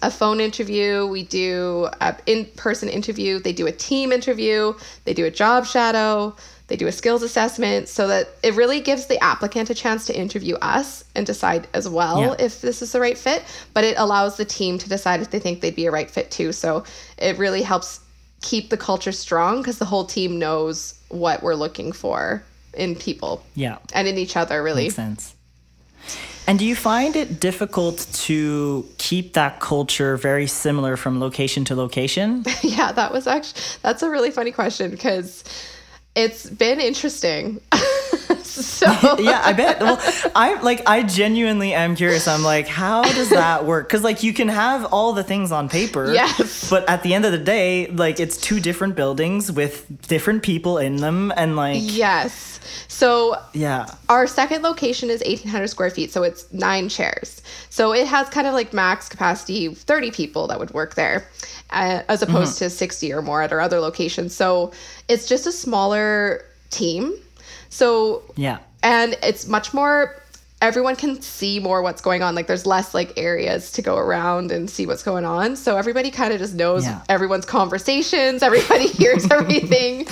a 0.00 0.10
phone 0.10 0.40
interview, 0.40 1.06
we 1.06 1.22
do 1.22 1.88
an 2.00 2.16
in-person 2.26 2.88
interview, 2.88 3.38
they 3.38 3.52
do 3.52 3.66
a 3.66 3.72
team 3.72 4.12
interview, 4.12 4.72
they 5.04 5.14
do 5.14 5.26
a 5.26 5.30
job 5.30 5.66
shadow, 5.66 6.34
they 6.68 6.76
do 6.76 6.86
a 6.86 6.92
skills 6.92 7.22
assessment 7.22 7.88
so 7.88 8.08
that 8.08 8.28
it 8.42 8.54
really 8.54 8.80
gives 8.80 9.06
the 9.06 9.22
applicant 9.22 9.68
a 9.68 9.74
chance 9.74 10.06
to 10.06 10.18
interview 10.18 10.54
us 10.56 11.04
and 11.14 11.26
decide 11.26 11.68
as 11.74 11.88
well 11.88 12.20
yeah. 12.20 12.34
if 12.38 12.60
this 12.62 12.80
is 12.80 12.92
the 12.92 13.00
right 13.00 13.18
fit. 13.18 13.44
But 13.74 13.84
it 13.84 13.98
allows 13.98 14.36
the 14.36 14.44
team 14.44 14.78
to 14.78 14.88
decide 14.88 15.20
if 15.20 15.30
they 15.30 15.38
think 15.38 15.60
they'd 15.60 15.76
be 15.76 15.86
a 15.86 15.90
right 15.90 16.10
fit 16.10 16.30
too. 16.30 16.52
So 16.52 16.84
it 17.18 17.36
really 17.36 17.62
helps 17.62 18.00
keep 18.40 18.70
the 18.70 18.76
culture 18.76 19.12
strong 19.12 19.58
because 19.58 19.78
the 19.78 19.84
whole 19.84 20.04
team 20.04 20.38
knows 20.38 20.98
what 21.08 21.42
we're 21.42 21.54
looking 21.54 21.92
for 21.92 22.42
in 22.74 22.96
people. 22.96 23.44
Yeah. 23.54 23.78
And 23.92 24.08
in 24.08 24.18
each 24.18 24.36
other, 24.36 24.62
really. 24.62 24.84
Makes 24.84 24.94
sense. 24.94 25.34
And 26.46 26.58
do 26.58 26.64
you 26.64 26.74
find 26.74 27.14
it 27.14 27.38
difficult 27.38 28.06
to 28.12 28.86
keep 28.98 29.34
that 29.34 29.60
culture 29.60 30.16
very 30.16 30.48
similar 30.48 30.96
from 30.96 31.20
location 31.20 31.64
to 31.66 31.76
location? 31.76 32.44
yeah, 32.62 32.90
that 32.92 33.12
was 33.12 33.26
actually 33.26 33.62
that's 33.82 34.02
a 34.02 34.10
really 34.10 34.30
funny 34.30 34.50
question 34.50 34.90
because 34.90 35.44
it's 36.16 36.50
been 36.50 36.80
interesting. 36.80 37.60
so 38.42 38.86
yeah, 39.18 39.40
I 39.44 39.52
bet. 39.52 39.80
Well, 39.80 40.00
I 40.34 40.60
like 40.60 40.88
I 40.88 41.02
genuinely 41.02 41.74
am 41.74 41.96
curious. 41.96 42.28
I'm 42.28 42.42
like, 42.42 42.68
how 42.68 43.02
does 43.02 43.30
that 43.30 43.64
work? 43.64 43.88
Because 43.88 44.02
like 44.02 44.22
you 44.22 44.32
can 44.32 44.48
have 44.48 44.84
all 44.86 45.12
the 45.12 45.24
things 45.24 45.52
on 45.52 45.68
paper, 45.68 46.12
yes, 46.12 46.68
but 46.70 46.88
at 46.88 47.02
the 47.02 47.14
end 47.14 47.24
of 47.24 47.32
the 47.32 47.38
day, 47.38 47.86
like 47.88 48.20
it's 48.20 48.36
two 48.36 48.60
different 48.60 48.96
buildings 48.96 49.50
with 49.50 49.86
different 50.08 50.42
people 50.42 50.78
in 50.78 50.96
them, 50.96 51.32
and 51.36 51.56
like 51.56 51.78
yes. 51.80 52.60
So 52.88 53.36
yeah, 53.52 53.86
our 54.08 54.26
second 54.26 54.62
location 54.62 55.10
is 55.10 55.22
1,800 55.26 55.68
square 55.68 55.90
feet, 55.90 56.12
so 56.12 56.22
it's 56.22 56.52
nine 56.52 56.88
chairs. 56.88 57.42
So 57.70 57.92
it 57.92 58.06
has 58.06 58.28
kind 58.28 58.46
of 58.46 58.54
like 58.54 58.72
max 58.72 59.08
capacity, 59.08 59.74
30 59.74 60.10
people 60.10 60.46
that 60.48 60.58
would 60.58 60.72
work 60.72 60.94
there 60.94 61.26
uh, 61.72 62.02
as 62.08 62.22
opposed 62.22 62.56
mm-hmm. 62.56 62.66
to 62.66 62.70
60 62.70 63.12
or 63.12 63.22
more 63.22 63.42
at 63.42 63.52
our 63.52 63.60
other 63.60 63.80
locations. 63.80 64.34
So 64.34 64.72
it's 65.08 65.26
just 65.26 65.46
a 65.46 65.52
smaller 65.52 66.44
team. 66.70 67.14
So, 67.72 68.22
yeah. 68.36 68.58
And 68.82 69.16
it's 69.22 69.46
much 69.46 69.72
more 69.72 70.22
everyone 70.62 70.94
can 70.94 71.20
see 71.20 71.58
more 71.58 71.82
what's 71.82 72.00
going 72.00 72.22
on. 72.22 72.36
Like 72.36 72.46
there's 72.46 72.64
less 72.64 72.94
like 72.94 73.18
areas 73.18 73.72
to 73.72 73.82
go 73.82 73.96
around 73.96 74.52
and 74.52 74.70
see 74.70 74.86
what's 74.86 75.02
going 75.02 75.24
on. 75.24 75.56
So 75.56 75.76
everybody 75.76 76.10
kind 76.10 76.32
of 76.32 76.38
just 76.38 76.54
knows 76.54 76.84
yeah. 76.84 77.02
everyone's 77.08 77.44
conversations. 77.44 78.42
Everybody 78.52 78.86
hears 78.86 79.28
everything. 79.30 80.06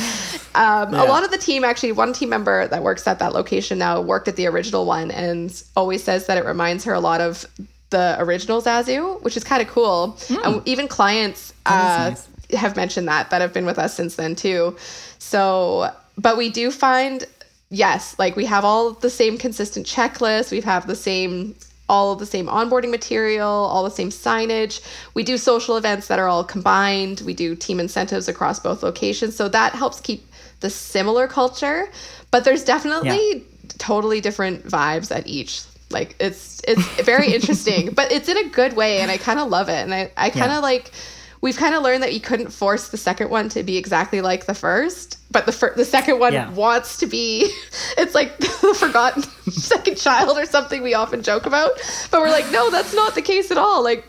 Um, 0.55 0.93
yeah. 0.93 1.05
A 1.05 1.07
lot 1.07 1.25
of 1.25 1.31
the 1.31 1.39
team, 1.39 1.63
actually, 1.63 1.93
one 1.93 2.13
team 2.13 2.31
member 2.31 2.67
that 2.67 2.83
works 2.83 3.07
at 3.07 3.21
that 3.21 3.33
location 3.33 3.79
now 3.79 4.01
worked 4.01 4.27
at 4.27 4.35
the 4.35 4.49
original 4.49 4.85
one 4.87 5.13
and 5.13 5.63
always 5.77 6.03
says 6.03 6.27
that 6.27 6.37
it 6.37 6.45
reminds 6.45 6.85
her 6.85 6.95
a 6.95 7.01
lot 7.01 7.21
of 7.21 7.47
the 7.91 8.17
original 8.19 8.61
Zazou, 8.61 9.23
which 9.23 9.37
is 9.37 9.45
kind 9.45 9.63
of 9.63 9.69
cool. 9.69 10.17
Mm. 10.19 10.47
And 10.47 10.69
even 10.69 10.89
clients 10.89 11.53
uh, 11.67 12.11
nice. 12.11 12.29
have 12.59 12.75
mentioned 12.75 13.07
that 13.07 13.31
that 13.31 13.41
have 13.41 13.53
been 13.53 13.67
with 13.67 13.79
us 13.79 13.95
since 13.95 14.17
then 14.17 14.35
too. 14.35 14.77
So, 15.19 15.93
but 16.17 16.37
we 16.37 16.51
do 16.51 16.73
find 16.73 17.25
yes, 17.71 18.17
like 18.19 18.37
we 18.37 18.45
have 18.47 18.65
all 18.65 18.93
the 18.93 19.11
same 19.11 19.39
consistent 19.39 19.87
checklists. 19.87 20.51
We 20.51 20.61
have 20.63 20.87
the 20.87 20.97
same 20.97 21.55
all 21.89 22.13
of 22.13 22.21
the 22.21 22.27
same 22.27 22.47
onboarding 22.47 22.91
material, 22.91 23.49
all 23.49 23.83
the 23.83 23.91
same 23.91 24.11
signage. 24.11 24.81
We 25.15 25.25
do 25.25 25.37
social 25.37 25.77
events 25.77 26.07
that 26.07 26.21
are 26.21 26.29
all 26.29 26.45
combined. 26.45 27.21
We 27.27 27.35
do 27.35 27.57
team 27.57 27.81
incentives 27.81 28.29
across 28.29 28.61
both 28.61 28.85
locations. 28.85 29.35
So 29.35 29.49
that 29.49 29.73
helps 29.73 29.99
keep 30.01 30.25
the 30.61 30.71
similar 30.71 31.27
culture, 31.27 31.91
but 32.31 32.45
there's 32.45 32.65
definitely 32.65 33.39
yeah. 33.39 33.43
totally 33.79 34.21
different 34.21 34.67
vibes 34.67 35.15
at 35.15 35.27
each 35.27 35.63
like 35.91 36.15
it's 36.21 36.61
it's 36.67 36.87
very 37.03 37.35
interesting, 37.35 37.91
but 37.95 38.13
it's 38.13 38.29
in 38.29 38.39
a 38.39 38.49
good 38.49 38.75
way, 38.75 39.01
and 39.01 39.11
I 39.11 39.17
kind 39.17 39.41
of 39.41 39.49
love 39.49 39.69
it. 39.69 39.83
And 39.83 39.93
I 39.93 40.13
I 40.17 40.31
kind 40.31 40.53
of 40.53 40.59
yeah. 40.59 40.59
like 40.59 40.93
we've 41.41 41.57
kind 41.57 41.75
of 41.75 41.83
learned 41.83 42.03
that 42.03 42.13
you 42.13 42.21
couldn't 42.21 42.51
force 42.51 42.89
the 42.89 42.97
second 42.97 43.31
one 43.31 43.49
to 43.51 43.63
be 43.63 43.77
exactly 43.77 44.21
like 44.21 44.47
the 44.47 44.55
first, 44.55 45.19
but 45.31 45.47
the 45.47 45.53
fir- 45.53 45.75
the 45.75 45.85
second 45.85 46.19
one 46.19 46.33
yeah. 46.33 46.51
wants 46.51 46.99
to 46.99 47.07
be. 47.07 47.53
It's 47.97 48.15
like 48.15 48.39
the 48.39 48.77
forgotten 48.79 49.23
second 49.51 49.97
child 49.97 50.39
or 50.39 50.47
something 50.47 50.83
we 50.83 50.95
often 50.95 51.23
joke 51.23 51.47
about, 51.47 51.73
but 52.11 52.21
we're 52.21 52.31
like, 52.31 52.51
no, 52.51 52.71
that's 52.71 52.95
not 52.95 53.15
the 53.15 53.23
case 53.23 53.51
at 53.51 53.59
all. 53.59 53.83
Like 53.83 54.09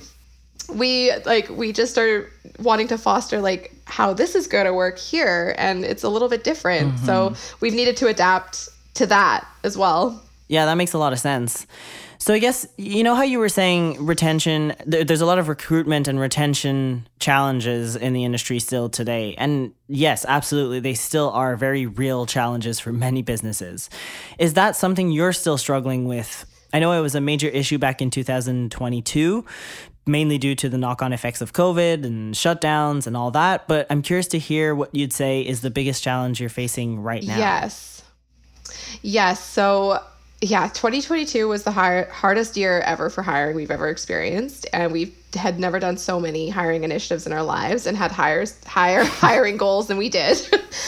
we 0.70 1.12
like 1.26 1.50
we 1.50 1.74
just 1.74 1.98
are 1.98 2.32
wanting 2.60 2.88
to 2.88 2.98
foster 2.98 3.42
like 3.42 3.74
how 3.86 4.14
this 4.14 4.36
is 4.36 4.48
going 4.48 4.66
to 4.66 4.74
work 4.74 4.98
here 4.98 5.54
and 5.58 5.84
it's 5.84 6.04
a 6.04 6.10
little 6.10 6.30
bit 6.30 6.46
different 6.46 6.94
mm-hmm. 6.94 7.06
so 7.06 7.34
we've 7.60 7.74
needed 7.74 7.98
to 7.98 8.08
adapt 8.08 8.70
to 8.94 9.06
that 9.06 9.46
as 9.64 9.78
well 9.78 10.24
Yeah, 10.48 10.66
that 10.66 10.76
makes 10.76 10.92
a 10.92 10.98
lot 10.98 11.14
of 11.14 11.20
sense. 11.20 11.66
So 12.22 12.36
I 12.36 12.38
guess 12.38 12.68
you 12.78 13.02
know 13.02 13.16
how 13.16 13.24
you 13.24 13.40
were 13.40 13.50
saying 13.50 14.06
retention. 14.06 14.76
There, 14.86 15.04
there's 15.04 15.22
a 15.22 15.26
lot 15.26 15.40
of 15.40 15.48
recruitment 15.48 16.08
and 16.08 16.20
retention 16.20 17.08
challenges 17.20 17.96
in 17.96 18.14
the 18.14 18.24
industry 18.24 18.60
still 18.60 18.90
today, 18.90 19.34
and 19.40 19.74
yes, 19.88 20.24
absolutely, 20.28 20.80
they 20.80 20.94
still 20.94 21.32
are 21.32 21.56
very 21.56 21.88
real 21.88 22.28
challenges 22.28 22.80
for 22.80 22.94
many 22.94 23.24
businesses. 23.24 23.90
Is 24.38 24.54
that 24.54 24.76
something 24.76 25.10
you're 25.10 25.34
still 25.34 25.58
struggling 25.58 26.06
with? 26.06 26.46
I 26.72 26.78
know 26.78 26.92
it 26.92 27.02
was 27.02 27.16
a 27.16 27.22
major 27.22 27.48
issue 27.48 27.80
back 27.80 28.04
in 28.04 28.12
2022, 28.12 29.44
mainly 30.06 30.38
due 30.38 30.54
to 30.54 30.70
the 30.70 30.78
knock-on 30.78 31.14
effects 31.14 31.42
of 31.42 31.54
COVID 31.54 32.06
and 32.06 32.36
shutdowns 32.36 33.08
and 33.08 33.18
all 33.18 33.32
that. 33.32 33.68
But 33.68 33.88
I'm 33.90 34.04
curious 34.04 34.28
to 34.28 34.38
hear 34.38 34.76
what 34.76 34.94
you'd 34.94 35.12
say 35.12 35.42
is 35.42 35.62
the 35.62 35.72
biggest 35.72 36.04
challenge 36.04 36.40
you're 36.40 36.50
facing 36.50 37.00
right 37.00 37.24
now. 37.24 37.40
Yes. 37.40 38.04
Yes. 39.02 39.44
So 39.44 40.04
yeah, 40.44 40.68
2022 40.70 41.48
was 41.48 41.64
the 41.64 41.72
hard, 41.72 42.10
hardest 42.10 42.58
year 42.58 42.80
ever 42.80 43.12
for 43.12 43.22
hiring 43.22 43.56
we've 43.56 43.70
ever 43.70 43.90
experienced, 43.90 44.66
and 44.74 44.92
we 44.92 45.14
had 45.36 45.60
never 45.60 45.80
done 45.80 45.98
so 45.98 46.20
many 46.20 46.50
hiring 46.50 46.84
initiatives 46.84 47.28
in 47.28 47.32
our 47.32 47.44
lives 47.44 47.86
and 47.86 47.96
had 47.96 48.12
hires 48.12 48.58
higher 48.66 49.04
hiring 49.06 49.56
goals 49.56 49.88
than 49.88 49.98
we 49.98 50.10
did. 50.10 50.40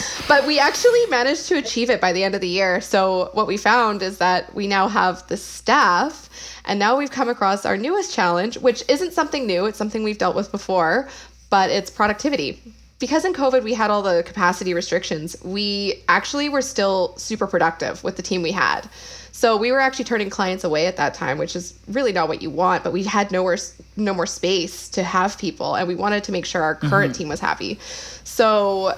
but 0.28 0.48
we 0.48 0.58
actually 0.60 1.06
managed 1.06 1.48
to 1.50 1.58
achieve 1.58 1.92
it 1.92 2.02
by 2.02 2.12
the 2.12 2.24
end 2.24 2.34
of 2.34 2.42
the 2.42 2.48
year. 2.48 2.82
So 2.82 3.30
what 3.34 3.46
we 3.46 3.58
found 3.58 4.02
is 4.02 4.18
that 4.18 4.54
we 4.56 4.66
now 4.66 4.88
have 4.88 5.26
the 5.28 5.38
staff, 5.38 6.32
and 6.66 6.80
now 6.80 6.98
we've 6.98 7.12
come 7.12 7.30
across 7.30 7.64
our 7.64 7.78
newest 7.78 8.12
challenge, 8.12 8.58
which 8.58 8.84
isn't 8.90 9.14
something 9.14 9.46
new. 9.46 9.68
It's 9.68 9.78
something 9.78 10.02
we've 10.02 10.18
dealt 10.18 10.36
with 10.36 10.52
before, 10.52 11.10
but 11.52 11.70
it's 11.70 11.92
productivity 11.92 12.60
because 13.04 13.26
in 13.26 13.34
COVID 13.34 13.64
we 13.64 13.74
had 13.74 13.92
all 13.92 14.02
the 14.02 14.24
capacity 14.24 14.74
restrictions, 14.74 15.36
we 15.44 16.02
actually 16.08 16.48
were 16.48 16.62
still 16.62 17.14
super 17.18 17.46
productive 17.46 18.02
with 18.02 18.16
the 18.16 18.22
team 18.22 18.42
we 18.42 18.54
had. 18.54 18.90
So 19.34 19.58
we 19.58 19.74
were 19.74 19.82
actually 19.82 20.06
turning 20.06 20.30
clients 20.30 20.64
away 20.64 20.86
at 20.86 20.96
that 20.96 21.14
time, 21.14 21.38
which 21.38 21.54
is 21.54 21.78
really 21.90 22.14
not 22.14 22.30
what 22.30 22.42
you 22.42 22.50
want, 22.50 22.82
but 22.82 22.94
we 22.94 23.04
had 23.04 23.30
nowhere 23.30 23.58
no 23.98 24.14
more 24.14 24.26
space 24.26 24.88
to 24.92 25.04
have 25.04 25.38
people 25.38 25.76
and 25.76 25.86
we 25.86 25.96
wanted 25.96 26.24
to 26.24 26.32
make 26.32 26.46
sure 26.46 26.62
our 26.62 26.76
current 26.76 27.12
mm-hmm. 27.12 27.24
team 27.24 27.28
was 27.28 27.42
happy. 27.42 27.78
So 28.24 28.98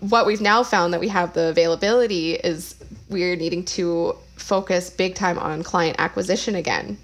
what 0.00 0.26
we've 0.26 0.40
now 0.40 0.64
found 0.64 0.92
that 0.92 0.98
we 0.98 1.06
have 1.10 1.32
the 1.34 1.50
availability 1.50 2.34
is 2.34 2.74
we're 3.08 3.36
needing 3.36 3.64
to 3.66 4.16
focus 4.34 4.90
big 4.90 5.14
time 5.14 5.38
on 5.38 5.62
client 5.62 5.94
acquisition 6.00 6.56
again. 6.56 6.98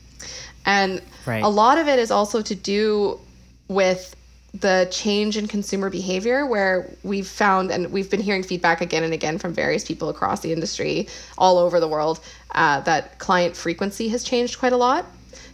And 0.66 1.00
right. 1.26 1.44
a 1.44 1.48
lot 1.48 1.78
of 1.78 1.86
it 1.86 2.00
is 2.00 2.10
also 2.10 2.42
to 2.42 2.56
do 2.56 3.20
with 3.68 4.16
the 4.52 4.88
change 4.90 5.36
in 5.36 5.46
consumer 5.46 5.90
behavior 5.90 6.44
where 6.44 6.90
we've 7.02 7.28
found 7.28 7.70
and 7.70 7.92
we've 7.92 8.10
been 8.10 8.20
hearing 8.20 8.42
feedback 8.42 8.80
again 8.80 9.04
and 9.04 9.14
again 9.14 9.38
from 9.38 9.54
various 9.54 9.84
people 9.84 10.08
across 10.08 10.40
the 10.40 10.52
industry 10.52 11.06
all 11.38 11.56
over 11.56 11.78
the 11.78 11.88
world 11.88 12.20
uh, 12.54 12.80
that 12.80 13.18
client 13.18 13.56
frequency 13.56 14.08
has 14.08 14.24
changed 14.24 14.58
quite 14.58 14.72
a 14.72 14.76
lot. 14.76 15.06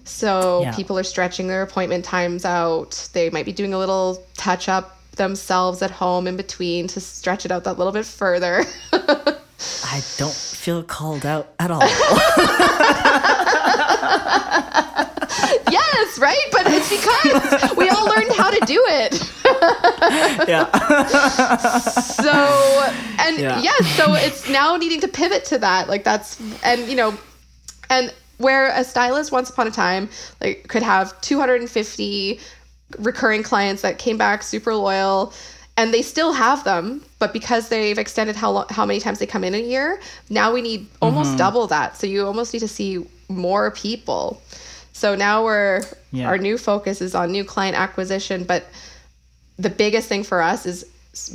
So 0.05 0.63
yeah. 0.63 0.75
people 0.75 0.99
are 0.99 1.03
stretching 1.03 1.49
their 1.49 1.63
appointment 1.63 2.05
times 2.05 2.45
out. 2.45 3.09
They 3.13 3.29
might 3.31 3.45
be 3.45 3.53
doing 3.53 3.75
a 3.75 3.79
little 3.79 4.25
touch 4.35 4.69
up 4.69 5.01
themselves 5.13 5.83
at 5.83 5.91
home 5.91 6.27
in 6.27 6.37
between 6.37 6.87
to 6.89 7.01
stretch 7.01 7.45
it 7.45 7.51
out 7.51 7.65
that 7.65 7.77
little 7.77 7.93
bit 7.93 8.07
further. 8.07 8.65
I 8.93 10.03
don't 10.17 10.35
feel 10.35 10.83
called 10.83 11.25
out 11.25 11.55
at 11.59 11.71
all 11.71 11.81
yes, 15.71 16.19
right? 16.19 16.39
But 16.53 16.63
it's 16.67 16.91
because 16.91 17.77
we 17.77 17.89
all 17.89 18.07
learned 18.07 18.33
how 18.33 18.51
to 18.51 18.65
do 18.67 18.83
it. 18.89 19.23
yeah. 20.49 20.71
so, 21.79 22.93
and 23.19 23.39
yeah. 23.39 23.61
yes, 23.61 23.87
so 23.97 24.15
it's 24.15 24.49
now 24.49 24.77
needing 24.77 25.01
to 25.01 25.09
pivot 25.09 25.45
to 25.47 25.59
that. 25.59 25.89
Like 25.89 26.05
that's, 26.05 26.41
and 26.63 26.89
you 26.89 26.97
know, 26.97 27.17
and 27.91 28.13
where 28.39 28.71
a 28.71 28.85
stylist 28.85 29.33
once 29.33 29.51
upon 29.51 29.67
a 29.67 29.71
time 29.71 30.09
like 30.41 30.69
could 30.69 30.83
have 30.83 31.19
250 31.23 32.41
recurring 32.99 33.43
clients 33.43 33.83
that 33.83 33.99
came 33.99 34.19
back 34.19 34.43
super 34.43 34.75
loyal 34.75 35.33
and 35.77 35.93
they 35.93 36.03
still 36.03 36.33
have 36.33 36.63
them 36.65 37.03
but 37.19 37.33
because 37.33 37.69
they've 37.69 37.99
extended 37.99 38.37
how 38.37 38.51
long, 38.51 38.67
how 38.71 38.85
many 38.85 39.01
times 39.01 39.19
they 39.19 39.27
come 39.27 39.43
in 39.43 39.55
a 39.55 39.61
year 39.61 40.01
now 40.29 40.53
we 40.53 40.61
need 40.61 40.87
almost 41.01 41.31
mm-hmm. 41.31 41.39
double 41.39 41.67
that 41.67 41.97
so 41.97 42.07
you 42.07 42.27
almost 42.27 42.53
need 42.53 42.61
to 42.61 42.69
see 42.69 43.05
more 43.29 43.71
people 43.71 44.41
so 44.97 45.15
now 45.15 45.45
we're 45.45 45.83
yeah. 46.11 46.27
our 46.27 46.39
new 46.39 46.57
focus 46.57 47.03
is 47.03 47.15
on 47.15 47.31
new 47.31 47.45
client 47.45 47.77
acquisition, 47.77 48.45
but 48.45 48.65
the 49.59 49.69
biggest 49.69 50.09
thing 50.09 50.25
for 50.25 50.41
us 50.41 50.65
is 50.65 50.87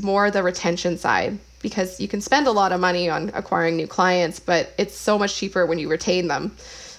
more 0.01 0.31
the 0.31 0.41
retention 0.41 0.97
side 0.97 1.37
because 1.61 1.99
you 1.99 2.07
can 2.07 2.21
spend 2.21 2.47
a 2.47 2.51
lot 2.51 2.71
of 2.71 2.79
money 2.79 3.07
on 3.07 3.29
acquiring 3.35 3.75
new 3.77 3.85
clients, 3.85 4.39
but 4.39 4.73
it's 4.79 4.97
so 4.97 5.15
much 5.19 5.35
cheaper 5.35 5.67
when 5.67 5.77
you 5.77 5.89
retain 5.89 6.27
them. 6.27 6.55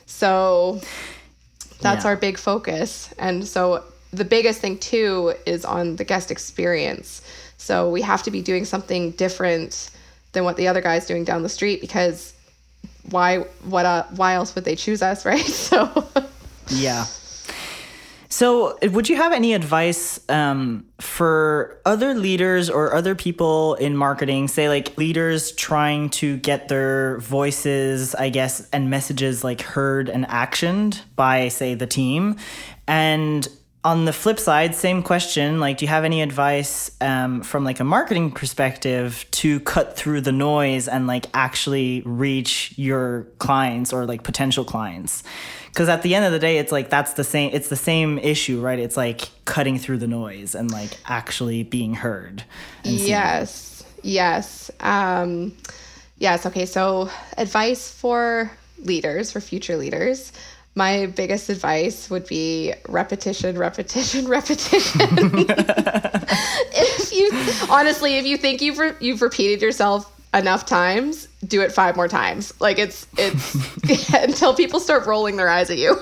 So 0.06 0.80
that's 1.80 2.04
yeah. 2.04 2.10
our 2.10 2.16
big 2.16 2.38
focus. 2.38 3.12
And 3.18 3.44
so 3.44 3.82
the 4.12 4.24
biggest 4.24 4.60
thing 4.60 4.78
too 4.78 5.34
is 5.44 5.64
on 5.64 5.96
the 5.96 6.04
guest 6.04 6.30
experience. 6.30 7.22
So 7.56 7.90
we 7.90 8.02
have 8.02 8.22
to 8.22 8.30
be 8.30 8.40
doing 8.40 8.66
something 8.66 9.10
different 9.10 9.90
than 10.30 10.44
what 10.44 10.56
the 10.56 10.68
other 10.68 10.80
guy's 10.80 11.06
doing 11.06 11.24
down 11.24 11.42
the 11.42 11.48
street 11.48 11.80
because 11.80 12.34
why 13.10 13.38
what 13.64 13.84
uh, 13.84 14.04
why 14.14 14.34
else 14.34 14.54
would 14.54 14.64
they 14.64 14.76
choose 14.76 15.02
us, 15.02 15.26
right? 15.32 15.44
So 15.44 16.06
yeah. 16.68 17.06
So, 18.28 18.78
would 18.82 19.10
you 19.10 19.16
have 19.16 19.32
any 19.32 19.52
advice 19.52 20.18
um, 20.30 20.86
for 20.98 21.78
other 21.84 22.14
leaders 22.14 22.70
or 22.70 22.94
other 22.94 23.14
people 23.14 23.74
in 23.74 23.94
marketing, 23.94 24.48
say 24.48 24.70
like 24.70 24.96
leaders 24.96 25.52
trying 25.52 26.08
to 26.10 26.38
get 26.38 26.68
their 26.68 27.18
voices, 27.18 28.14
I 28.14 28.30
guess, 28.30 28.66
and 28.70 28.88
messages 28.88 29.44
like 29.44 29.60
heard 29.60 30.08
and 30.08 30.26
actioned 30.28 31.02
by, 31.14 31.48
say, 31.48 31.74
the 31.74 31.86
team? 31.86 32.36
And 32.88 33.46
on 33.84 34.04
the 34.04 34.12
flip 34.12 34.38
side, 34.38 34.74
same 34.74 35.02
question. 35.02 35.58
Like, 35.58 35.78
do 35.78 35.84
you 35.84 35.88
have 35.88 36.04
any 36.04 36.22
advice 36.22 36.90
um, 37.00 37.42
from 37.42 37.64
like 37.64 37.80
a 37.80 37.84
marketing 37.84 38.30
perspective 38.30 39.26
to 39.32 39.58
cut 39.60 39.96
through 39.96 40.20
the 40.20 40.32
noise 40.32 40.86
and 40.86 41.06
like 41.06 41.26
actually 41.34 42.02
reach 42.04 42.74
your 42.76 43.26
clients 43.38 43.92
or 43.92 44.06
like 44.06 44.22
potential 44.22 44.64
clients? 44.64 45.24
because 45.72 45.88
at 45.88 46.02
the 46.02 46.14
end 46.14 46.24
of 46.24 46.32
the 46.32 46.38
day 46.38 46.58
it's 46.58 46.70
like 46.70 46.90
that's 46.90 47.14
the 47.14 47.24
same 47.24 47.50
it's 47.54 47.68
the 47.68 47.76
same 47.76 48.18
issue 48.18 48.60
right? 48.60 48.78
It's 48.78 48.96
like 48.96 49.30
cutting 49.44 49.78
through 49.78 49.98
the 49.98 50.06
noise 50.06 50.54
and 50.54 50.70
like 50.70 50.96
actually 51.06 51.62
being 51.62 51.94
heard 51.94 52.44
yes. 52.84 53.84
Yes. 54.02 54.70
Um 54.80 55.56
yes. 56.18 56.44
Okay. 56.46 56.66
So 56.66 57.08
advice 57.38 57.90
for 57.90 58.50
leaders 58.80 59.32
for 59.32 59.40
future 59.40 59.76
leaders 59.76 60.32
my 60.74 61.06
biggest 61.06 61.48
advice 61.48 62.08
would 62.08 62.26
be 62.26 62.72
repetition 62.88 63.58
repetition 63.58 64.26
repetition 64.36 65.00
if 66.72 67.12
you 67.12 67.30
honestly 67.70 68.16
if 68.16 68.26
you 68.26 68.36
think 68.36 68.62
you've 68.62 68.78
re- 68.78 68.94
you've 69.00 69.22
repeated 69.22 69.60
yourself 69.60 70.12
enough 70.34 70.64
times, 70.64 71.28
do 71.46 71.60
it 71.60 71.72
five 71.72 71.96
more 71.96 72.08
times. 72.08 72.58
Like 72.60 72.78
it's 72.78 73.06
it's 73.18 74.14
until 74.14 74.54
people 74.54 74.80
start 74.80 75.06
rolling 75.06 75.36
their 75.36 75.48
eyes 75.48 75.70
at 75.70 75.78
you. 75.78 75.96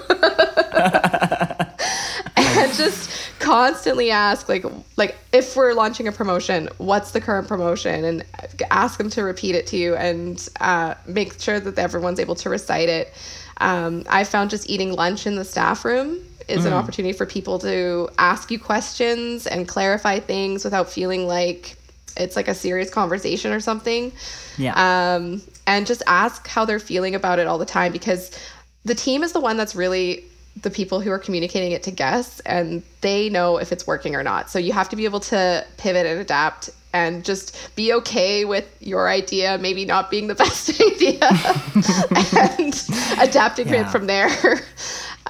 and 2.36 2.72
just 2.74 3.10
constantly 3.40 4.10
ask 4.10 4.48
like 4.48 4.64
like 4.96 5.16
if 5.32 5.56
we're 5.56 5.72
launching 5.72 6.06
a 6.08 6.12
promotion, 6.12 6.68
what's 6.78 7.10
the 7.10 7.20
current 7.20 7.48
promotion 7.48 8.04
and 8.04 8.24
ask 8.70 8.98
them 8.98 9.10
to 9.10 9.22
repeat 9.22 9.54
it 9.54 9.66
to 9.68 9.76
you 9.76 9.96
and 9.96 10.48
uh, 10.60 10.94
make 11.06 11.40
sure 11.40 11.58
that 11.58 11.78
everyone's 11.78 12.20
able 12.20 12.34
to 12.36 12.48
recite 12.48 12.88
it. 12.88 13.12
Um, 13.60 14.04
I 14.08 14.24
found 14.24 14.50
just 14.50 14.68
eating 14.68 14.92
lunch 14.92 15.26
in 15.26 15.36
the 15.36 15.44
staff 15.44 15.84
room 15.84 16.18
is 16.48 16.64
mm. 16.64 16.68
an 16.68 16.72
opportunity 16.72 17.12
for 17.12 17.26
people 17.26 17.58
to 17.60 18.08
ask 18.18 18.50
you 18.50 18.58
questions 18.58 19.46
and 19.46 19.68
clarify 19.68 20.18
things 20.18 20.64
without 20.64 20.90
feeling 20.90 21.26
like 21.26 21.76
it's 22.16 22.36
like 22.36 22.48
a 22.48 22.54
serious 22.54 22.90
conversation 22.90 23.52
or 23.52 23.60
something. 23.60 24.12
Yeah. 24.58 24.72
Um, 24.74 25.42
and 25.66 25.86
just 25.86 26.02
ask 26.06 26.46
how 26.48 26.64
they're 26.64 26.80
feeling 26.80 27.14
about 27.14 27.38
it 27.38 27.46
all 27.46 27.58
the 27.58 27.66
time 27.66 27.92
because 27.92 28.30
the 28.84 28.94
team 28.94 29.22
is 29.22 29.32
the 29.32 29.40
one 29.40 29.56
that's 29.56 29.74
really 29.74 30.24
the 30.62 30.70
people 30.70 31.00
who 31.00 31.10
are 31.10 31.18
communicating 31.18 31.72
it 31.72 31.82
to 31.84 31.90
guests 31.90 32.40
and 32.40 32.82
they 33.00 33.28
know 33.28 33.58
if 33.58 33.72
it's 33.72 33.86
working 33.86 34.16
or 34.16 34.22
not. 34.22 34.50
So 34.50 34.58
you 34.58 34.72
have 34.72 34.88
to 34.88 34.96
be 34.96 35.04
able 35.04 35.20
to 35.20 35.64
pivot 35.76 36.06
and 36.06 36.20
adapt 36.20 36.70
and 36.92 37.24
just 37.24 37.74
be 37.76 37.92
okay 37.92 38.44
with 38.44 38.66
your 38.80 39.08
idea 39.08 39.58
maybe 39.58 39.84
not 39.84 40.10
being 40.10 40.26
the 40.26 40.34
best 40.44 40.70
idea 40.80 41.18
and 42.58 42.74
adapting 43.20 43.68
yeah. 43.68 43.86
it 43.86 43.90
from 43.90 44.06
there. 44.06 44.30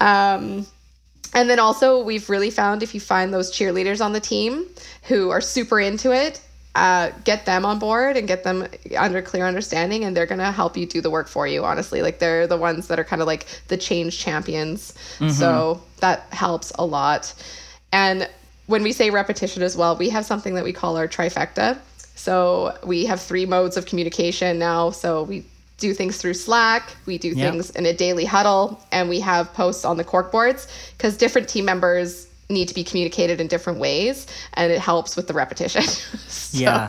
Um, 0.02 0.66
and 1.34 1.50
then 1.50 1.58
also, 1.58 2.02
we've 2.02 2.30
really 2.30 2.50
found 2.50 2.82
if 2.82 2.94
you 2.94 3.00
find 3.00 3.34
those 3.34 3.52
cheerleaders 3.52 4.02
on 4.02 4.14
the 4.14 4.20
team 4.20 4.64
who 5.08 5.28
are 5.28 5.42
super 5.42 5.78
into 5.78 6.11
it 6.11 6.40
uh, 6.74 7.11
get 7.24 7.46
them 7.46 7.64
on 7.64 7.78
board 7.78 8.16
and 8.16 8.28
get 8.28 8.44
them 8.44 8.66
under 8.96 9.20
clear 9.20 9.46
understanding 9.46 10.04
and 10.04 10.16
they're 10.16 10.26
going 10.26 10.38
to 10.38 10.52
help 10.52 10.76
you 10.76 10.86
do 10.86 11.00
the 11.00 11.11
work 11.11 11.26
for 11.26 11.46
you 11.46 11.64
honestly 11.64 12.00
like 12.00 12.20
they're 12.20 12.46
the 12.46 12.56
ones 12.56 12.86
that 12.88 12.98
are 12.98 13.04
kind 13.04 13.20
of 13.20 13.26
like 13.26 13.46
the 13.68 13.76
change 13.76 14.18
champions 14.18 14.92
mm-hmm. 15.18 15.30
so 15.30 15.82
that 15.98 16.20
helps 16.30 16.70
a 16.78 16.86
lot 16.86 17.34
and 17.92 18.28
when 18.70 18.82
we 18.82 18.92
say 18.92 19.10
repetition 19.10 19.62
as 19.62 19.76
well 19.76 19.96
we 19.96 20.08
have 20.16 20.24
something 20.24 20.54
that 20.54 20.64
we 20.64 20.72
call 20.72 20.96
our 20.96 21.08
trifecta 21.08 21.76
so 22.14 22.76
we 22.84 23.04
have 23.10 23.20
three 23.20 23.46
modes 23.46 23.76
of 23.76 23.84
communication 23.90 24.58
now 24.58 24.90
so 24.90 25.22
we 25.24 25.44
do 25.78 25.94
things 25.94 26.18
through 26.18 26.34
Slack, 26.34 26.84
we 27.06 27.16
do 27.16 27.28
Yep. 27.28 27.36
things 27.52 27.70
in 27.70 27.86
a 27.86 27.94
daily 27.94 28.26
huddle, 28.26 28.78
and 28.92 29.08
we 29.08 29.18
have 29.20 29.50
posts 29.54 29.82
on 29.86 29.96
the 29.96 30.04
cork 30.04 30.30
boards 30.30 30.68
because 30.94 31.16
different 31.16 31.48
team 31.48 31.64
members 31.64 32.26
need 32.50 32.68
to 32.68 32.74
be 32.74 32.84
communicated 32.84 33.40
in 33.40 33.46
different 33.46 33.78
ways, 33.78 34.26
and 34.52 34.70
it 34.70 34.78
helps 34.78 35.16
with 35.16 35.26
the 35.26 35.32
repetition. 35.32 35.82
So- 36.28 36.58
Yeah. 36.58 36.86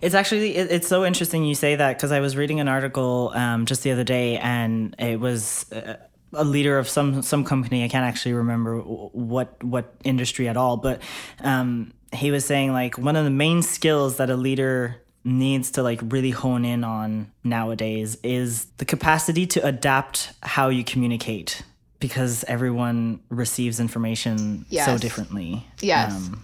It's 0.00 0.14
actually 0.14 0.54
it, 0.56 0.70
it's 0.70 0.86
so 0.86 1.04
interesting 1.04 1.42
you 1.44 1.56
say 1.56 1.74
that 1.74 1.96
because 1.96 2.12
I 2.12 2.20
was 2.20 2.36
reading 2.36 2.60
an 2.60 2.68
article 2.68 3.32
um, 3.34 3.66
just 3.66 3.82
the 3.82 3.90
other 3.90 4.04
day 4.04 4.38
and 4.38 4.94
it 5.00 5.18
was 5.18 5.66
uh, 5.72 5.96
a 6.32 6.44
leader 6.44 6.78
of 6.78 6.88
some 6.88 7.22
some 7.22 7.44
company 7.44 7.84
I 7.84 7.88
can't 7.88 8.04
actually 8.04 8.34
remember 8.34 8.78
what 8.78 9.62
what 9.62 9.94
industry 10.04 10.48
at 10.48 10.56
all 10.56 10.76
but 10.76 11.02
um, 11.40 11.92
he 12.12 12.30
was 12.30 12.44
saying 12.44 12.72
like 12.72 12.98
one 12.98 13.16
of 13.16 13.24
the 13.24 13.30
main 13.30 13.62
skills 13.62 14.16
that 14.16 14.30
a 14.30 14.36
leader 14.36 14.96
needs 15.24 15.72
to 15.72 15.82
like 15.82 16.00
really 16.02 16.30
hone 16.30 16.64
in 16.64 16.82
on 16.82 17.30
nowadays 17.44 18.16
is 18.22 18.66
the 18.78 18.84
capacity 18.84 19.46
to 19.46 19.64
adapt 19.64 20.32
how 20.42 20.68
you 20.68 20.82
communicate 20.82 21.62
because 21.98 22.42
everyone 22.44 23.20
receives 23.28 23.78
information 23.78 24.64
so 24.70 24.96
differently. 24.96 25.66
Yes. 25.80 26.12
Um, 26.12 26.42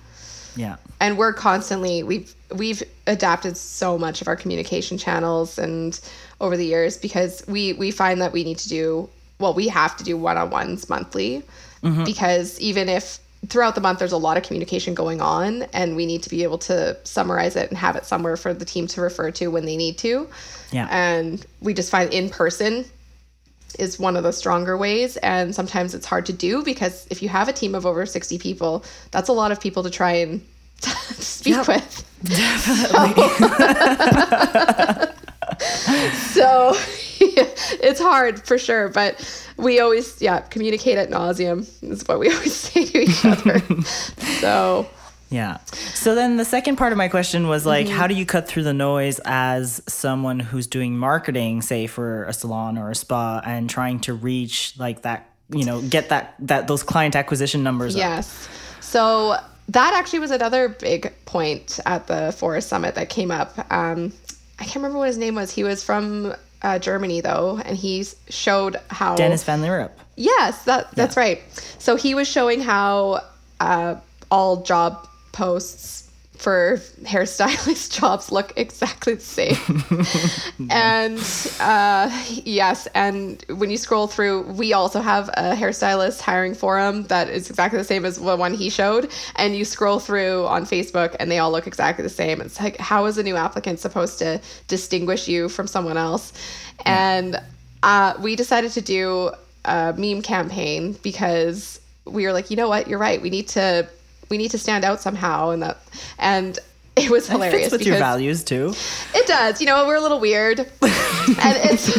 yeah. 0.55 0.76
and 1.01 1.18
we're 1.18 1.32
constantly 1.32 2.03
we've 2.03 2.34
we've 2.55 2.82
adapted 3.07 3.57
so 3.57 3.99
much 3.99 4.22
of 4.22 4.28
our 4.28 4.37
communication 4.37 4.97
channels 4.97 5.59
and 5.59 6.01
over 6.41 6.57
the 6.57 6.64
years 6.64 6.97
because 6.97 7.43
we 7.47 7.74
we 7.74 7.91
find 7.91 8.20
that 8.22 8.32
we 8.32 8.43
need 8.45 8.59
to 8.59 8.68
do 8.68 9.09
well 9.39 9.55
we 9.55 9.68
have 9.68 9.97
to 9.97 10.05
do 10.05 10.16
one-on-ones 10.16 10.89
monthly 10.89 11.43
mm-hmm. 11.82 12.05
because 12.05 12.59
even 12.61 12.89
if 12.89 13.18
throughout 13.49 13.74
the 13.74 13.80
month 13.80 13.99
there's 13.99 14.12
a 14.12 14.16
lot 14.16 14.37
of 14.37 14.43
communication 14.43 14.95
going 14.95 15.20
on 15.20 15.62
and 15.72 15.97
we 15.97 16.07
need 16.07 16.22
to 16.22 16.30
be 16.30 16.43
able 16.43 16.59
to 16.59 16.97
summarize 17.05 17.57
it 17.57 17.68
and 17.68 17.78
have 17.78 17.97
it 17.97 18.05
somewhere 18.05 18.37
for 18.37 18.53
the 18.53 18.64
team 18.64 18.87
to 18.87 19.01
refer 19.01 19.30
to 19.30 19.49
when 19.49 19.64
they 19.64 19.76
need 19.76 19.99
to. 19.99 20.28
Yeah. 20.72 20.89
and 20.91 21.47
we 21.61 21.74
just 21.74 21.91
find 21.91 22.12
in 22.12 22.28
person 22.28 22.84
is 23.78 24.01
one 24.01 24.16
of 24.16 24.24
the 24.24 24.32
stronger 24.32 24.76
ways. 24.76 25.16
And 25.18 25.55
sometimes 25.55 25.95
it's 25.95 26.07
hard 26.07 26.26
to 26.26 26.32
do 26.32 26.64
because 26.64 27.07
if 27.11 27.22
you 27.22 27.28
have 27.28 27.49
a 27.49 27.53
team 27.53 27.74
of 27.74 27.87
over 27.87 28.07
60 28.07 28.39
people 28.39 28.84
that's 29.11 29.28
a 29.28 29.32
lot 29.32 29.53
of 29.53 29.61
people 29.61 29.82
to 29.82 29.91
try 29.91 30.12
and 30.12 30.45
speak 30.82 31.66
with. 31.68 32.05
So 32.24 35.12
it's 37.18 38.00
hard 38.00 38.44
for 38.46 38.59
sure 38.59 38.88
but 38.88 39.46
we 39.57 39.80
always 39.80 40.20
yeah 40.20 40.40
communicate 40.40 40.98
at 40.98 41.11
nauseum 41.11 41.66
is 41.82 42.07
what 42.07 42.18
we 42.18 42.30
always 42.32 42.54
say 42.54 42.84
to 42.84 43.00
each 43.00 43.24
other 43.24 43.61
so 44.40 44.88
Yeah. 45.28 45.59
So 45.94 46.14
then 46.14 46.36
the 46.36 46.44
second 46.44 46.76
part 46.76 46.92
of 46.92 46.98
my 46.98 47.09
question 47.09 47.48
was 47.48 47.66
like, 47.66 47.88
how 47.88 48.07
do 48.07 48.14
you 48.14 48.24
cut 48.24 48.46
through 48.46 48.62
the 48.62 48.72
noise 48.72 49.20
as 49.24 49.82
someone 49.88 50.38
who's 50.38 50.66
doing 50.66 50.96
marketing, 50.96 51.62
say 51.62 51.88
for 51.88 52.24
a 52.24 52.32
salon 52.32 52.78
or 52.78 52.90
a 52.90 52.94
spa, 52.94 53.40
and 53.44 53.68
trying 53.68 54.00
to 54.00 54.14
reach 54.14 54.74
like 54.78 55.02
that, 55.02 55.28
you 55.50 55.64
know, 55.64 55.82
get 55.82 56.11
that 56.11 56.34
that 56.40 56.68
those 56.68 56.82
client 56.82 57.16
acquisition 57.16 57.64
numbers 57.64 57.96
up? 57.96 57.98
Yes. 57.98 58.48
So 58.80 59.36
that 59.68 59.94
actually 59.94 60.20
was 60.20 60.30
another 60.30 60.68
big 60.68 61.12
point 61.24 61.80
at 61.86 62.07
the 62.07 62.32
Phorest 62.32 62.68
Summit 62.68 62.94
that 62.94 63.09
came 63.09 63.30
up. 63.30 63.52
Um, 63.72 64.12
I 64.59 64.64
can't 64.64 64.76
remember 64.76 64.98
what 64.98 65.09
his 65.09 65.18
name 65.18 65.34
was. 65.34 65.50
He 65.50 65.64
was 65.64 65.84
from 65.84 66.34
uh, 66.62 66.78
Germany 66.78 67.20
though, 67.20 67.61
and 67.64 67.76
he 67.76 68.04
showed 68.28 68.76
how 68.88 69.16
Dennis 69.16 69.44
Van 69.44 69.61
Leeuwen. 69.61 69.90
Yes, 70.16 70.64
that 70.64 70.90
that's 70.92 71.16
right. 71.16 71.42
So 71.78 71.96
he 71.96 72.14
was 72.14 72.28
showing 72.28 72.61
how 72.61 73.22
uh, 73.61 73.96
all 74.30 74.62
job 74.62 75.07
posts 75.32 76.05
for 76.37 76.76
hairstylist 77.03 77.93
jobs 78.01 78.30
look 78.30 78.53
exactly 78.57 79.14
the 79.14 79.20
same. 79.20 79.57
and 80.70 81.18
uh, 81.61 82.24
yes, 82.45 82.87
and 82.95 83.45
when 83.49 83.70
you 83.70 83.76
scroll 83.76 84.07
through, 84.07 84.43
we 84.53 84.72
also 84.72 85.01
have 85.01 85.28
a 85.30 85.55
hairstylist 85.55 86.20
hiring 86.20 86.55
forum 86.55 87.05
that 87.05 87.28
is 87.28 87.51
exactly 87.51 87.78
the 87.78 87.84
same 87.84 88.05
as 88.05 88.16
the 88.16 88.37
one 88.37 88.55
he 88.55 88.70
showed. 88.70 89.11
And 89.37 89.57
you 89.57 89.64
scroll 89.64 89.99
through 89.99 90.47
on 90.47 90.64
Facebook, 90.64 91.16
and 91.18 91.30
they 91.30 91.39
all 91.39 91.51
look 91.51 91.66
exactly 91.66 92.03
the 92.03 92.09
same. 92.09 92.41
It's 92.41 92.61
like, 92.61 92.76
how 92.78 93.07
is 93.07 93.18
a 93.18 93.22
new 93.22 93.37
applicant 93.37 93.80
supposed 93.80 94.18
to 94.18 94.41
distinguish 94.68 95.28
you 95.28 95.49
from 95.49 95.66
someone 95.66 95.97
else? 95.97 96.32
And 96.84 97.41
uh, 97.82 98.14
we 98.20 98.37
decided 98.37 98.72
to 98.72 98.80
do 98.80 99.30
a 99.64 99.95
meme 99.97 100.22
campaign 100.22 100.97
because 101.03 101.80
we 102.05 102.24
were 102.24 102.32
like, 102.32 102.51
you 102.51 102.57
know 102.57 102.68
what, 102.68 102.89
you're 102.89 102.99
right. 102.99 103.20
We 103.20 103.30
need 103.30 103.49
to 103.49 103.89
we 104.28 104.38
need 104.38 104.50
to 104.50 104.58
stand 104.58 104.84
out 104.84 105.00
somehow, 105.00 105.50
and 105.50 105.62
that 105.62 105.78
and 106.18 106.58
it 106.96 107.10
was 107.10 107.28
It 107.28 107.32
hilarious 107.32 107.60
fits 107.60 107.72
with 107.72 107.86
your 107.86 107.98
values 107.98 108.42
too. 108.42 108.72
it 109.14 109.26
does. 109.26 109.60
You 109.60 109.66
know, 109.66 109.86
we're 109.86 109.96
a 109.96 110.00
little 110.00 110.20
weird. 110.20 110.60
and 110.60 110.68
it's 110.80 111.92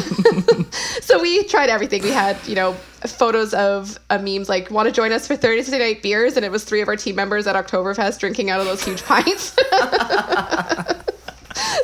so 1.06 1.22
we 1.22 1.44
tried 1.44 1.70
everything. 1.70 2.02
We 2.02 2.10
had, 2.10 2.36
you 2.48 2.56
know, 2.56 2.74
photos 3.06 3.54
of 3.54 4.00
uh, 4.10 4.18
memes 4.18 4.50
like 4.50 4.72
want 4.72 4.88
to 4.88 4.92
join 4.92 5.12
us 5.12 5.28
for 5.28 5.36
Thursday 5.36 5.78
night 5.78 6.02
beers 6.02 6.36
and 6.36 6.44
it 6.44 6.52
was 6.52 6.64
three 6.64 6.82
of 6.82 6.88
our 6.88 6.96
team 6.96 7.16
members 7.16 7.46
at 7.46 7.56
Oktoberfest 7.56 8.20
drinking 8.20 8.50
out 8.50 8.60
of 8.60 8.66
those 8.66 8.84
huge 8.84 9.04
pints. 9.04 9.56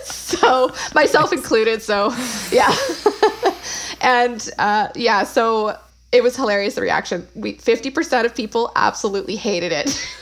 so 0.03 0.71
myself 0.95 1.31
included, 1.31 1.81
so 1.81 2.13
yeah. 2.51 2.75
and 4.01 4.49
uh, 4.57 4.87
yeah, 4.95 5.23
so 5.23 5.77
it 6.14 6.24
was 6.24 6.36
hilarious 6.38 6.76
the 6.76 6.82
reaction. 6.82 7.28
We 7.36 7.55
50% 7.55 8.24
of 8.26 8.34
people 8.36 8.72
absolutely 8.76 9.36
hated 9.36 9.72
it. 9.74 10.09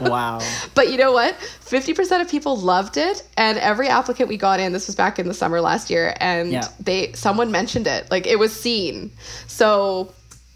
Wow. 0.00 0.40
But 0.74 0.90
you 0.90 0.96
know 0.96 1.12
what? 1.12 1.36
50% 1.36 2.22
of 2.22 2.30
people 2.30 2.56
loved 2.56 2.96
it 2.96 3.22
and 3.36 3.58
every 3.58 3.86
applicant 3.88 4.30
we 4.30 4.38
got 4.38 4.58
in, 4.58 4.72
this 4.72 4.86
was 4.86 4.96
back 4.96 5.18
in 5.18 5.28
the 5.28 5.34
summer 5.34 5.60
last 5.60 5.90
year 5.90 6.14
and 6.20 6.50
Yeah. 6.52 6.68
they 6.80 7.12
someone 7.12 7.50
mentioned 7.50 7.86
it. 7.86 8.10
Like 8.10 8.26
it 8.26 8.38
was 8.38 8.50
seen. 8.58 9.12
So 9.46 10.10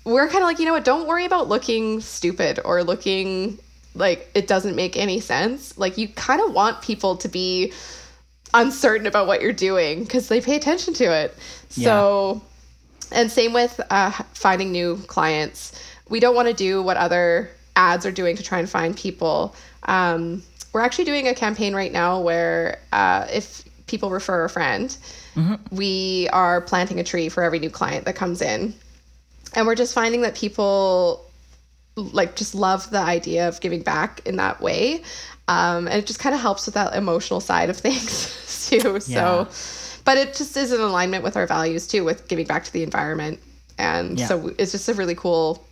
we're 0.04 0.28
kind 0.28 0.42
of 0.42 0.48
like, 0.48 0.58
you 0.60 0.64
know 0.64 0.72
what? 0.72 0.84
Don't 0.84 1.06
worry 1.06 1.26
about 1.26 1.48
looking 1.48 2.00
stupid 2.00 2.58
or 2.64 2.82
looking 2.82 3.58
like 3.94 4.30
it 4.34 4.46
doesn't 4.48 4.76
make 4.76 4.96
any 4.96 5.20
sense. 5.20 5.76
Like 5.76 5.98
you 5.98 6.08
kind 6.08 6.40
of 6.40 6.54
want 6.54 6.80
people 6.80 7.16
to 7.18 7.28
be 7.28 7.74
uncertain 8.54 9.06
about 9.06 9.26
what 9.26 9.42
you're 9.42 9.52
doing 9.52 10.04
because 10.04 10.28
they 10.28 10.40
pay 10.40 10.56
attention 10.56 10.94
to 10.94 11.04
it. 11.04 11.36
So 11.68 12.40
and 13.14 13.30
same 13.30 13.52
with 13.52 13.80
uh, 13.90 14.10
finding 14.34 14.72
new 14.72 14.98
clients. 15.06 15.72
We 16.08 16.20
don't 16.20 16.34
want 16.34 16.48
to 16.48 16.54
do 16.54 16.82
what 16.82 16.96
other 16.96 17.50
ads 17.76 18.04
are 18.04 18.12
doing 18.12 18.36
to 18.36 18.42
try 18.42 18.58
and 18.58 18.68
find 18.68 18.96
people. 18.96 19.54
Um, 19.84 20.42
we're 20.72 20.82
actually 20.82 21.04
doing 21.04 21.28
a 21.28 21.34
campaign 21.34 21.74
right 21.74 21.92
now 21.92 22.20
where 22.20 22.80
uh, 22.92 23.26
if 23.30 23.64
people 23.86 24.10
refer 24.10 24.44
a 24.44 24.50
friend, 24.50 24.96
we 25.70 26.28
are 26.32 26.60
planting 26.60 27.00
a 27.00 27.04
tree 27.04 27.28
for 27.28 27.42
every 27.42 27.58
new 27.58 27.70
client 27.70 28.04
that 28.06 28.16
comes 28.16 28.42
in. 28.42 28.74
And 29.54 29.66
we're 29.66 29.74
just 29.74 29.94
finding 29.94 30.22
that 30.22 30.34
people 30.34 31.24
like 31.96 32.34
just 32.34 32.54
love 32.54 32.90
the 32.90 32.98
idea 32.98 33.48
of 33.48 33.60
giving 33.60 33.82
back 33.82 34.20
in 34.26 34.36
that 34.36 34.60
way. 34.60 35.02
Um, 35.46 35.86
and 35.86 35.98
it 35.98 36.06
just 36.06 36.18
kind 36.18 36.34
of 36.34 36.40
helps 36.40 36.66
with 36.66 36.74
that 36.74 36.94
emotional 36.94 37.40
side 37.40 37.70
of 37.70 37.76
things 37.86 38.68
too. 38.68 39.00
Yeah. 39.06 39.46
So, 39.46 39.83
but 40.04 40.18
it 40.18 40.34
just 40.34 40.56
is 40.56 40.72
in 40.72 40.80
alignment 40.80 41.24
with 41.24 41.36
our 41.36 41.46
values 41.46 41.86
too, 41.86 42.04
with 42.04 42.28
giving 42.28 42.46
back 42.46 42.64
to 42.64 42.72
the 42.72 42.82
environment. 42.82 43.40
And 43.78 44.18
Yeah. 44.18 44.26
so 44.28 44.52
it's 44.58 44.72
just 44.72 44.88
a 44.88 44.94
really 44.94 45.14
cool 45.14 45.64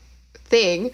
thing. 0.44 0.90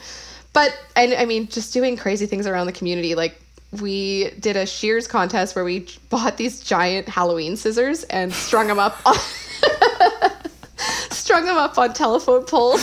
But, 0.52 0.76
and 0.96 1.14
I 1.14 1.24
mean, 1.24 1.48
just 1.48 1.72
doing 1.72 1.96
crazy 1.96 2.26
things 2.26 2.46
around 2.46 2.66
the 2.66 2.72
community. 2.72 3.14
Like, 3.14 3.40
we 3.80 4.30
did 4.40 4.56
a 4.56 4.64
shears 4.66 5.06
contest 5.06 5.54
where 5.54 5.64
we 5.64 5.86
bought 6.08 6.36
these 6.38 6.60
giant 6.60 7.06
Halloween 7.08 7.56
scissors 7.56 8.02
and 8.04 8.32
strung 8.32 8.66
them 8.66 8.78
up 8.78 8.98
on, 9.06 9.14
strung 11.10 11.44
them 11.44 11.56
up 11.56 11.78
on 11.78 11.92
telephone 11.92 12.44
poles. 12.44 12.80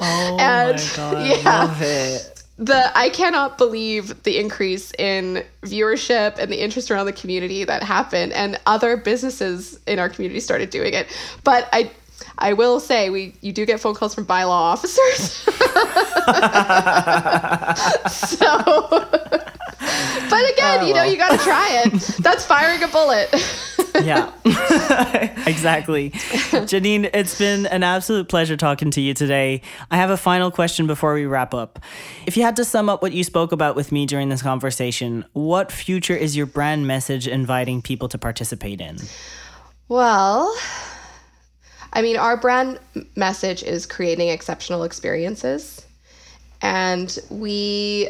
Oh 0.00 0.36
And, 0.40 0.76
my 0.76 0.90
god. 0.96 1.26
yeah. 1.26 2.18
The 2.58 2.90
I 2.98 3.10
cannot 3.10 3.56
believe 3.56 4.20
the 4.24 4.36
increase 4.38 4.92
in 4.98 5.44
viewership 5.62 6.38
and 6.38 6.50
the 6.50 6.60
interest 6.60 6.90
around 6.90 7.06
the 7.06 7.12
community 7.12 7.62
that 7.64 7.84
happened 7.84 8.32
and 8.32 8.58
other 8.66 8.96
businesses 8.96 9.78
in 9.86 10.00
our 10.00 10.08
community 10.08 10.40
started 10.40 10.70
doing 10.70 10.92
it. 10.92 11.06
But 11.44 11.68
I 11.72 11.92
I 12.36 12.54
will 12.54 12.80
say 12.80 13.10
we 13.10 13.36
you 13.42 13.52
do 13.52 13.64
get 13.64 13.78
phone 13.80 13.94
calls 13.94 14.12
from 14.14 14.26
bylaw 14.26 14.48
officers. 14.48 15.30
so 18.12 19.08
But 20.30 20.50
again, 20.52 20.86
you 20.86 20.94
know, 20.94 21.04
you 21.04 21.16
got 21.16 21.38
to 21.38 21.44
try 21.44 21.82
it. 21.84 21.92
That's 22.18 22.44
firing 22.44 22.82
a 22.82 22.88
bullet. 22.88 23.28
Yeah, 24.02 24.32
exactly. 25.46 26.10
Janine, 26.10 27.10
it's 27.12 27.38
been 27.38 27.66
an 27.66 27.82
absolute 27.82 28.28
pleasure 28.28 28.56
talking 28.56 28.90
to 28.92 29.00
you 29.00 29.14
today. 29.14 29.62
I 29.90 29.96
have 29.96 30.10
a 30.10 30.16
final 30.16 30.50
question 30.50 30.86
before 30.86 31.14
we 31.14 31.26
wrap 31.26 31.54
up. 31.54 31.78
If 32.26 32.36
you 32.36 32.42
had 32.42 32.56
to 32.56 32.64
sum 32.64 32.88
up 32.88 33.02
what 33.02 33.12
you 33.12 33.24
spoke 33.24 33.52
about 33.52 33.76
with 33.76 33.92
me 33.92 34.06
during 34.06 34.28
this 34.28 34.42
conversation, 34.42 35.24
what 35.32 35.72
future 35.72 36.16
is 36.16 36.36
your 36.36 36.46
brand 36.46 36.86
message 36.86 37.26
inviting 37.26 37.82
people 37.82 38.08
to 38.08 38.18
participate 38.18 38.80
in? 38.80 38.98
Well, 39.88 40.54
I 41.92 42.02
mean, 42.02 42.16
our 42.16 42.36
brand 42.36 42.78
message 43.16 43.62
is 43.62 43.86
creating 43.86 44.28
exceptional 44.28 44.84
experiences. 44.84 45.84
And 46.60 47.16
we 47.30 48.08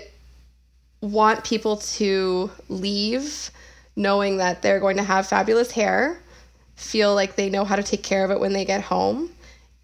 want 1.01 1.45
people 1.45 1.77
to 1.77 2.51
leave 2.69 3.51
knowing 3.99 4.37
that 4.37 4.63
they're 4.63 4.79
going 4.81 4.97
to 4.97 5.03
have 5.03 5.27
fabulous 5.27 5.73
hair, 5.73 6.23
feel 6.77 7.15
like 7.15 7.35
they 7.35 7.51
know 7.51 7.65
how 7.65 7.75
to 7.75 7.83
take 7.83 8.05
care 8.05 8.25
of 8.25 8.31
it 8.31 8.39
when 8.39 8.53
they 8.53 8.65
get 8.65 8.81
home 8.81 9.29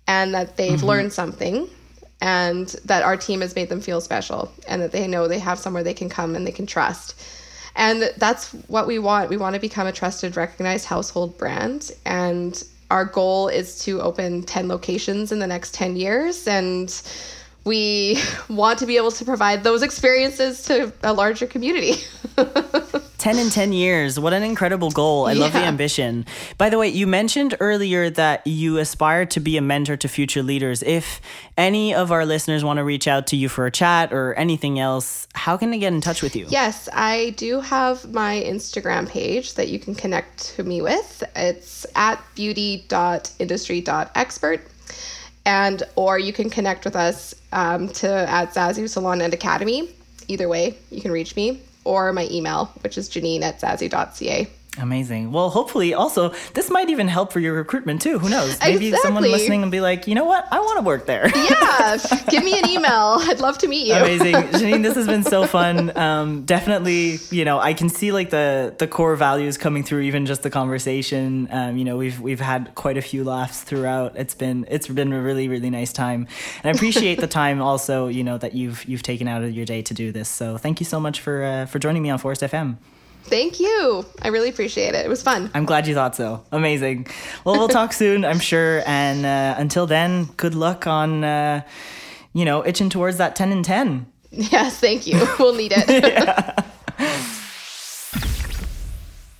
and 0.07 0.33
that 0.33 0.57
they've 0.57 0.79
mm-hmm. 0.79 0.87
learned 0.87 1.13
something 1.13 1.69
and 2.21 2.69
that 2.85 3.03
our 3.03 3.17
team 3.17 3.41
has 3.41 3.57
made 3.57 3.69
them 3.69 3.81
feel 3.81 4.01
special 4.01 4.53
and 4.69 4.81
that 4.81 4.93
they 4.93 5.09
know 5.09 5.27
they 5.27 5.41
have 5.41 5.59
somewhere 5.59 5.83
they 5.83 5.93
can 5.93 6.09
come 6.09 6.37
and 6.37 6.47
they 6.47 6.53
can 6.53 6.65
trust. 6.65 7.21
And 7.75 8.09
that's 8.17 8.53
what 8.69 8.87
we 8.87 9.01
want. 9.01 9.31
We 9.31 9.37
want 9.37 9.55
to 9.55 9.61
become 9.61 9.89
a 9.89 9.93
trusted, 9.93 10.37
recognized 10.37 10.87
household 10.87 11.37
brand. 11.37 11.91
And 12.07 12.63
our 12.93 13.05
goal 13.05 13.49
is 13.49 13.81
to 13.81 14.01
open 14.01 14.45
10 14.45 14.69
locations 14.69 15.33
in 15.33 15.41
the 15.41 15.47
next 15.49 15.75
10 15.75 15.97
years. 15.97 16.47
And 16.47 17.03
we 17.65 18.21
want 18.49 18.79
to 18.79 18.87
be 18.87 18.97
able 18.97 19.11
to 19.11 19.25
provide 19.25 19.65
those 19.65 19.83
experiences 19.83 20.63
to 20.63 20.93
a 21.03 21.13
larger 21.13 21.49
community. 21.49 21.95
10 23.25 23.39
in 23.39 23.49
10 23.49 23.73
years. 23.73 24.21
What 24.21 24.35
an 24.35 24.43
incredible 24.43 24.91
goal. 24.91 25.25
I 25.25 25.33
yeah. 25.33 25.41
love 25.41 25.55
the 25.55 25.61
ambition. 25.61 26.27
By 26.59 26.69
the 26.69 26.77
way, 26.77 26.89
you 26.89 27.07
mentioned 27.07 27.57
earlier 27.59 28.11
that 28.11 28.47
you 28.47 28.77
aspire 28.77 29.25
to 29.25 29.41
be 29.41 29.57
a 29.57 29.63
mentor 29.63 29.97
to 29.97 30.09
future 30.09 30.43
leaders. 30.43 30.83
If 30.83 31.23
any 31.57 31.95
of 31.95 32.13
our 32.13 32.27
listeners 32.27 32.63
want 32.63 32.77
to 32.77 32.85
reach 32.85 33.09
out 33.09 33.27
to 33.29 33.37
you 33.37 33.49
for 33.49 33.65
a 33.65 33.71
chat 33.71 34.13
or 34.13 34.35
anything 34.35 34.79
else, 34.79 35.27
how 35.33 35.57
can 35.57 35.71
they 35.71 35.79
get 35.79 35.95
in 35.95 36.03
touch 36.03 36.21
with 36.21 36.37
you? 36.37 36.45
Yes, 36.51 36.87
I 36.93 37.31
do 37.39 37.61
have 37.61 38.13
my 38.13 38.45
Instagram 38.47 39.09
page 39.09 39.55
that 39.55 39.69
you 39.69 39.79
can 39.79 39.95
connect 39.95 40.55
to 40.57 40.63
me 40.63 40.83
with. 40.83 41.25
It's 41.35 41.87
at 41.97 42.23
beauty.industry.expert 42.35 44.61
and 45.47 45.83
or 45.97 46.19
you 46.19 46.35
can 46.35 46.51
connect 46.51 46.85
with 46.85 46.95
us 46.95 47.35
um, 47.53 47.89
to 47.89 48.07
at 48.07 48.53
Zazou 48.53 48.87
Salon 48.87 49.23
and 49.23 49.33
Academy. 49.33 49.89
Either 50.29 50.47
way, 50.47 50.77
you 50.91 51.01
can 51.01 51.11
reach 51.11 51.35
me 51.37 51.63
or 51.85 52.13
my 52.13 52.29
email, 52.31 52.73
which 52.83 52.99
is 52.99 53.09
janine 53.09 53.43
at 53.43 53.61
zazou.ca. 53.61 54.47
Amazing. 54.81 55.31
Well, 55.31 55.51
hopefully, 55.51 55.95
also, 55.95 56.35
this 56.55 56.69
might 56.69 56.91
even 56.91 57.07
help 57.07 57.33
for 57.33 57.39
your 57.39 57.55
recruitment 57.55 58.03
too. 58.03 58.19
Who 58.19 58.29
knows? 58.29 58.59
Maybe 58.61 58.89
exactly. 58.89 59.07
someone 59.07 59.23
listening 59.23 59.63
will 59.63 59.71
be 59.71 59.81
like, 59.81 60.09
you 60.09 60.15
know 60.15 60.25
what? 60.25 60.49
I 60.51 60.59
want 60.59 60.79
to 60.79 60.85
work 60.85 61.07
there. 61.07 61.31
yeah. 61.37 61.97
Give 62.29 62.45
me 62.45 62.59
an 62.59 62.69
email. 62.69 63.19
I'd 63.21 63.41
love 63.41 63.59
to 63.59 63.69
meet 63.69 63.87
you. 63.87 63.95
Amazing. 63.95 64.35
Janine, 64.35 64.83
this 64.83 64.97
has 64.97 65.07
been 65.07 65.23
so 65.23 65.47
fun. 65.47 65.97
Um, 65.97 66.45
definitely, 66.45 67.19
you 67.31 67.45
know, 67.45 67.61
I 67.61 67.73
can 67.73 67.89
see 67.89 68.11
like 68.11 68.31
the 68.31 68.75
the 68.79 68.89
core 68.89 69.15
values 69.17 69.57
coming 69.57 69.85
through, 69.85 70.01
even 70.03 70.27
just 70.27 70.43
the 70.43 70.51
conversation. 70.51 71.49
Um, 71.51 71.77
you 71.77 71.85
know, 71.85 71.97
we've 71.97 72.21
we've 72.21 72.41
had 72.41 72.75
quite 72.75 72.97
a 72.97 73.03
few 73.03 73.23
laughs 73.23 73.63
throughout. 73.63 74.17
It's 74.17 74.35
been 74.35 74.67
it's 74.69 74.89
been 74.89 75.13
a 75.13 75.21
really 75.21 75.49
really 75.49 75.71
nice 75.71 75.93
time, 75.93 76.27
and 76.63 76.73
I 76.73 76.77
appreciate 76.77 77.21
the 77.21 77.29
time 77.29 77.63
also. 77.63 78.09
You 78.09 78.25
know 78.25 78.39
that 78.39 78.55
you've 78.55 78.85
you've 78.87 79.03
taken 79.03 79.29
out 79.29 79.43
of 79.43 79.53
your 79.53 79.67
day 79.67 79.83
to 79.83 79.95
do 79.95 80.11
this. 80.11 80.29
So 80.29 80.59
thank 80.59 80.81
you 80.81 80.87
so 80.87 80.99
much 80.99 81.21
for 81.21 81.45
uh, 81.45 81.67
for 81.67 81.79
joining 81.79 82.03
me 82.03 82.11
on 82.11 82.19
Phorest 82.19 82.49
FM. 82.49 82.79
Thank 83.25 83.59
you. 83.59 84.05
I 84.23 84.29
really 84.29 84.49
appreciate 84.51 84.95
it. 84.95 85.05
It 85.05 85.09
was 85.09 85.23
fun. 85.23 85.51
I'm 85.55 85.65
glad 85.65 85.87
you 85.87 85.95
thought 85.95 86.15
so. 86.15 86.45
Amazing. 86.53 87.07
Well, 87.45 87.57
we'll 87.59 87.69
talk 87.69 87.93
soon, 87.93 88.25
I'm 88.25 88.39
sure. 88.39 88.83
And 88.87 89.25
uh, 89.25 89.55
until 89.59 89.87
then, 89.87 90.27
good 90.37 90.55
luck 90.55 90.87
on, 90.87 91.25
uh, 91.25 91.63
you 92.35 92.45
know, 92.45 92.65
itching 92.67 92.91
towards 92.91 93.17
that 93.17 93.35
10 93.37 93.53
and 93.53 93.65
10. 93.65 94.07
Yes, 94.37 94.81
thank 94.81 95.07
you. 95.07 95.25
We'll 95.39 95.55
need 95.55 95.73
it. 95.77 96.65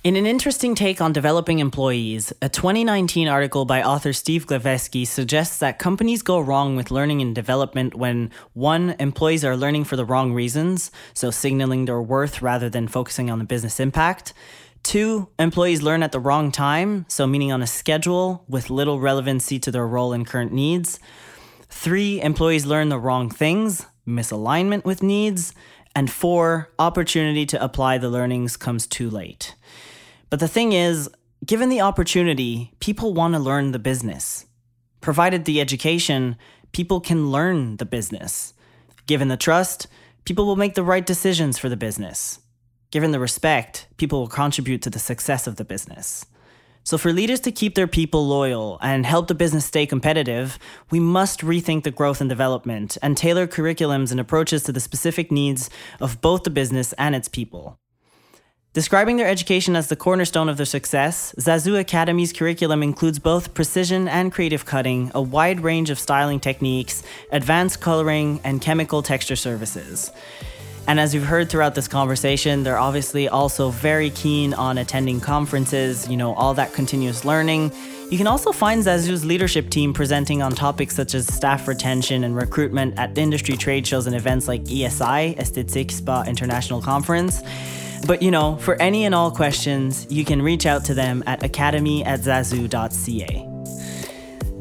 In 0.05 0.15
an 0.17 0.27
interesting 0.27 0.75
take 0.75 1.01
on 1.01 1.13
developing 1.13 1.57
employees, 1.57 2.31
a 2.39 2.47
2019 2.47 3.27
article 3.27 3.65
by 3.65 3.81
author 3.81 4.13
Steve 4.13 4.45
Glaveski 4.45 5.07
suggests 5.07 5.57
that 5.57 5.79
companies 5.79 6.21
go 6.21 6.39
wrong 6.39 6.75
with 6.75 6.91
learning 6.91 7.23
and 7.23 7.33
development 7.33 7.95
when 7.95 8.29
one, 8.53 8.95
employees 8.99 9.43
are 9.43 9.57
learning 9.57 9.85
for 9.85 9.95
the 9.95 10.05
wrong 10.05 10.31
reasons, 10.31 10.91
so 11.15 11.31
signaling 11.31 11.85
their 11.85 11.99
worth 11.99 12.43
rather 12.43 12.69
than 12.69 12.87
focusing 12.87 13.31
on 13.31 13.39
the 13.39 13.45
business 13.45 13.79
impact. 13.79 14.35
Two, 14.83 15.27
employees 15.39 15.81
learn 15.81 16.03
at 16.03 16.11
the 16.11 16.19
wrong 16.19 16.51
time, 16.51 17.07
so 17.07 17.25
meaning 17.25 17.51
on 17.51 17.63
a 17.63 17.67
schedule 17.67 18.45
with 18.47 18.69
little 18.69 18.99
relevancy 18.99 19.57
to 19.57 19.71
their 19.71 19.87
role 19.87 20.13
and 20.13 20.27
current 20.27 20.53
needs. 20.53 20.99
Three, 21.67 22.21
employees 22.21 22.67
learn 22.67 22.89
the 22.89 22.99
wrong 22.99 23.31
things, 23.31 23.87
misalignment 24.07 24.85
with 24.85 25.01
needs. 25.01 25.55
And 25.95 26.11
four, 26.11 26.69
opportunity 26.77 27.45
to 27.45 27.63
apply 27.63 27.97
the 27.97 28.09
learnings 28.09 28.57
comes 28.57 28.85
too 28.85 29.09
late. 29.09 29.55
But 30.29 30.39
the 30.39 30.47
thing 30.47 30.73
is, 30.73 31.09
given 31.45 31.69
the 31.69 31.81
opportunity, 31.81 32.73
people 32.79 33.13
want 33.13 33.33
to 33.33 33.39
learn 33.39 33.71
the 33.71 33.79
business. 33.79 34.45
Provided 35.01 35.45
the 35.45 35.61
education, 35.61 36.35
people 36.71 36.99
can 36.99 37.31
learn 37.31 37.77
the 37.77 37.85
business. 37.85 38.53
Given 39.07 39.27
the 39.27 39.37
trust, 39.37 39.87
people 40.25 40.45
will 40.45 40.55
make 40.55 40.73
the 40.73 40.83
right 40.83 41.05
decisions 41.05 41.57
for 41.57 41.69
the 41.69 41.77
business. 41.77 42.39
Given 42.91 43.11
the 43.11 43.19
respect, 43.19 43.87
people 43.97 44.19
will 44.19 44.27
contribute 44.27 44.81
to 44.81 44.89
the 44.89 44.99
success 44.99 45.47
of 45.47 45.57
the 45.57 45.65
business. 45.65 46.25
So, 46.83 46.99
for 46.99 47.11
leaders 47.11 47.39
to 47.41 47.51
keep 47.51 47.73
their 47.73 47.87
people 47.87 48.27
loyal 48.27 48.77
and 48.81 49.07
help 49.07 49.27
the 49.27 49.33
business 49.33 49.65
stay 49.65 49.87
competitive, 49.87 50.59
we 50.91 50.99
must 50.99 51.41
rethink 51.41 51.83
the 51.83 51.89
growth 51.89 52.21
and 52.21 52.29
development 52.29 52.95
and 53.01 53.17
tailor 53.17 53.47
curriculums 53.47 54.11
and 54.11 54.19
approaches 54.19 54.63
to 54.63 54.71
the 54.71 54.79
specific 54.79 55.31
needs 55.31 55.69
of 55.99 56.21
both 56.21 56.43
the 56.43 56.51
business 56.51 56.93
and 56.93 57.15
its 57.15 57.27
people. 57.27 57.79
Describing 58.75 59.15
their 59.15 59.29
education 59.29 59.73
as 59.77 59.87
the 59.87 59.95
cornerstone 59.95 60.49
of 60.49 60.57
their 60.57 60.65
success, 60.65 61.33
Zazou 61.39 61.79
Academy's 61.79 62.33
curriculum 62.33 62.83
includes 62.83 63.19
both 63.19 63.53
precision 63.53 64.09
and 64.09 64.33
creative 64.33 64.65
cutting, 64.65 65.13
a 65.15 65.21
wide 65.21 65.61
range 65.61 65.89
of 65.89 65.97
styling 65.97 66.41
techniques, 66.41 67.01
advanced 67.31 67.79
coloring, 67.79 68.41
and 68.43 68.59
chemical 68.59 69.01
texture 69.01 69.37
services. 69.37 70.11
And 70.89 70.99
as 70.99 71.13
you've 71.15 71.23
heard 71.23 71.49
throughout 71.49 71.73
this 71.73 71.87
conversation, 71.87 72.63
they're 72.63 72.77
obviously 72.77 73.29
also 73.29 73.69
very 73.69 74.09
keen 74.09 74.53
on 74.53 74.77
attending 74.77 75.21
conferences, 75.21 76.09
you 76.09 76.17
know, 76.17 76.33
all 76.33 76.53
that 76.55 76.73
continuous 76.73 77.23
learning. 77.23 77.71
You 78.11 78.17
can 78.17 78.27
also 78.27 78.51
find 78.51 78.83
Zazou's 78.83 79.23
leadership 79.23 79.69
team 79.69 79.93
presenting 79.93 80.41
on 80.41 80.51
topics 80.51 80.97
such 80.97 81.15
as 81.15 81.33
staff 81.33 81.69
retention 81.69 82.25
and 82.25 82.35
recruitment 82.35 82.99
at 82.99 83.17
industry 83.17 83.55
trade 83.55 83.87
shows 83.87 84.05
and 84.05 84.17
events 84.17 84.49
like 84.49 84.65
ESI, 84.65 85.37
Esthétique 85.37 85.91
Spa 85.91 86.25
International 86.27 86.81
Conference. 86.81 87.41
But 88.05 88.21
you 88.21 88.31
know, 88.31 88.57
for 88.57 88.75
any 88.81 89.05
and 89.05 89.15
all 89.15 89.31
questions, 89.31 90.07
you 90.09 90.25
can 90.25 90.41
reach 90.41 90.65
out 90.65 90.85
to 90.85 90.93
them 90.93 91.23
at 91.25 91.43
academy 91.43 92.03
at 92.03 92.21
zazou.ca. 92.21 93.49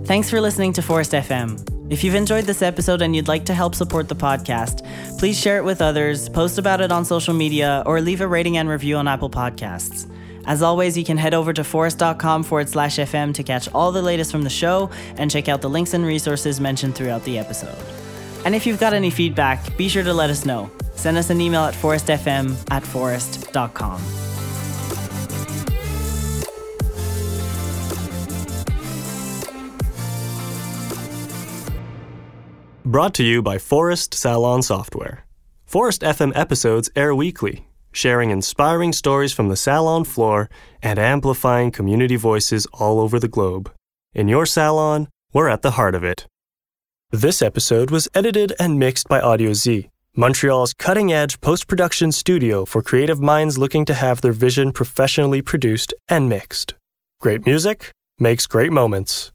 Thanks 0.07 0.29
for 0.29 0.41
listening 0.41 0.73
to 0.75 0.83
Phorest 0.83 1.19
FM. 1.19 1.75
If 1.91 2.03
you've 2.03 2.15
enjoyed 2.15 2.45
this 2.45 2.63
episode 2.63 3.03
and 3.03 3.15
you'd 3.15 3.29
like 3.29 3.45
to 3.47 3.55
help 3.55 3.75
support 3.75 4.09
the 4.09 4.17
podcast, 4.17 4.87
please 5.19 5.39
share 5.39 5.59
it 5.59 5.65
with 5.65 5.83
others, 5.83 6.29
post 6.29 6.59
about 6.59 6.81
it 6.81 6.91
on 6.91 7.05
social 7.05 7.35
media, 7.35 7.83
or 7.87 8.01
leave 8.01 8.21
a 8.21 8.29
rating 8.29 8.57
and 8.57 8.69
review 8.69 8.97
on 8.97 9.07
Apple 9.07 9.31
Podcasts. 9.31 10.11
As 10.47 10.63
always, 10.63 10.97
you 10.97 11.05
can 11.05 11.17
head 11.17 11.35
over 11.35 11.53
to 11.53 11.63
phorest.com 11.63 12.43
forward 12.43 12.69
slash 12.69 12.97
FM 12.97 13.33
to 13.35 13.43
catch 13.43 13.69
all 13.75 13.93
the 13.93 14.03
latest 14.03 14.31
from 14.31 14.43
the 14.43 14.51
show 14.51 14.91
and 15.17 15.31
check 15.31 15.49
out 15.49 15.63
the 15.63 15.71
links 15.71 15.95
and 15.95 16.05
resources 16.05 16.61
mentioned 16.61 16.95
throughout 16.95 17.25
the 17.25 17.39
episode. 17.39 17.77
And 18.45 18.55
if 18.55 18.67
you've 18.67 18.81
got 18.81 18.93
any 18.93 19.11
feedback, 19.11 19.77
be 19.77 19.89
sure 19.89 20.03
to 20.03 20.13
let 20.13 20.29
us 20.29 20.45
know. 20.45 20.71
Send 20.95 21.17
us 21.17 21.31
an 21.31 21.41
email 21.41 21.65
at 21.65 21.75
phorestfm 21.75 22.57
at 22.71 22.83
phorest.com. 22.83 24.01
Brought 32.87 33.15
to 33.15 33.25
you 33.25 33.43
by 33.43 33.57
Phorest 33.57 34.15
Salon 34.15 34.63
Software. 34.63 35.25
Phorest 35.67 36.03
FM 36.03 36.33
episodes 36.37 36.91
air 36.95 37.15
weekly, 37.15 37.67
sharing 37.93 38.31
inspiring 38.31 38.93
stories 38.93 39.33
from 39.33 39.49
the 39.49 39.57
salon 39.57 40.05
floor 40.05 40.51
and 40.83 40.99
amplifying 40.99 41.71
community 41.71 42.17
voices 42.17 42.67
all 42.75 43.01
over 43.01 43.19
the 43.19 43.27
globe. 43.27 43.73
In 44.13 44.29
your 44.29 44.47
salon, 44.47 45.09
we're 45.33 45.49
at 45.49 45.63
the 45.63 45.73
heart 45.73 45.95
of 45.95 46.05
it. 46.05 46.27
This 47.11 47.41
episode 47.41 47.91
was 47.91 48.07
edited 48.15 48.53
and 48.61 48.79
mixed 48.79 49.09
by 49.09 49.21
Audio 49.21 49.55
Z 49.55 49.89
Montreal's 50.17 50.75
cutting 50.75 51.13
edge 51.13 51.41
post 51.41 51.67
production 51.67 52.13
studio 52.13 52.65
for 52.65 52.83
creative 52.83 53.21
minds 53.21 53.59
looking 53.59 53.85
to 53.85 53.95
have 53.95 54.21
their 54.21 54.33
vision 54.33 54.71
professionally 54.71 55.43
produced 55.43 55.93
and 56.09 56.29
mixed. 56.29 56.75
Great 57.21 57.45
music 57.45 57.91
makes 58.21 58.47
great 58.47 58.71
moments. 58.71 59.33